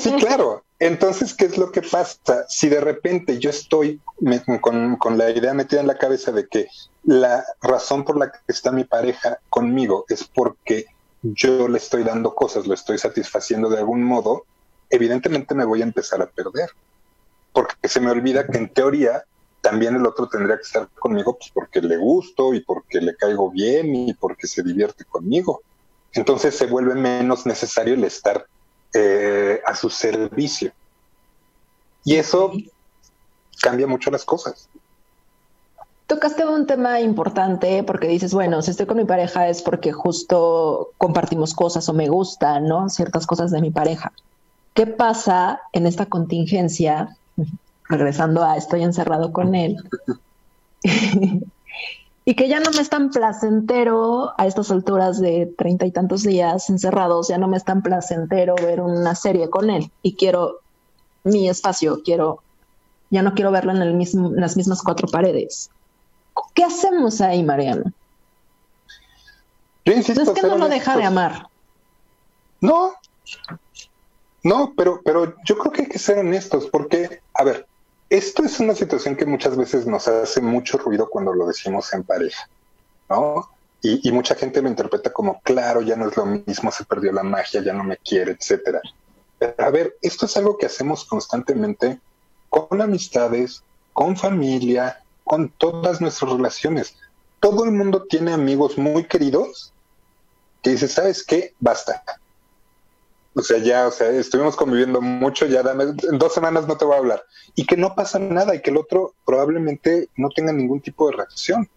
Sí, 0.00 0.12
claro. 0.14 0.64
Entonces, 0.80 1.34
¿qué 1.34 1.46
es 1.46 1.58
lo 1.58 1.72
que 1.72 1.82
pasa? 1.82 2.44
Si 2.48 2.68
de 2.68 2.80
repente 2.80 3.38
yo 3.38 3.50
estoy 3.50 4.00
con, 4.60 4.96
con, 4.96 5.18
la 5.18 5.30
idea 5.30 5.52
metida 5.52 5.80
en 5.80 5.88
la 5.88 5.98
cabeza 5.98 6.30
de 6.30 6.46
que 6.46 6.68
la 7.04 7.44
razón 7.60 8.04
por 8.04 8.16
la 8.16 8.30
que 8.30 8.38
está 8.46 8.70
mi 8.70 8.84
pareja 8.84 9.40
conmigo 9.50 10.04
es 10.08 10.24
porque 10.24 10.86
yo 11.22 11.66
le 11.66 11.78
estoy 11.78 12.04
dando 12.04 12.34
cosas, 12.34 12.68
lo 12.68 12.74
estoy 12.74 12.98
satisfaciendo 12.98 13.68
de 13.68 13.78
algún 13.78 14.04
modo, 14.04 14.44
evidentemente 14.88 15.54
me 15.54 15.64
voy 15.64 15.80
a 15.80 15.84
empezar 15.84 16.22
a 16.22 16.30
perder. 16.30 16.70
Porque 17.52 17.88
se 17.88 18.00
me 18.00 18.10
olvida 18.10 18.46
que 18.46 18.58
en 18.58 18.72
teoría 18.72 19.24
también 19.60 19.96
el 19.96 20.06
otro 20.06 20.28
tendría 20.28 20.56
que 20.56 20.62
estar 20.62 20.88
conmigo 20.90 21.36
pues 21.36 21.50
porque 21.52 21.80
le 21.80 21.96
gusto 21.96 22.54
y 22.54 22.60
porque 22.60 23.00
le 23.00 23.16
caigo 23.16 23.50
bien 23.50 23.94
y 23.94 24.14
porque 24.14 24.46
se 24.46 24.62
divierte 24.62 25.04
conmigo. 25.04 25.62
Entonces 26.12 26.54
se 26.54 26.66
vuelve 26.66 26.94
menos 26.94 27.46
necesario 27.46 27.94
el 27.94 28.04
estar 28.04 28.46
eh, 28.94 29.60
a 29.66 29.74
su 29.74 29.90
servicio. 29.90 30.72
Y 32.04 32.16
eso 32.16 32.52
cambia 33.60 33.86
mucho 33.86 34.10
las 34.10 34.24
cosas. 34.24 34.68
Tocaste 36.06 36.46
un 36.46 36.66
tema 36.66 37.00
importante 37.00 37.82
porque 37.82 38.08
dices, 38.08 38.32
bueno, 38.32 38.62
si 38.62 38.70
estoy 38.70 38.86
con 38.86 38.96
mi 38.96 39.04
pareja 39.04 39.48
es 39.48 39.60
porque 39.60 39.92
justo 39.92 40.92
compartimos 40.96 41.52
cosas 41.54 41.88
o 41.88 41.92
me 41.92 42.08
gustan, 42.08 42.66
¿no? 42.66 42.88
Ciertas 42.88 43.26
cosas 43.26 43.50
de 43.50 43.60
mi 43.60 43.70
pareja. 43.70 44.12
¿Qué 44.72 44.86
pasa 44.86 45.60
en 45.72 45.86
esta 45.86 46.06
contingencia 46.06 47.16
regresando 47.88 48.44
a 48.44 48.56
estoy 48.56 48.82
encerrado 48.82 49.32
con 49.32 49.54
él. 49.54 49.76
y 52.28 52.34
que 52.34 52.46
ya 52.46 52.60
no 52.60 52.70
me 52.72 52.82
es 52.82 52.90
tan 52.90 53.08
placentero 53.08 54.34
a 54.36 54.46
estas 54.46 54.70
alturas 54.70 55.18
de 55.18 55.50
treinta 55.56 55.86
y 55.86 55.92
tantos 55.92 56.24
días 56.24 56.68
encerrados, 56.68 57.28
ya 57.28 57.38
no 57.38 57.48
me 57.48 57.56
es 57.56 57.64
tan 57.64 57.80
placentero 57.80 58.54
ver 58.54 58.82
una 58.82 59.14
serie 59.14 59.48
con 59.48 59.70
él 59.70 59.90
y 60.02 60.14
quiero 60.14 60.60
mi 61.24 61.48
espacio, 61.48 62.02
quiero, 62.04 62.42
ya 63.08 63.22
no 63.22 63.32
quiero 63.32 63.50
verlo 63.50 63.72
en, 63.72 63.80
el 63.80 63.94
mismo, 63.94 64.28
en 64.28 64.42
las 64.42 64.58
mismas 64.58 64.82
cuatro 64.82 65.08
paredes. 65.08 65.70
¿Qué 66.52 66.64
hacemos 66.64 67.22
ahí, 67.22 67.42
Mariano? 67.42 67.84
no 69.86 69.92
es 69.94 70.06
que 70.06 70.42
no 70.42 70.58
lo 70.58 70.68
deja 70.68 70.98
de 70.98 71.04
amar. 71.04 71.48
No, 72.60 72.92
no, 74.42 74.74
pero, 74.76 75.00
pero 75.02 75.34
yo 75.46 75.56
creo 75.56 75.72
que 75.72 75.82
hay 75.84 75.88
que 75.88 75.98
ser 75.98 76.18
honestos, 76.18 76.68
porque, 76.70 77.22
a 77.32 77.44
ver, 77.44 77.66
esto 78.10 78.42
es 78.44 78.58
una 78.60 78.74
situación 78.74 79.16
que 79.16 79.26
muchas 79.26 79.56
veces 79.56 79.86
nos 79.86 80.08
hace 80.08 80.40
mucho 80.40 80.78
ruido 80.78 81.08
cuando 81.10 81.32
lo 81.32 81.46
decimos 81.46 81.92
en 81.92 82.04
pareja, 82.04 82.48
¿no? 83.08 83.50
Y, 83.80 84.10
mucha 84.10 84.34
gente 84.34 84.60
lo 84.60 84.68
interpreta 84.68 85.12
como, 85.12 85.40
claro, 85.42 85.82
ya 85.82 85.94
no 85.94 86.08
es 86.08 86.16
lo 86.16 86.26
mismo, 86.26 86.72
se 86.72 86.84
perdió 86.84 87.12
la 87.12 87.22
magia, 87.22 87.62
ya 87.62 87.72
no 87.72 87.84
me 87.84 87.96
quiere, 87.96 88.32
etcétera. 88.32 88.80
Pero, 89.38 89.54
a 89.58 89.70
ver, 89.70 89.96
esto 90.02 90.26
es 90.26 90.36
algo 90.36 90.58
que 90.58 90.66
hacemos 90.66 91.04
constantemente 91.04 92.00
con 92.48 92.82
amistades, 92.82 93.62
con 93.92 94.16
familia, 94.16 95.00
con 95.22 95.48
todas 95.50 96.00
nuestras 96.00 96.32
relaciones. 96.32 96.96
Todo 97.38 97.64
el 97.64 97.70
mundo 97.70 98.04
tiene 98.08 98.32
amigos 98.32 98.78
muy 98.78 99.04
queridos 99.04 99.72
que 100.60 100.70
dice, 100.70 100.88
¿sabes 100.88 101.22
qué? 101.22 101.54
Basta 101.60 102.02
o 103.38 103.42
sea, 103.42 103.58
ya, 103.58 103.86
o 103.86 103.92
sea, 103.92 104.08
estuvimos 104.10 104.56
conviviendo 104.56 105.00
mucho, 105.00 105.46
ya 105.46 105.60
en 105.60 106.18
dos 106.18 106.34
semanas 106.34 106.66
no 106.66 106.76
te 106.76 106.84
voy 106.84 106.96
a 106.96 106.98
hablar. 106.98 107.24
Y 107.54 107.66
que 107.66 107.76
no 107.76 107.94
pasa 107.94 108.18
nada 108.18 108.52
y 108.52 108.60
que 108.60 108.70
el 108.70 108.76
otro 108.76 109.14
probablemente 109.24 110.08
no 110.16 110.28
tenga 110.30 110.52
ningún 110.52 110.80
tipo 110.80 111.08
de 111.08 111.18
reacción. 111.18 111.68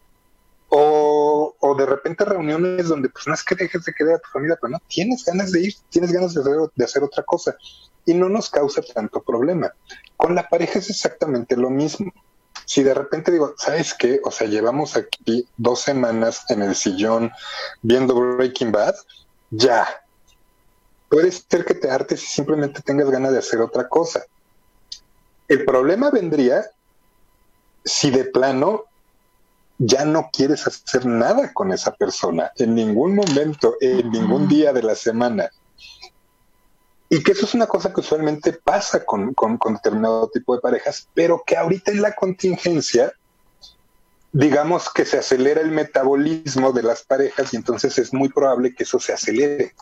O, 0.69 1.55
o 1.59 1.75
de 1.75 1.85
repente 1.85 2.25
reuniones 2.25 2.87
donde 2.87 3.09
pues 3.09 3.27
no 3.27 3.35
es 3.35 3.43
que 3.43 3.53
dejes 3.53 3.85
de 3.85 3.93
quedar 3.93 4.15
a 4.15 4.19
tu 4.19 4.29
familia, 4.29 4.57
pero 4.59 4.71
no, 4.71 4.79
tienes 4.87 5.23
ganas 5.23 5.51
de 5.51 5.61
ir, 5.61 5.73
tienes 5.89 6.11
ganas 6.11 6.33
de 6.33 6.41
hacer, 6.41 6.55
de 6.73 6.83
hacer 6.83 7.03
otra 7.03 7.21
cosa. 7.21 7.55
Y 8.07 8.15
no 8.15 8.27
nos 8.27 8.49
causa 8.49 8.81
tanto 8.81 9.21
problema. 9.21 9.71
Con 10.17 10.33
la 10.33 10.49
pareja 10.49 10.79
es 10.79 10.89
exactamente 10.89 11.55
lo 11.55 11.69
mismo. 11.69 12.11
Si 12.65 12.81
de 12.81 12.95
repente 12.95 13.31
digo, 13.31 13.53
¿sabes 13.55 13.93
qué? 13.93 14.19
O 14.23 14.31
sea, 14.31 14.47
llevamos 14.47 14.95
aquí 14.95 15.47
dos 15.57 15.81
semanas 15.81 16.43
en 16.49 16.63
el 16.63 16.73
sillón 16.73 17.31
viendo 17.83 18.15
Breaking 18.15 18.71
Bad, 18.71 18.95
ya, 19.51 20.00
puede 21.11 21.29
ser 21.29 21.65
que 21.65 21.73
te 21.73 21.91
hartes 21.91 22.23
y 22.23 22.27
simplemente 22.27 22.81
tengas 22.81 23.11
ganas 23.11 23.33
de 23.33 23.39
hacer 23.39 23.59
otra 23.59 23.89
cosa. 23.89 24.23
El 25.49 25.65
problema 25.65 26.09
vendría 26.09 26.63
si 27.83 28.09
de 28.11 28.23
plano 28.23 28.85
ya 29.77 30.05
no 30.05 30.29
quieres 30.31 30.65
hacer 30.65 31.05
nada 31.05 31.51
con 31.51 31.73
esa 31.73 31.93
persona 31.93 32.51
en 32.55 32.75
ningún 32.75 33.15
momento, 33.15 33.75
en 33.81 34.09
ningún 34.09 34.47
día 34.47 34.71
de 34.71 34.83
la 34.83 34.95
semana. 34.95 35.49
Y 37.09 37.21
que 37.21 37.33
eso 37.33 37.45
es 37.45 37.53
una 37.55 37.67
cosa 37.67 37.91
que 37.91 37.99
usualmente 37.99 38.53
pasa 38.53 39.03
con, 39.03 39.33
con, 39.33 39.57
con 39.57 39.73
determinado 39.73 40.29
tipo 40.29 40.55
de 40.55 40.61
parejas, 40.61 41.09
pero 41.13 41.43
que 41.45 41.57
ahorita 41.57 41.91
en 41.91 42.03
la 42.03 42.15
contingencia, 42.15 43.11
digamos 44.31 44.89
que 44.89 45.03
se 45.03 45.17
acelera 45.17 45.59
el 45.59 45.71
metabolismo 45.71 46.71
de 46.71 46.83
las 46.83 47.03
parejas 47.03 47.53
y 47.53 47.57
entonces 47.57 47.97
es 47.97 48.13
muy 48.13 48.29
probable 48.29 48.73
que 48.73 48.83
eso 48.83 48.97
se 48.97 49.11
acelere. 49.11 49.73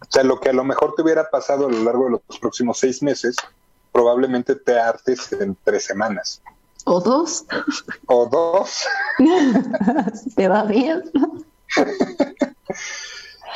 O 0.00 0.06
sea, 0.08 0.24
lo 0.24 0.40
que 0.40 0.48
a 0.48 0.52
lo 0.52 0.64
mejor 0.64 0.94
te 0.94 1.02
hubiera 1.02 1.30
pasado 1.30 1.66
a 1.66 1.70
lo 1.70 1.82
largo 1.84 2.04
de 2.04 2.10
los 2.10 2.38
próximos 2.40 2.78
seis 2.78 3.02
meses, 3.02 3.36
probablemente 3.92 4.54
te 4.54 4.78
hartes 4.78 5.32
en 5.32 5.56
tres 5.62 5.84
semanas. 5.84 6.42
O 6.84 7.00
dos. 7.00 7.44
O 8.06 8.26
dos. 8.26 8.84
¿Te 10.36 10.48
va 10.48 10.64
bien? 10.64 11.02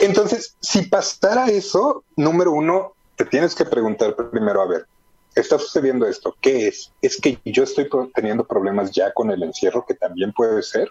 Entonces, 0.00 0.56
si 0.60 0.82
pasara 0.82 1.46
eso, 1.46 2.04
número 2.16 2.52
uno, 2.52 2.92
te 3.16 3.24
tienes 3.24 3.54
que 3.54 3.64
preguntar 3.64 4.14
primero, 4.14 4.60
a 4.60 4.66
ver, 4.66 4.86
está 5.34 5.58
sucediendo 5.58 6.06
esto, 6.06 6.36
¿qué 6.40 6.68
es? 6.68 6.92
¿Es 7.00 7.20
que 7.20 7.38
yo 7.44 7.62
estoy 7.62 7.88
teniendo 8.14 8.44
problemas 8.44 8.90
ya 8.90 9.12
con 9.12 9.30
el 9.30 9.42
encierro, 9.42 9.84
que 9.86 9.94
también 9.94 10.32
puede 10.32 10.62
ser? 10.62 10.88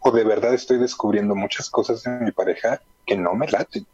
¿O 0.00 0.10
de 0.10 0.24
verdad 0.24 0.54
estoy 0.54 0.78
descubriendo 0.78 1.34
muchas 1.34 1.68
cosas 1.68 2.06
en 2.06 2.24
mi 2.24 2.32
pareja 2.32 2.80
que 3.04 3.16
no 3.16 3.34
me 3.34 3.48
laten? 3.48 3.86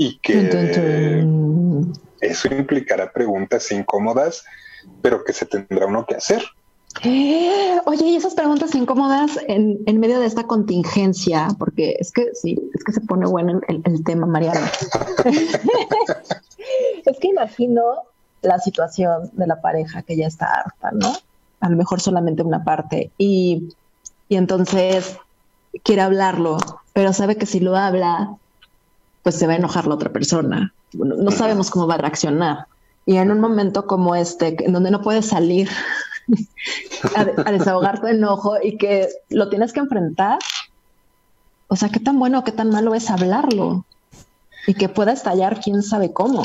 Y 0.00 0.16
que 0.20 1.26
eso 2.22 2.48
implicará 2.48 3.12
preguntas 3.12 3.70
incómodas, 3.70 4.46
pero 5.02 5.24
que 5.24 5.34
se 5.34 5.44
tendrá 5.44 5.84
uno 5.84 6.06
que 6.06 6.14
hacer. 6.14 6.42
Oye, 7.84 8.06
y 8.06 8.16
esas 8.16 8.32
preguntas 8.32 8.74
incómodas 8.74 9.38
en, 9.46 9.78
en, 9.84 10.00
medio 10.00 10.18
de 10.18 10.24
esta 10.24 10.44
contingencia, 10.44 11.48
porque 11.58 11.96
es 11.98 12.12
que 12.12 12.30
sí, 12.32 12.58
es 12.72 12.82
que 12.82 12.92
se 12.92 13.02
pone 13.02 13.26
bueno 13.26 13.60
el, 13.68 13.82
el 13.84 14.02
tema, 14.02 14.24
Mariana. 14.24 14.72
es 17.04 17.18
que 17.18 17.28
imagino 17.28 17.82
la 18.40 18.58
situación 18.58 19.28
de 19.34 19.46
la 19.46 19.60
pareja 19.60 20.00
que 20.00 20.16
ya 20.16 20.28
está 20.28 20.46
harta, 20.46 20.92
¿no? 20.92 21.12
A 21.60 21.68
lo 21.68 21.76
mejor 21.76 22.00
solamente 22.00 22.42
una 22.42 22.64
parte. 22.64 23.10
Y, 23.18 23.68
y 24.30 24.36
entonces 24.36 25.18
quiere 25.82 26.00
hablarlo, 26.00 26.56
pero 26.94 27.12
sabe 27.12 27.36
que 27.36 27.44
si 27.44 27.60
lo 27.60 27.76
habla, 27.76 28.38
pues 29.22 29.36
se 29.36 29.46
va 29.46 29.54
a 29.54 29.56
enojar 29.56 29.86
la 29.86 29.94
otra 29.94 30.10
persona. 30.10 30.72
No, 30.92 31.30
sabemos 31.30 31.70
cómo 31.70 31.86
va 31.86 31.94
a 31.94 31.98
reaccionar. 31.98 32.66
Y 33.06 33.16
en 33.16 33.30
un 33.30 33.40
momento 33.40 33.86
como 33.86 34.14
este, 34.14 34.56
en 34.64 34.72
donde 34.72 34.90
no 34.90 35.02
puedes 35.02 35.26
salir 35.26 35.68
a, 37.14 37.24
desahogar 37.52 38.00
tu 38.00 38.06
enojo 38.06 38.56
y 38.62 38.76
que 38.76 39.08
lo 39.28 39.48
tienes 39.48 39.72
que 39.72 39.80
enfrentar, 39.80 40.38
o 41.68 41.76
sea, 41.76 41.88
qué 41.88 42.00
tan 42.00 42.18
bueno 42.18 42.40
o 42.40 42.44
qué 42.44 42.52
tan 42.52 42.70
malo 42.70 42.94
es 42.94 43.10
hablarlo 43.10 43.84
y 44.66 44.74
que 44.74 44.88
pueda 44.88 45.12
estallar 45.12 45.60
quién 45.60 45.82
sabe 45.82 46.12
cómo. 46.12 46.44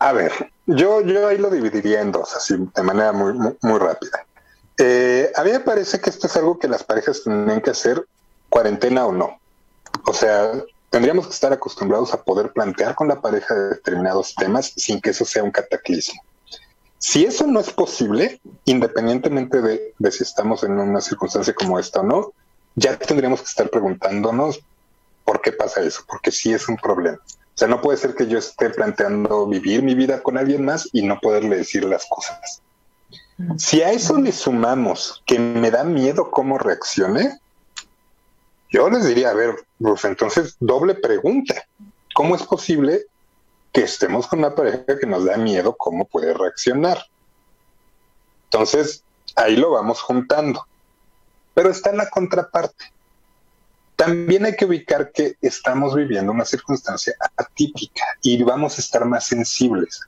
A 0.00 0.12
ver, 0.12 0.32
yo, 0.66 1.00
yo 1.02 1.28
ahí 1.28 1.38
lo 1.38 1.50
dividiría 1.50 2.00
en 2.00 2.12
dos, 2.12 2.34
así 2.34 2.54
de 2.74 2.82
manera 2.82 3.12
muy, 3.12 3.32
muy, 3.34 3.78
rápida. 3.78 4.26
Eh, 4.78 5.30
a 5.36 5.44
mí 5.44 5.52
me 5.52 5.60
parece 5.60 6.00
que 6.00 6.10
esto 6.10 6.26
es 6.26 6.36
algo 6.36 6.58
que 6.58 6.68
las 6.68 6.82
parejas 6.82 7.22
tienen 7.22 7.60
que 7.60 7.70
hacer, 7.70 8.06
cuarentena 8.48 9.06
o 9.06 9.12
no. 9.12 9.38
O 10.06 10.12
sea, 10.12 10.52
tendríamos 10.94 11.26
que 11.26 11.32
estar 11.32 11.52
acostumbrados 11.52 12.14
a 12.14 12.22
poder 12.22 12.52
plantear 12.52 12.94
con 12.94 13.08
la 13.08 13.20
pareja 13.20 13.52
determinados 13.52 14.32
temas 14.36 14.72
sin 14.76 15.00
que 15.00 15.10
eso 15.10 15.24
sea 15.24 15.42
un 15.42 15.50
cataclismo. 15.50 16.22
Si 16.98 17.24
eso 17.24 17.48
no 17.48 17.58
es 17.58 17.70
posible, 17.70 18.40
independientemente 18.64 19.60
de, 19.60 19.92
si 20.12 20.22
estamos 20.22 20.62
en 20.62 20.78
una 20.78 21.00
circunstancia 21.00 21.52
como 21.52 21.80
esta 21.80 21.98
o 21.98 22.04
no, 22.04 22.32
ya 22.76 22.96
tendríamos 22.96 23.40
que 23.40 23.46
estar 23.46 23.68
preguntándonos 23.70 24.60
por 25.24 25.40
qué 25.40 25.50
pasa 25.50 25.80
eso, 25.80 26.02
porque 26.06 26.30
sí 26.30 26.52
es 26.52 26.68
un 26.68 26.76
problema. 26.76 27.18
O 27.26 27.58
sea, 27.58 27.66
no 27.66 27.80
puede 27.80 27.98
ser 27.98 28.14
que 28.14 28.28
yo 28.28 28.38
esté 28.38 28.70
planteando 28.70 29.48
vivir 29.48 29.82
mi 29.82 29.96
vida 29.96 30.22
con 30.22 30.38
alguien 30.38 30.64
más 30.64 30.88
y 30.92 31.02
no 31.02 31.18
poderle 31.18 31.56
decir 31.56 31.84
las 31.84 32.06
cosas. 32.08 32.62
Si 33.56 33.82
a 33.82 33.90
eso 33.90 34.16
le 34.16 34.30
sumamos 34.30 35.24
que 35.26 35.40
me 35.40 35.72
da 35.72 35.82
miedo 35.82 36.30
cómo 36.30 36.56
reaccione, 36.56 37.40
yo 38.74 38.90
les 38.90 39.06
diría, 39.06 39.30
a 39.30 39.34
ver, 39.34 39.54
pues 39.78 40.04
entonces 40.04 40.56
doble 40.58 40.96
pregunta. 40.96 41.64
¿Cómo 42.12 42.34
es 42.34 42.42
posible 42.42 43.06
que 43.72 43.82
estemos 43.82 44.26
con 44.26 44.40
una 44.40 44.56
pareja 44.56 44.98
que 45.00 45.06
nos 45.06 45.24
da 45.24 45.36
miedo 45.36 45.76
cómo 45.76 46.06
puede 46.06 46.34
reaccionar? 46.34 46.98
Entonces, 48.46 49.04
ahí 49.36 49.54
lo 49.54 49.70
vamos 49.70 50.00
juntando. 50.00 50.66
Pero 51.54 51.70
está 51.70 51.90
en 51.90 51.98
la 51.98 52.10
contraparte. 52.10 52.86
También 53.94 54.44
hay 54.44 54.56
que 54.56 54.64
ubicar 54.64 55.12
que 55.12 55.36
estamos 55.40 55.94
viviendo 55.94 56.32
una 56.32 56.44
circunstancia 56.44 57.14
atípica 57.36 58.04
y 58.22 58.42
vamos 58.42 58.76
a 58.76 58.80
estar 58.80 59.04
más 59.04 59.24
sensibles. 59.24 60.00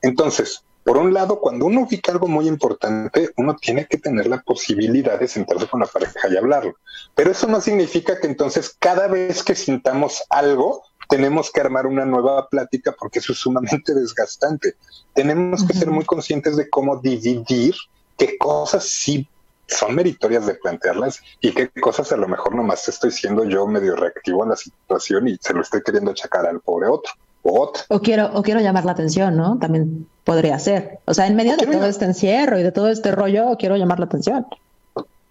Entonces, 0.00 0.64
por 0.86 0.98
un 0.98 1.12
lado, 1.12 1.40
cuando 1.40 1.66
uno 1.66 1.80
ubica 1.80 2.12
algo 2.12 2.28
muy 2.28 2.46
importante, 2.46 3.32
uno 3.36 3.56
tiene 3.56 3.86
que 3.86 3.98
tener 3.98 4.28
la 4.28 4.40
posibilidad 4.40 5.18
de 5.18 5.26
sentarse 5.26 5.66
con 5.66 5.80
la 5.80 5.86
pareja 5.86 6.28
y 6.28 6.36
hablarlo. 6.36 6.76
Pero 7.16 7.32
eso 7.32 7.48
no 7.48 7.60
significa 7.60 8.20
que 8.20 8.28
entonces 8.28 8.76
cada 8.78 9.08
vez 9.08 9.42
que 9.42 9.56
sintamos 9.56 10.22
algo, 10.30 10.84
tenemos 11.08 11.50
que 11.50 11.60
armar 11.60 11.88
una 11.88 12.04
nueva 12.04 12.48
plática 12.48 12.94
porque 12.96 13.18
eso 13.18 13.32
es 13.32 13.38
sumamente 13.40 13.94
desgastante. 14.00 14.76
Tenemos 15.12 15.66
que 15.66 15.74
ser 15.74 15.90
muy 15.90 16.04
conscientes 16.04 16.56
de 16.56 16.70
cómo 16.70 16.98
dividir 16.98 17.74
qué 18.16 18.38
cosas 18.38 18.84
sí 18.84 19.28
son 19.66 19.92
meritorias 19.92 20.46
de 20.46 20.54
plantearlas 20.54 21.20
y 21.40 21.50
qué 21.50 21.68
cosas 21.68 22.12
a 22.12 22.16
lo 22.16 22.28
mejor 22.28 22.54
nomás 22.54 22.86
estoy 22.86 23.10
siendo 23.10 23.44
yo 23.44 23.66
medio 23.66 23.96
reactivo 23.96 24.44
a 24.44 24.50
la 24.50 24.56
situación 24.56 25.26
y 25.26 25.36
se 25.40 25.52
lo 25.52 25.62
estoy 25.62 25.82
queriendo 25.82 26.12
achacar 26.12 26.46
al 26.46 26.60
pobre 26.60 26.86
otro. 26.86 27.12
O, 27.48 28.00
quiero 28.00 28.30
o 28.34 28.42
quiero 28.42 28.60
llamar 28.60 28.84
la 28.84 28.92
atención, 28.92 29.36
¿no? 29.36 29.58
También 29.58 30.08
podría 30.24 30.58
ser. 30.58 30.98
O 31.04 31.14
sea, 31.14 31.26
en 31.26 31.36
medio 31.36 31.56
de 31.56 31.66
todo 31.66 31.86
este 31.86 32.04
encierro 32.04 32.58
y 32.58 32.62
de 32.62 32.72
todo 32.72 32.88
este 32.88 33.12
rollo, 33.12 33.56
quiero 33.58 33.76
llamar 33.76 34.00
la 34.00 34.06
atención. 34.06 34.46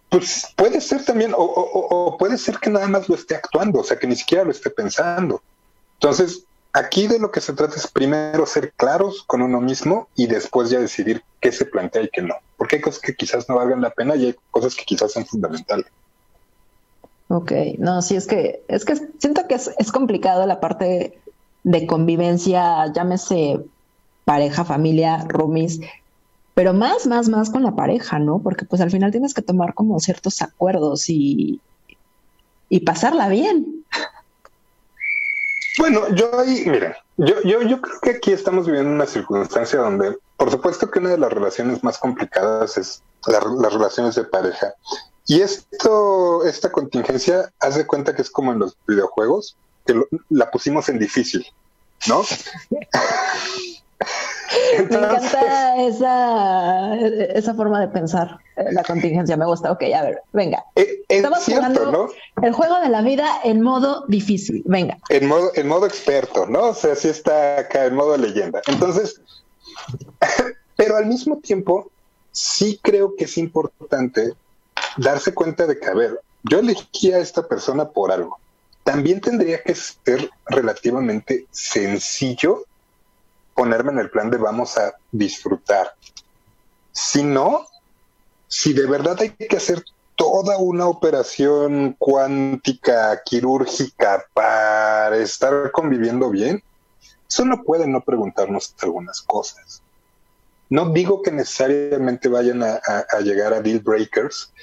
Pues 0.10 0.48
puede 0.56 0.80
ser 0.80 1.04
también, 1.04 1.34
o, 1.34 1.44
o, 1.44 2.18
puede 2.18 2.38
ser 2.38 2.58
que 2.60 2.70
nada 2.70 2.88
más 2.88 3.10
lo 3.10 3.16
esté 3.16 3.36
actuando, 3.36 3.82
o 3.82 3.84
sea, 3.84 4.00
que 4.00 4.08
ni 4.08 4.16
siquiera 4.16 4.46
lo 4.46 4.52
esté 4.52 4.70
pensando. 4.70 5.42
Entonces, 5.96 6.44
aquí 6.72 7.08
de 7.08 7.20
lo 7.20 7.32
que 7.32 7.42
se 7.42 7.54
trata 7.54 7.76
es 7.76 7.88
primero 7.88 8.46
ser 8.46 8.72
claros 8.78 9.24
con 9.28 9.42
uno 9.42 9.60
mismo 9.60 10.08
y 10.16 10.28
después 10.28 10.70
ya 10.70 10.80
decidir 10.80 11.22
qué 11.42 11.52
se 11.52 11.66
plantea 11.66 12.04
y 12.04 12.10
qué 12.10 12.22
no. 12.22 12.36
Porque 12.58 12.78
hay 12.78 12.82
cosas 12.82 13.02
que 13.02 13.16
quizás 13.16 13.50
no 13.50 13.56
valgan 13.56 13.82
la 13.82 13.90
pena 13.90 14.16
y 14.16 14.28
hay 14.28 14.36
cosas 14.52 14.76
que 14.76 14.86
quizás 14.86 15.12
son 15.12 15.26
fundamentales. 15.26 15.88
Ok, 17.28 17.52
no, 17.80 18.02
sí, 18.02 18.16
es 18.16 18.28
que, 18.28 18.64
es 18.68 18.86
que 18.86 18.96
siento 19.18 19.48
que 19.48 19.56
es, 19.56 19.72
es 19.80 19.92
complicado 19.92 20.46
la 20.46 20.60
parte 20.60 21.20
de 21.66 21.88
convivencia, 21.88 22.86
llámese 22.94 23.60
pareja, 24.24 24.64
familia, 24.64 25.26
roomies, 25.28 25.80
pero 26.54 26.74
más, 26.74 27.08
más, 27.08 27.28
más 27.28 27.50
con 27.50 27.64
la 27.64 27.76
pareja, 27.76 28.20
¿no? 28.20 28.40
Porque 28.40 28.66
pues 28.66 28.82
al 28.82 28.92
final 28.92 29.12
tienes 29.12 29.34
que 29.34 29.42
tomar 29.42 29.74
como 29.74 30.00
ciertos 30.00 30.44
acuerdos 30.44 31.10
y, 31.10 31.60
y 32.70 32.80
pasarla 32.82 33.30
bien. 33.30 33.84
Bueno, 35.80 36.02
yo 36.14 36.40
ahí, 36.40 36.66
miren, 36.68 36.94
yo, 37.18 37.42
yo, 37.44 37.64
yo 37.64 37.82
creo 37.82 38.00
que 38.00 38.10
aquí 38.12 38.32
estamos 38.32 38.68
viviendo 38.68 38.92
una 38.92 39.08
circunstancia 39.08 39.80
donde, 39.80 40.18
por 40.38 40.52
supuesto 40.52 40.90
que 40.90 41.00
una 41.00 41.10
de 41.10 41.18
las 41.18 41.34
relaciones 41.34 41.84
más 41.84 41.98
complicadas 41.98 42.78
es 42.78 43.02
las 43.26 43.74
relaciones 43.74 44.14
de 44.14 44.24
pareja. 44.24 44.76
Y 45.26 45.42
esto, 45.42 46.46
esta 46.46 46.72
contingencia, 46.72 47.52
haz 47.60 47.76
de 47.76 47.88
cuenta 47.88 48.16
que 48.16 48.22
es 48.22 48.30
como 48.30 48.54
en 48.54 48.60
los 48.60 48.78
videojuegos, 48.88 49.58
que 49.86 50.02
la 50.30 50.52
pusimos 50.52 50.90
en 50.90 51.00
difícil, 51.00 51.46
¿no? 52.08 52.24
me 54.78 54.96
encanta 54.96 55.84
esa, 55.84 56.96
esa 56.98 57.54
forma 57.54 57.80
de 57.80 57.88
pensar, 57.88 58.40
eh, 58.56 58.66
la 58.72 58.84
contingencia, 58.84 59.38
me 59.38 59.46
gusta. 59.46 59.72
Ok, 59.72 59.84
a 59.96 60.04
ver, 60.04 60.22
venga. 60.34 60.64
Eh, 60.76 61.04
Estamos 61.08 61.46
jugando 61.46 62.10
el 62.42 62.54
juego 62.54 62.80
de 62.82 62.90
la 62.90 63.02
vida 63.02 63.28
en 63.44 63.62
modo 63.62 64.06
difícil, 64.08 64.64
venga. 64.66 64.98
En 65.10 65.28
modo, 65.28 65.52
en 65.56 65.68
modo 65.68 65.86
experto, 65.86 66.46
¿no? 66.46 66.70
O 66.70 66.74
sea, 66.74 66.96
sí 66.96 67.10
está 67.10 67.60
acá 67.60 67.86
en 67.86 67.96
modo 67.96 68.18
leyenda. 68.18 68.62
Entonces, 68.68 69.22
pero 70.76 70.98
al 70.98 71.06
mismo 71.06 71.38
tiempo, 71.38 71.90
sí 72.32 72.80
creo 72.82 73.16
que 73.16 73.26
es 73.26 73.38
importante 73.38 74.34
darse 74.98 75.34
cuenta 75.34 75.68
de 75.68 75.80
que, 75.80 75.88
a 75.88 75.94
ver, 75.94 76.20
yo 76.44 76.60
elegí 76.60 77.12
a 77.12 77.20
esta 77.20 77.48
persona 77.48 77.90
por 77.90 78.12
algo. 78.12 78.38
También 78.86 79.20
tendría 79.20 79.64
que 79.64 79.74
ser 79.74 80.30
relativamente 80.46 81.48
sencillo 81.50 82.66
ponerme 83.56 83.92
en 83.94 83.98
el 83.98 84.12
plan 84.12 84.30
de 84.30 84.38
vamos 84.38 84.78
a 84.78 84.94
disfrutar. 85.12 85.96
Si 86.92 87.24
no, 87.24 87.66
si 88.48 88.74
de 88.74 88.86
verdad 88.86 89.18
hay 89.20 89.32
que 89.32 89.58
hacer 89.58 89.84
toda 90.16 90.60
una 90.60 90.86
operación 90.86 91.96
cuántica, 91.98 93.24
quirúrgica 93.26 94.24
para 94.36 95.18
estar 95.18 95.72
conviviendo 95.72 96.30
bien, 96.30 96.62
solo 97.26 97.64
pueden 97.64 97.92
no 97.92 98.02
preguntarnos 98.02 98.76
algunas 98.84 99.20
cosas. 99.24 99.82
No 100.70 100.92
digo 100.92 101.24
que 101.24 101.32
necesariamente 101.32 102.30
vayan 102.30 102.62
a, 102.62 102.80
a 102.86 103.20
llegar 103.22 103.52
a 103.52 103.62
deal 103.62 103.80
breakers, 103.80 104.54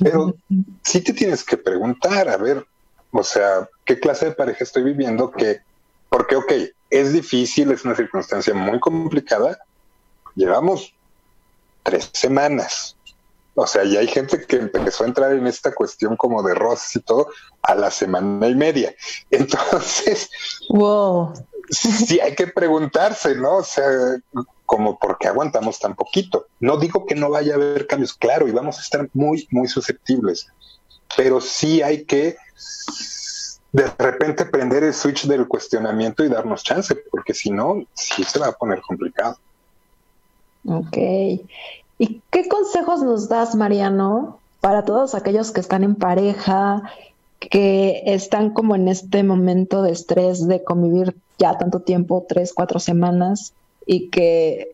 pero 0.00 0.34
sí 0.82 1.02
te 1.02 1.12
tienes 1.12 1.44
que 1.44 1.58
preguntar, 1.58 2.30
a 2.30 2.38
ver, 2.38 2.66
o 3.12 3.22
sea, 3.22 3.68
¿qué 3.84 4.00
clase 4.00 4.26
de 4.26 4.32
pareja 4.32 4.64
estoy 4.64 4.82
viviendo? 4.82 5.30
Que, 5.30 5.60
porque, 6.08 6.36
ok, 6.36 6.52
es 6.90 7.12
difícil, 7.12 7.70
es 7.70 7.84
una 7.84 7.94
circunstancia 7.94 8.54
muy 8.54 8.80
complicada. 8.80 9.58
Llevamos 10.34 10.94
tres 11.82 12.10
semanas. 12.12 12.96
O 13.54 13.66
sea, 13.66 13.84
ya 13.84 14.00
hay 14.00 14.08
gente 14.08 14.46
que 14.46 14.56
empezó 14.56 15.04
a 15.04 15.08
entrar 15.08 15.32
en 15.32 15.46
esta 15.46 15.74
cuestión 15.74 16.16
como 16.16 16.42
de 16.42 16.54
rosas 16.54 16.96
y 16.96 17.00
todo 17.00 17.28
a 17.62 17.74
la 17.74 17.90
semana 17.90 18.48
y 18.48 18.54
media. 18.54 18.94
Entonces, 19.30 20.30
wow. 20.70 21.34
sí 21.68 22.18
hay 22.18 22.34
que 22.34 22.46
preguntarse, 22.46 23.34
¿no? 23.34 23.56
O 23.56 23.64
sea, 23.64 23.84
como 24.64 24.98
por 24.98 25.18
qué 25.18 25.28
aguantamos 25.28 25.78
tan 25.78 25.94
poquito. 25.94 26.46
No 26.60 26.78
digo 26.78 27.04
que 27.04 27.14
no 27.14 27.28
vaya 27.28 27.52
a 27.52 27.56
haber 27.56 27.86
cambios, 27.86 28.14
claro, 28.14 28.48
y 28.48 28.52
vamos 28.52 28.78
a 28.78 28.80
estar 28.80 29.06
muy, 29.12 29.46
muy 29.50 29.68
susceptibles, 29.68 30.46
pero 31.14 31.42
sí 31.42 31.82
hay 31.82 32.06
que 32.06 32.36
de 33.72 33.90
repente 33.98 34.44
prender 34.44 34.84
el 34.84 34.92
switch 34.92 35.26
del 35.26 35.48
cuestionamiento 35.48 36.24
y 36.24 36.28
darnos 36.28 36.62
chance, 36.62 36.94
porque 37.10 37.32
si 37.32 37.50
no, 37.50 37.84
sí 37.94 38.22
se 38.22 38.38
va 38.38 38.48
a 38.48 38.52
poner 38.52 38.82
complicado. 38.82 39.38
Ok. 40.66 40.96
¿Y 41.98 42.20
qué 42.30 42.48
consejos 42.48 43.02
nos 43.02 43.28
das, 43.28 43.54
Mariano, 43.54 44.38
para 44.60 44.84
todos 44.84 45.14
aquellos 45.14 45.50
que 45.50 45.60
están 45.60 45.84
en 45.84 45.94
pareja, 45.94 46.82
que 47.40 48.02
están 48.06 48.50
como 48.50 48.76
en 48.76 48.88
este 48.88 49.22
momento 49.22 49.82
de 49.82 49.92
estrés 49.92 50.46
de 50.46 50.62
convivir 50.62 51.16
ya 51.38 51.56
tanto 51.58 51.80
tiempo, 51.80 52.24
tres, 52.28 52.52
cuatro 52.54 52.78
semanas, 52.78 53.54
y 53.86 54.08
que 54.10 54.72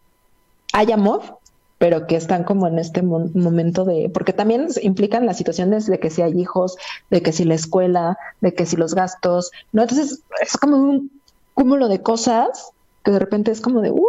hay 0.73 0.93
amor, 0.93 1.38
pero 1.79 2.07
que 2.07 2.17
están 2.17 2.45
como 2.45 2.67
en 2.67 2.79
este 2.79 3.03
momento 3.03 3.85
de, 3.85 4.11
porque 4.13 4.33
también 4.33 4.69
implican 4.83 5.27
las 5.27 5.39
situaciones 5.39 5.87
de 5.87 6.01
que 6.01 6.11
si 6.11 6.23
hay 6.23 6.39
hijos, 6.39 6.77
de 7.11 7.23
que 7.23 7.33
si 7.33 7.45
la 7.45 7.55
escuela, 7.55 8.19
de 8.41 8.53
que 8.53 8.67
si 8.67 8.77
los 8.77 8.95
gastos, 8.95 9.53
¿no? 9.73 9.83
Entonces 9.83 10.23
es 10.41 10.57
como 10.57 10.77
un 10.77 11.11
cúmulo 11.55 11.89
de 11.89 12.03
cosas 12.03 12.73
que 13.05 13.13
de 13.13 13.21
repente 13.21 13.53
es 13.53 13.61
como 13.61 13.81
de, 13.81 13.91
¿what? 13.91 14.03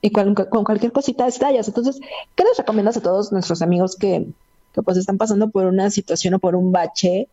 Y 0.00 0.10
con, 0.10 0.34
cualquier 0.34 0.92
cosita 0.92 1.26
estallas. 1.26 1.66
Entonces, 1.66 2.00
¿qué 2.36 2.44
les 2.44 2.56
recomiendas 2.56 2.96
a 2.96 3.02
todos 3.02 3.32
nuestros 3.32 3.60
amigos 3.60 3.96
que, 3.96 4.26
que 4.72 4.82
pues 4.82 4.96
están 4.96 5.18
pasando 5.18 5.50
por 5.50 5.66
una 5.66 5.90
situación 5.90 6.34
o 6.34 6.38
por 6.38 6.54
un 6.54 6.70
bache 6.70 7.28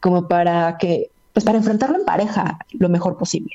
como 0.00 0.26
para 0.26 0.78
que, 0.78 1.10
pues 1.32 1.44
para 1.44 1.58
enfrentarlo 1.58 1.96
en 1.96 2.04
pareja 2.04 2.58
lo 2.72 2.88
mejor 2.88 3.16
posible? 3.16 3.52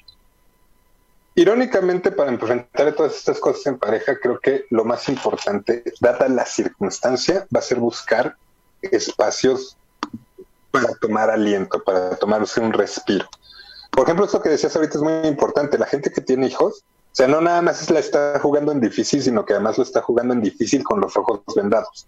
Irónicamente, 1.35 2.11
para 2.11 2.31
enfrentar 2.31 2.93
todas 2.93 3.15
estas 3.15 3.39
cosas 3.39 3.65
en 3.67 3.77
pareja, 3.77 4.17
creo 4.19 4.39
que 4.39 4.65
lo 4.69 4.85
más 4.85 5.09
importante, 5.09 5.83
dada 5.99 6.29
la 6.29 6.45
circunstancia, 6.45 7.45
va 7.53 7.59
a 7.59 7.63
ser 7.63 7.77
buscar 7.77 8.37
espacios 8.81 9.77
para 10.71 10.93
tomar 10.95 11.29
aliento, 11.29 11.83
para 11.83 12.15
tomarse 12.15 12.61
un 12.61 12.71
respiro. 12.71 13.27
Por 13.91 14.05
ejemplo, 14.05 14.25
esto 14.25 14.41
que 14.41 14.49
decías 14.49 14.75
ahorita 14.75 14.97
es 14.97 15.03
muy 15.03 15.27
importante. 15.27 15.77
La 15.77 15.85
gente 15.85 16.11
que 16.11 16.21
tiene 16.21 16.47
hijos, 16.47 16.83
o 16.83 17.15
sea, 17.15 17.27
no 17.27 17.41
nada 17.41 17.61
más 17.61 17.89
la 17.89 17.99
está 17.99 18.39
jugando 18.39 18.71
en 18.71 18.81
difícil, 18.81 19.21
sino 19.21 19.45
que 19.45 19.53
además 19.53 19.77
lo 19.77 19.83
está 19.83 20.01
jugando 20.01 20.33
en 20.33 20.41
difícil 20.41 20.83
con 20.83 20.99
los 20.99 21.15
ojos 21.15 21.41
vendados. 21.55 22.07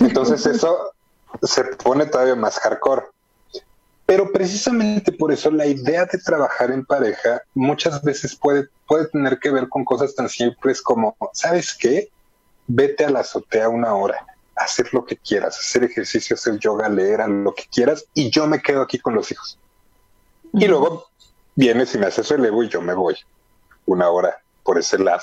Entonces 0.00 0.44
eso 0.46 0.92
se 1.42 1.64
pone 1.64 2.06
todavía 2.06 2.36
más 2.36 2.58
hardcore. 2.58 3.06
Pero 4.06 4.32
precisamente 4.32 5.12
por 5.12 5.32
eso 5.32 5.50
la 5.50 5.66
idea 5.66 6.04
de 6.06 6.18
trabajar 6.18 6.70
en 6.70 6.84
pareja 6.84 7.42
muchas 7.54 8.02
veces 8.02 8.36
puede, 8.36 8.68
puede 8.86 9.06
tener 9.06 9.38
que 9.38 9.50
ver 9.50 9.68
con 9.68 9.84
cosas 9.84 10.14
tan 10.14 10.28
simples 10.28 10.82
como, 10.82 11.16
¿sabes 11.32 11.74
qué? 11.74 12.10
Vete 12.66 13.04
a 13.04 13.10
la 13.10 13.20
azotea 13.20 13.68
una 13.68 13.94
hora, 13.94 14.26
hacer 14.56 14.92
lo 14.92 15.04
que 15.04 15.16
quieras, 15.16 15.58
hacer 15.58 15.84
ejercicio, 15.84 16.34
hacer 16.34 16.58
yoga, 16.58 16.88
leer, 16.88 17.28
lo 17.28 17.54
que 17.54 17.64
quieras, 17.72 18.04
y 18.14 18.30
yo 18.30 18.46
me 18.46 18.60
quedo 18.60 18.82
aquí 18.82 18.98
con 18.98 19.14
los 19.14 19.30
hijos. 19.30 19.58
Y 20.52 20.66
luego 20.66 21.06
vienes 21.54 21.94
y 21.94 21.98
me 21.98 22.06
haces 22.06 22.28
relevo 22.28 22.62
y 22.62 22.68
yo 22.68 22.80
me 22.80 22.94
voy 22.94 23.16
una 23.86 24.10
hora 24.10 24.42
por 24.62 24.78
ese 24.78 24.98
lado. 24.98 25.22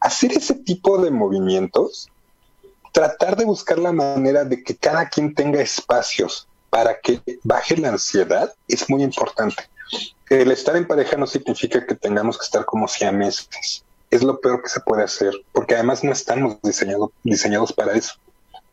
Hacer 0.00 0.32
ese 0.32 0.54
tipo 0.54 0.98
de 0.98 1.10
movimientos, 1.10 2.10
tratar 2.92 3.36
de 3.36 3.44
buscar 3.44 3.78
la 3.78 3.92
manera 3.92 4.44
de 4.44 4.62
que 4.62 4.76
cada 4.76 5.08
quien 5.08 5.34
tenga 5.34 5.60
espacios 5.60 6.48
para 6.74 6.98
que 6.98 7.20
baje 7.44 7.76
la 7.76 7.90
ansiedad 7.90 8.52
es 8.66 8.90
muy 8.90 9.04
importante. 9.04 9.62
El 10.28 10.50
estar 10.50 10.74
en 10.74 10.88
pareja 10.88 11.16
no 11.16 11.24
significa 11.24 11.86
que 11.86 11.94
tengamos 11.94 12.36
que 12.36 12.46
estar 12.46 12.64
como 12.64 12.88
siameses. 12.88 13.84
Es 14.10 14.24
lo 14.24 14.40
peor 14.40 14.60
que 14.60 14.68
se 14.68 14.80
puede 14.80 15.04
hacer, 15.04 15.32
porque 15.52 15.76
además 15.76 16.02
no 16.02 16.10
estamos 16.10 16.60
diseñado, 16.62 17.12
diseñados 17.22 17.72
para 17.72 17.92
eso. 17.92 18.14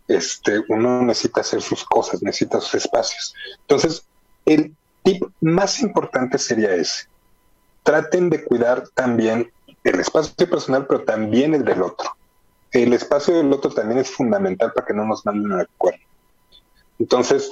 Este, 0.07 0.63
uno 0.69 1.03
necesita 1.03 1.41
hacer 1.41 1.61
sus 1.61 1.83
cosas, 1.85 2.23
necesita 2.23 2.59
sus 2.59 2.73
espacios. 2.73 3.35
Entonces, 3.59 4.03
el 4.47 4.75
tip 5.03 5.23
más 5.39 5.79
importante 5.81 6.39
sería 6.39 6.73
ese. 6.73 7.05
Traten 7.83 8.31
de 8.31 8.43
cuidar 8.43 8.83
también 8.95 9.51
el 9.83 9.99
espacio 9.99 10.49
personal, 10.49 10.87
pero 10.87 11.03
también 11.03 11.53
el 11.53 11.63
del 11.63 11.83
otro. 11.83 12.17
El 12.71 12.93
espacio 12.93 13.35
del 13.35 13.53
otro 13.53 13.69
también 13.69 13.99
es 13.99 14.09
fundamental 14.09 14.73
para 14.73 14.87
que 14.87 14.93
no 14.95 15.05
nos 15.05 15.23
manden 15.23 15.51
al 15.51 15.69
cuerno. 15.77 16.10
Entonces, 17.01 17.51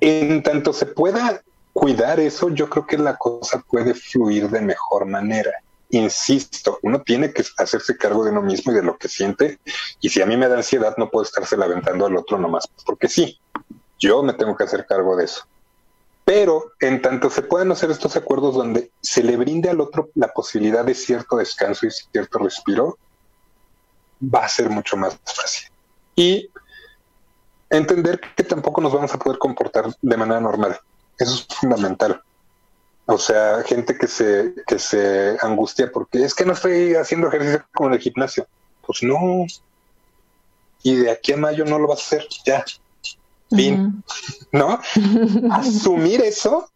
en 0.00 0.42
tanto 0.42 0.74
se 0.74 0.84
pueda 0.84 1.42
cuidar 1.72 2.20
eso, 2.20 2.50
yo 2.50 2.68
creo 2.68 2.86
que 2.86 2.98
la 2.98 3.16
cosa 3.16 3.64
puede 3.66 3.94
fluir 3.94 4.50
de 4.50 4.60
mejor 4.60 5.06
manera. 5.06 5.52
Insisto, 5.88 6.78
uno 6.82 7.00
tiene 7.00 7.32
que 7.32 7.42
hacerse 7.56 7.96
cargo 7.96 8.24
de 8.24 8.30
uno 8.30 8.42
mismo 8.42 8.72
y 8.72 8.74
de 8.74 8.82
lo 8.82 8.98
que 8.98 9.08
siente. 9.08 9.58
Y 10.02 10.10
si 10.10 10.20
a 10.20 10.26
mí 10.26 10.36
me 10.36 10.48
da 10.48 10.56
ansiedad, 10.56 10.94
no 10.98 11.08
puedo 11.08 11.24
estarse 11.24 11.54
aventando 11.54 12.04
al 12.04 12.16
otro 12.18 12.36
nomás, 12.36 12.68
porque 12.84 13.08
sí, 13.08 13.40
yo 13.98 14.22
me 14.22 14.34
tengo 14.34 14.54
que 14.54 14.64
hacer 14.64 14.84
cargo 14.84 15.16
de 15.16 15.24
eso. 15.24 15.46
Pero 16.26 16.72
en 16.80 17.00
tanto 17.00 17.30
se 17.30 17.40
puedan 17.40 17.72
hacer 17.72 17.90
estos 17.90 18.16
acuerdos 18.16 18.54
donde 18.54 18.90
se 19.00 19.22
le 19.22 19.38
brinde 19.38 19.70
al 19.70 19.80
otro 19.80 20.10
la 20.14 20.28
posibilidad 20.28 20.84
de 20.84 20.94
cierto 20.94 21.36
descanso 21.36 21.86
y 21.86 21.90
cierto 21.90 22.38
respiro, 22.38 22.98
va 24.22 24.44
a 24.44 24.48
ser 24.48 24.68
mucho 24.68 24.98
más 24.98 25.18
fácil. 25.24 25.70
Y 26.16 26.50
entender 27.70 28.20
que 28.36 28.44
tampoco 28.44 28.80
nos 28.80 28.92
vamos 28.92 29.12
a 29.14 29.18
poder 29.18 29.38
comportar 29.38 29.86
de 30.00 30.16
manera 30.16 30.40
normal. 30.40 30.78
Eso 31.18 31.34
es 31.34 31.46
fundamental. 31.46 32.22
O 33.06 33.18
sea, 33.18 33.62
gente 33.64 33.96
que 33.96 34.08
se, 34.08 34.54
que 34.66 34.78
se 34.78 35.36
angustia 35.40 35.90
porque 35.92 36.24
es 36.24 36.34
que 36.34 36.44
no 36.44 36.52
estoy 36.52 36.94
haciendo 36.94 37.28
ejercicio 37.28 37.64
como 37.72 37.88
en 37.88 37.94
el 37.94 38.00
gimnasio. 38.00 38.46
Pues 38.84 39.02
no. 39.02 39.46
Y 40.82 40.96
de 40.96 41.10
aquí 41.10 41.32
a 41.32 41.36
mayo 41.36 41.64
no 41.64 41.78
lo 41.78 41.88
vas 41.88 42.00
a 42.00 42.02
hacer. 42.02 42.26
Ya. 42.44 42.64
Fin. 43.50 44.02
¿No? 44.52 44.80
Asumir 45.52 46.20
eso 46.20 46.68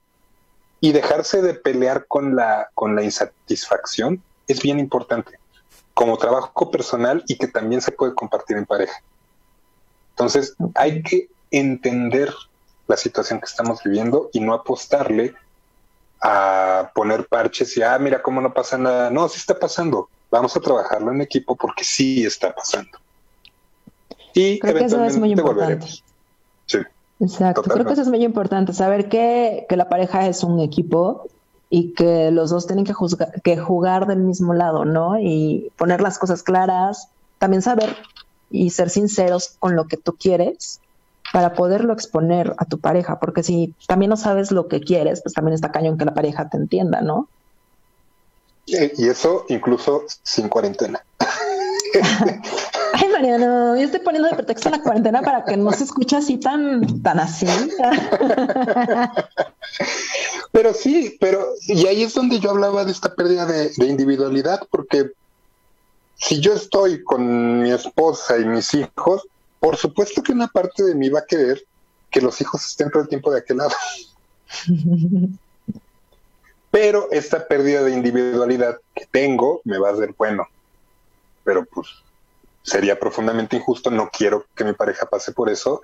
y 0.81 0.93
dejarse 0.93 1.43
de 1.43 1.55
pelear 1.55 2.07
con 2.07 2.37
la, 2.37 2.71
con 2.75 2.95
la 2.95 3.03
insatisfacción 3.03 4.23
es 4.47 4.63
bien 4.63 4.79
importante. 4.79 5.39
Como 5.95 6.17
trabajo 6.17 6.71
personal 6.71 7.25
y 7.27 7.37
que 7.37 7.49
también 7.49 7.83
se 7.83 7.93
puede 7.93 8.15
compartir 8.15 8.57
en 8.57 8.67
pareja. 8.67 9.03
Entonces, 10.21 10.55
hay 10.75 11.03
que 11.03 11.31
entender 11.51 12.31
la 12.87 12.99
situación 12.99 13.41
que 13.41 13.47
estamos 13.47 13.83
viviendo 13.83 14.29
y 14.35 14.41
no 14.41 14.53
apostarle 14.53 15.35
a 16.21 16.91
poner 16.95 17.27
parches 17.27 17.75
y, 17.79 17.83
ah, 17.83 17.99
mira 17.99 18.21
cómo 18.21 18.43
no 18.43 18.53
pasa 18.53 18.77
nada. 18.77 19.09
No, 19.09 19.27
sí 19.31 19.39
está 19.39 19.59
pasando. 19.59 20.11
Vamos 20.31 20.55
a 20.55 20.61
trabajarlo 20.61 21.11
en 21.11 21.23
equipo 21.23 21.57
porque 21.57 21.85
sí 21.85 22.23
está 22.27 22.55
pasando. 22.55 22.99
Y 24.35 24.59
Creo 24.59 24.75
que 24.75 24.85
eso 24.85 25.03
es 25.03 25.17
muy 25.17 25.33
importante. 25.33 25.87
Sí. 26.67 26.79
Exacto. 27.21 27.63
Creo 27.63 27.87
que 27.87 27.95
eso 27.95 28.03
es 28.03 28.09
muy 28.09 28.23
importante, 28.23 28.75
saber 28.75 29.09
que, 29.09 29.65
que 29.71 29.77
la 29.77 29.89
pareja 29.89 30.27
es 30.27 30.45
un 30.45 30.61
equipo 30.61 31.29
y 31.71 31.95
que 31.95 32.31
los 32.31 32.51
dos 32.51 32.67
tienen 32.67 32.85
que, 32.85 32.93
que 33.43 33.57
jugar 33.57 34.07
del 34.07 34.19
mismo 34.19 34.53
lado, 34.53 34.85
¿no? 34.85 35.19
Y 35.19 35.73
poner 35.79 36.03
las 36.03 36.19
cosas 36.19 36.43
claras, 36.43 37.09
también 37.39 37.63
saber 37.63 37.97
y 38.51 38.71
ser 38.71 38.91
sinceros 38.91 39.57
con 39.59 39.77
lo 39.77 39.87
que 39.87 39.97
tú 39.97 40.17
quieres 40.17 40.81
para 41.33 41.55
poderlo 41.55 41.93
exponer 41.93 42.55
a 42.59 42.65
tu 42.65 42.79
pareja, 42.79 43.21
porque 43.21 43.43
si 43.43 43.75
también 43.87 44.11
no 44.11 44.17
sabes 44.17 44.51
lo 44.51 44.69
que 44.69 44.81
quieres, 44.81 45.23
pues 45.23 45.35
también 45.35 45.55
está 45.55 45.71
cañón 45.71 45.97
que 45.97 46.05
la 46.05 46.15
pareja 46.15 46.49
te 46.49 46.57
entienda, 46.57 47.01
¿no? 47.01 47.29
Y 48.67 49.09
eso 49.09 49.47
incluso 49.49 50.05
sin 50.23 50.49
cuarentena. 50.49 51.03
Ay, 52.93 53.09
Mariano, 53.09 53.77
yo 53.77 53.83
estoy 53.83 54.01
poniendo 54.01 54.29
de 54.29 54.35
pretexto 54.35 54.71
la 54.71 54.83
cuarentena 54.83 55.23
para 55.23 55.45
que 55.45 55.57
no 55.57 55.73
se 55.73 55.85
escuche 55.85 56.17
así 56.17 56.37
tan, 56.37 57.03
tan 57.03 57.19
así. 57.19 57.47
pero 60.53 60.75
sí, 60.75 61.17
pero 61.21 61.45
y 61.67 61.87
ahí 61.87 62.03
es 62.03 62.15
donde 62.15 62.39
yo 62.39 62.51
hablaba 62.51 62.85
de 62.85 62.93
esta 62.93 63.15
pérdida 63.15 63.47
de 63.47 63.87
individualidad, 63.87 64.61
porque 64.71 65.13
si 66.21 66.41
yo 66.41 66.53
estoy 66.53 67.03
con 67.03 67.63
mi 67.63 67.73
esposa 67.73 68.39
y 68.39 68.45
mis 68.45 68.75
hijos, 68.75 69.27
por 69.59 69.77
supuesto 69.77 70.23
que 70.23 70.33
una 70.33 70.49
parte 70.49 70.85
de 70.85 70.95
mí 70.95 71.09
va 71.09 71.21
a 71.21 71.27
querer 71.27 71.65
que 72.11 72.21
los 72.21 72.41
hijos 72.41 72.65
estén 72.67 72.91
todo 72.91 73.03
el 73.03 73.09
tiempo 73.09 73.31
de 73.31 73.39
aquel 73.39 73.57
lado. 73.57 73.75
Pero 76.71 77.09
esta 77.11 77.49
pérdida 77.49 77.83
de 77.83 77.93
individualidad 77.93 78.79
que 78.95 79.07
tengo 79.07 79.63
me 79.65 79.79
va 79.79 79.89
a 79.89 79.93
hacer 79.93 80.15
bueno. 80.17 80.47
Pero 81.43 81.65
pues 81.65 81.89
sería 82.63 83.01
profundamente 83.01 83.57
injusto, 83.57 83.91
no 83.91 84.11
quiero 84.11 84.45
que 84.55 84.65
mi 84.65 84.75
pareja 84.75 85.07
pase 85.07 85.33
por 85.33 85.49
eso, 85.49 85.81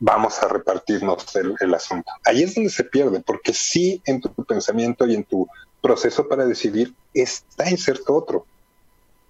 vamos 0.00 0.42
a 0.42 0.48
repartirnos 0.48 1.34
el, 1.36 1.54
el, 1.60 1.72
asunto. 1.72 2.10
Ahí 2.24 2.42
es 2.42 2.56
donde 2.56 2.70
se 2.70 2.82
pierde, 2.82 3.20
porque 3.20 3.52
sí 3.52 4.02
en 4.04 4.20
tu 4.20 4.30
pensamiento 4.44 5.06
y 5.06 5.14
en 5.14 5.24
tu 5.24 5.46
proceso 5.80 6.26
para 6.26 6.44
decidir 6.44 6.92
está 7.14 7.70
inserto 7.70 8.16
otro. 8.16 8.44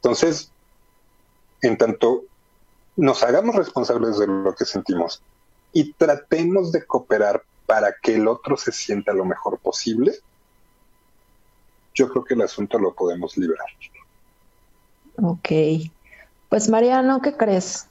Entonces, 0.03 0.51
en 1.62 1.76
tanto 1.76 2.22
nos 2.96 3.22
hagamos 3.22 3.55
responsables 3.55 4.18
de 4.18 4.26
lo 4.26 4.55
que 4.55 4.64
sentimos 4.64 5.22
y 5.72 5.92
tratemos 5.92 6.72
de 6.72 6.84
cooperar 6.84 7.42
para 7.66 7.94
que 8.03 8.14
el 8.16 8.26
otro 8.26 8.57
se 8.57 8.72
sienta 8.72 9.12
lo 9.12 9.24
mejor 9.24 9.59
posible, 9.59 10.14
yo 11.94 12.09
creo 12.09 12.24
que 12.24 12.34
el 12.34 12.42
asunto 12.42 12.78
lo 12.78 12.94
podemos 12.94 13.36
liberar. 13.36 13.66
Ok. 15.22 15.49
Pues 16.49 16.68
Mariano, 16.68 17.20
¿qué 17.20 17.36
crees? 17.36 17.86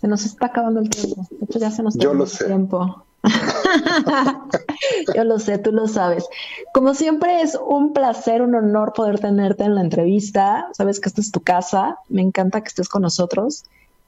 Se 0.00 0.08
nos 0.08 0.24
está 0.24 0.46
acabando 0.46 0.80
el 0.80 0.90
tiempo. 0.90 1.26
De 1.30 1.44
hecho, 1.46 1.58
ya 1.58 1.70
se 1.70 1.82
nos 1.82 1.96
Yo 1.96 2.12
el 2.12 2.18
lo 2.18 2.26
sé. 2.26 2.44
tiempo. 2.44 3.04
Yo 5.14 5.24
lo 5.24 5.38
sé, 5.38 5.58
tú 5.58 5.72
lo 5.72 5.88
sabes. 5.88 6.26
Como 6.72 6.94
siempre 6.94 7.42
es 7.42 7.54
un 7.54 7.92
placer, 7.92 8.42
un 8.42 8.54
honor 8.54 8.92
poder 8.92 9.18
tenerte 9.20 9.64
en 9.64 9.74
la 9.74 9.80
entrevista. 9.80 10.68
Sabes 10.72 11.00
que 11.00 11.08
esta 11.08 11.20
es 11.20 11.30
tu 11.30 11.40
casa. 11.40 11.98
Me 12.08 12.22
encanta 12.22 12.60
que 12.60 12.68
estés 12.68 12.88
con 12.88 13.02
nosotros 13.02 13.64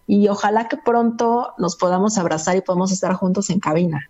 y 0.07 0.29
ojalá 0.29 0.69
que 0.69 0.77
pronto 0.77 1.53
nos 1.59 1.77
podamos 1.77 2.17
abrazar 2.19 2.57
y 2.57 2.61
podamos 2.61 2.93
estar 2.93 3.13
juntos 3.15 3.51
en 3.51 3.61
cabina. 3.61 4.09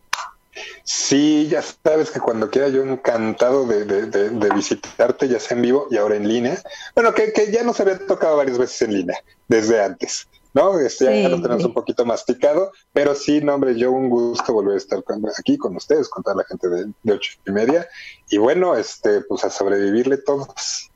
Sí, 0.85 1.49
ya 1.51 1.63
sabes 1.63 2.11
que 2.11 2.21
cuando 2.21 2.51
quiera 2.51 2.69
yo 2.69 2.83
encantado 2.83 3.67
de, 3.67 4.51
visitarte, 4.55 5.29
ya 5.29 5.39
sea 5.39 5.57
en 5.57 5.63
vivo 5.63 5.87
y 5.91 5.97
ahora 5.97 6.17
en 6.17 6.29
línea. 6.29 6.63
Bueno, 6.95 7.13
que, 7.13 7.33
que 7.33 7.51
ya 7.53 7.63
nos 7.63 7.79
había 7.81 7.99
tocado 8.07 8.37
varias 8.37 8.57
veces 8.57 8.83
en 8.83 8.95
línea, 8.95 9.19
desde 9.49 9.83
antes. 9.83 10.29
¿No? 10.57 10.81
Este, 10.81 11.23
ya 11.23 11.29
lo 11.29 11.43
tenemos 11.43 11.67
un 11.67 11.75
poquito 11.75 12.07
masticado, 12.07 12.73
pero 12.95 13.15
sí, 13.15 13.43
no, 13.43 13.55
hombre, 13.55 13.79
yo 13.79 13.93
un 13.93 14.09
gusto 14.09 14.55
volver 14.55 14.75
a 14.75 14.79
estar 14.79 15.01
aquí 15.39 15.59
con 15.59 15.77
ustedes, 15.77 16.09
con 16.09 16.25
toda 16.25 16.37
la 16.37 16.45
gente 16.45 16.67
de, 16.69 16.87
de 17.03 17.13
ocho 17.13 17.33
y 17.47 17.51
media, 17.53 17.87
y 18.31 18.39
bueno, 18.39 18.75
este, 18.75 19.21
pues 19.21 19.45
a 19.45 19.51
sobrevivirle 19.51 20.17
todos. 20.17 20.91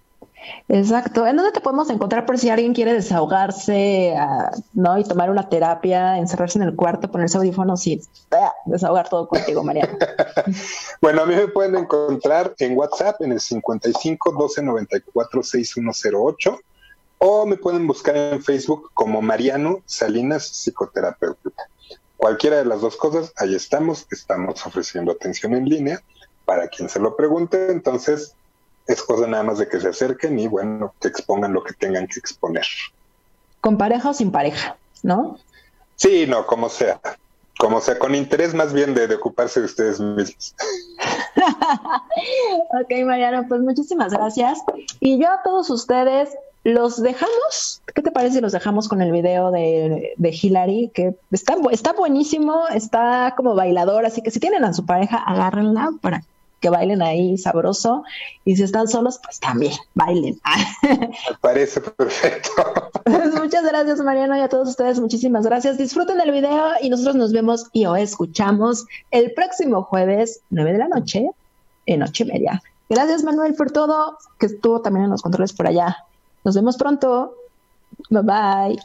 Exacto. 0.68 1.26
¿En 1.26 1.36
dónde 1.36 1.52
te 1.52 1.60
podemos 1.60 1.90
encontrar 1.90 2.24
por 2.24 2.38
si 2.38 2.48
alguien 2.48 2.72
quiere 2.72 2.94
desahogarse, 2.94 4.14
¿no? 4.72 4.98
Y 4.98 5.04
tomar 5.04 5.30
una 5.30 5.50
terapia, 5.50 6.16
encerrarse 6.16 6.58
en 6.58 6.64
el 6.64 6.74
cuarto, 6.74 7.10
ponerse 7.10 7.36
audífonos 7.36 7.86
y 7.86 8.00
ah, 8.30 8.54
desahogar 8.64 9.10
todo 9.10 9.28
contigo, 9.28 9.62
Mariana? 9.62 9.98
bueno, 11.02 11.22
a 11.22 11.26
mí 11.26 11.34
me 11.34 11.48
pueden 11.48 11.76
encontrar 11.76 12.54
en 12.58 12.78
WhatsApp 12.78 13.20
en 13.20 13.32
el 13.32 13.40
55 13.40 14.32
12 14.38 14.62
94 14.62 15.42
6108 15.42 16.58
o 17.22 17.44
me 17.44 17.58
pueden 17.58 17.86
buscar 17.86 18.16
en 18.16 18.42
Facebook 18.42 18.90
como 18.94 19.20
Mariano 19.20 19.82
Salinas 19.84 20.48
Psicoterapeuta. 20.48 21.50
Cualquiera 22.16 22.56
de 22.56 22.64
las 22.64 22.80
dos 22.80 22.96
cosas, 22.96 23.32
ahí 23.36 23.54
estamos, 23.54 24.06
estamos 24.10 24.66
ofreciendo 24.66 25.12
atención 25.12 25.54
en 25.54 25.66
línea 25.66 26.02
para 26.46 26.68
quien 26.68 26.88
se 26.88 26.98
lo 26.98 27.16
pregunte, 27.16 27.70
entonces 27.70 28.34
es 28.86 29.02
cosa 29.02 29.26
nada 29.26 29.42
más 29.42 29.58
de 29.58 29.68
que 29.68 29.80
se 29.80 29.88
acerquen 29.88 30.38
y 30.38 30.48
bueno, 30.48 30.94
que 30.98 31.08
expongan 31.08 31.52
lo 31.52 31.62
que 31.62 31.74
tengan 31.74 32.06
que 32.06 32.18
exponer. 32.18 32.64
¿Con 33.60 33.76
pareja 33.76 34.08
o 34.08 34.14
sin 34.14 34.32
pareja? 34.32 34.76
¿No? 35.02 35.38
Sí, 35.96 36.26
no, 36.26 36.46
como 36.46 36.70
sea. 36.70 37.00
Como 37.58 37.82
sea, 37.82 37.98
con 37.98 38.14
interés 38.14 38.54
más 38.54 38.72
bien 38.72 38.94
de, 38.94 39.06
de 39.06 39.16
ocuparse 39.16 39.60
de 39.60 39.66
ustedes 39.66 40.00
mismos. 40.00 40.54
ok, 42.80 43.04
Mariano, 43.04 43.44
pues 43.46 43.60
muchísimas 43.60 44.14
gracias. 44.14 44.60
Y 45.00 45.20
yo 45.20 45.30
a 45.30 45.42
todos 45.42 45.68
ustedes 45.68 46.30
los 46.64 47.02
dejamos, 47.02 47.82
¿qué 47.94 48.02
te 48.02 48.10
parece 48.10 48.36
si 48.36 48.40
los 48.40 48.52
dejamos 48.52 48.88
con 48.88 49.00
el 49.00 49.12
video 49.12 49.50
de, 49.50 50.12
de 50.16 50.38
Hilary? 50.42 50.90
Que 50.92 51.14
está, 51.30 51.56
está 51.70 51.92
buenísimo, 51.92 52.64
está 52.68 53.34
como 53.36 53.54
bailador, 53.54 54.04
así 54.04 54.22
que 54.22 54.30
si 54.30 54.40
tienen 54.40 54.64
a 54.64 54.74
su 54.74 54.84
pareja, 54.84 55.18
agárrenla 55.18 55.90
para 56.00 56.22
que 56.60 56.68
bailen 56.68 57.02
ahí 57.02 57.38
sabroso. 57.38 58.04
Y 58.44 58.56
si 58.56 58.62
están 58.62 58.86
solos, 58.86 59.18
pues 59.22 59.40
también 59.40 59.72
bailen. 59.94 60.38
Me 60.82 61.36
parece 61.40 61.80
perfecto. 61.80 62.50
Pues 63.02 63.34
muchas 63.34 63.64
gracias, 63.64 63.98
Mariano, 64.00 64.36
y 64.36 64.40
a 64.40 64.48
todos 64.48 64.68
ustedes, 64.68 65.00
muchísimas 65.00 65.44
gracias. 65.44 65.78
Disfruten 65.78 66.20
el 66.20 66.30
video 66.30 66.72
y 66.80 66.90
nosotros 66.90 67.16
nos 67.16 67.32
vemos 67.32 67.66
y 67.72 67.86
o 67.86 67.96
escuchamos 67.96 68.86
el 69.10 69.32
próximo 69.32 69.82
jueves, 69.82 70.42
9 70.50 70.72
de 70.72 70.78
la 70.78 70.86
noche, 70.86 71.28
en 71.86 72.02
ocho 72.02 72.22
y 72.22 72.26
media. 72.26 72.62
Gracias, 72.88 73.24
Manuel, 73.24 73.54
por 73.54 73.72
todo, 73.72 74.16
que 74.38 74.46
estuvo 74.46 74.80
también 74.80 75.06
en 75.06 75.10
los 75.10 75.22
controles 75.22 75.52
por 75.52 75.66
allá. 75.66 75.96
Nos 76.44 76.54
vemos 76.56 76.76
pronto. 76.76 77.34
Bye 78.10 78.22
bye. 78.22 78.78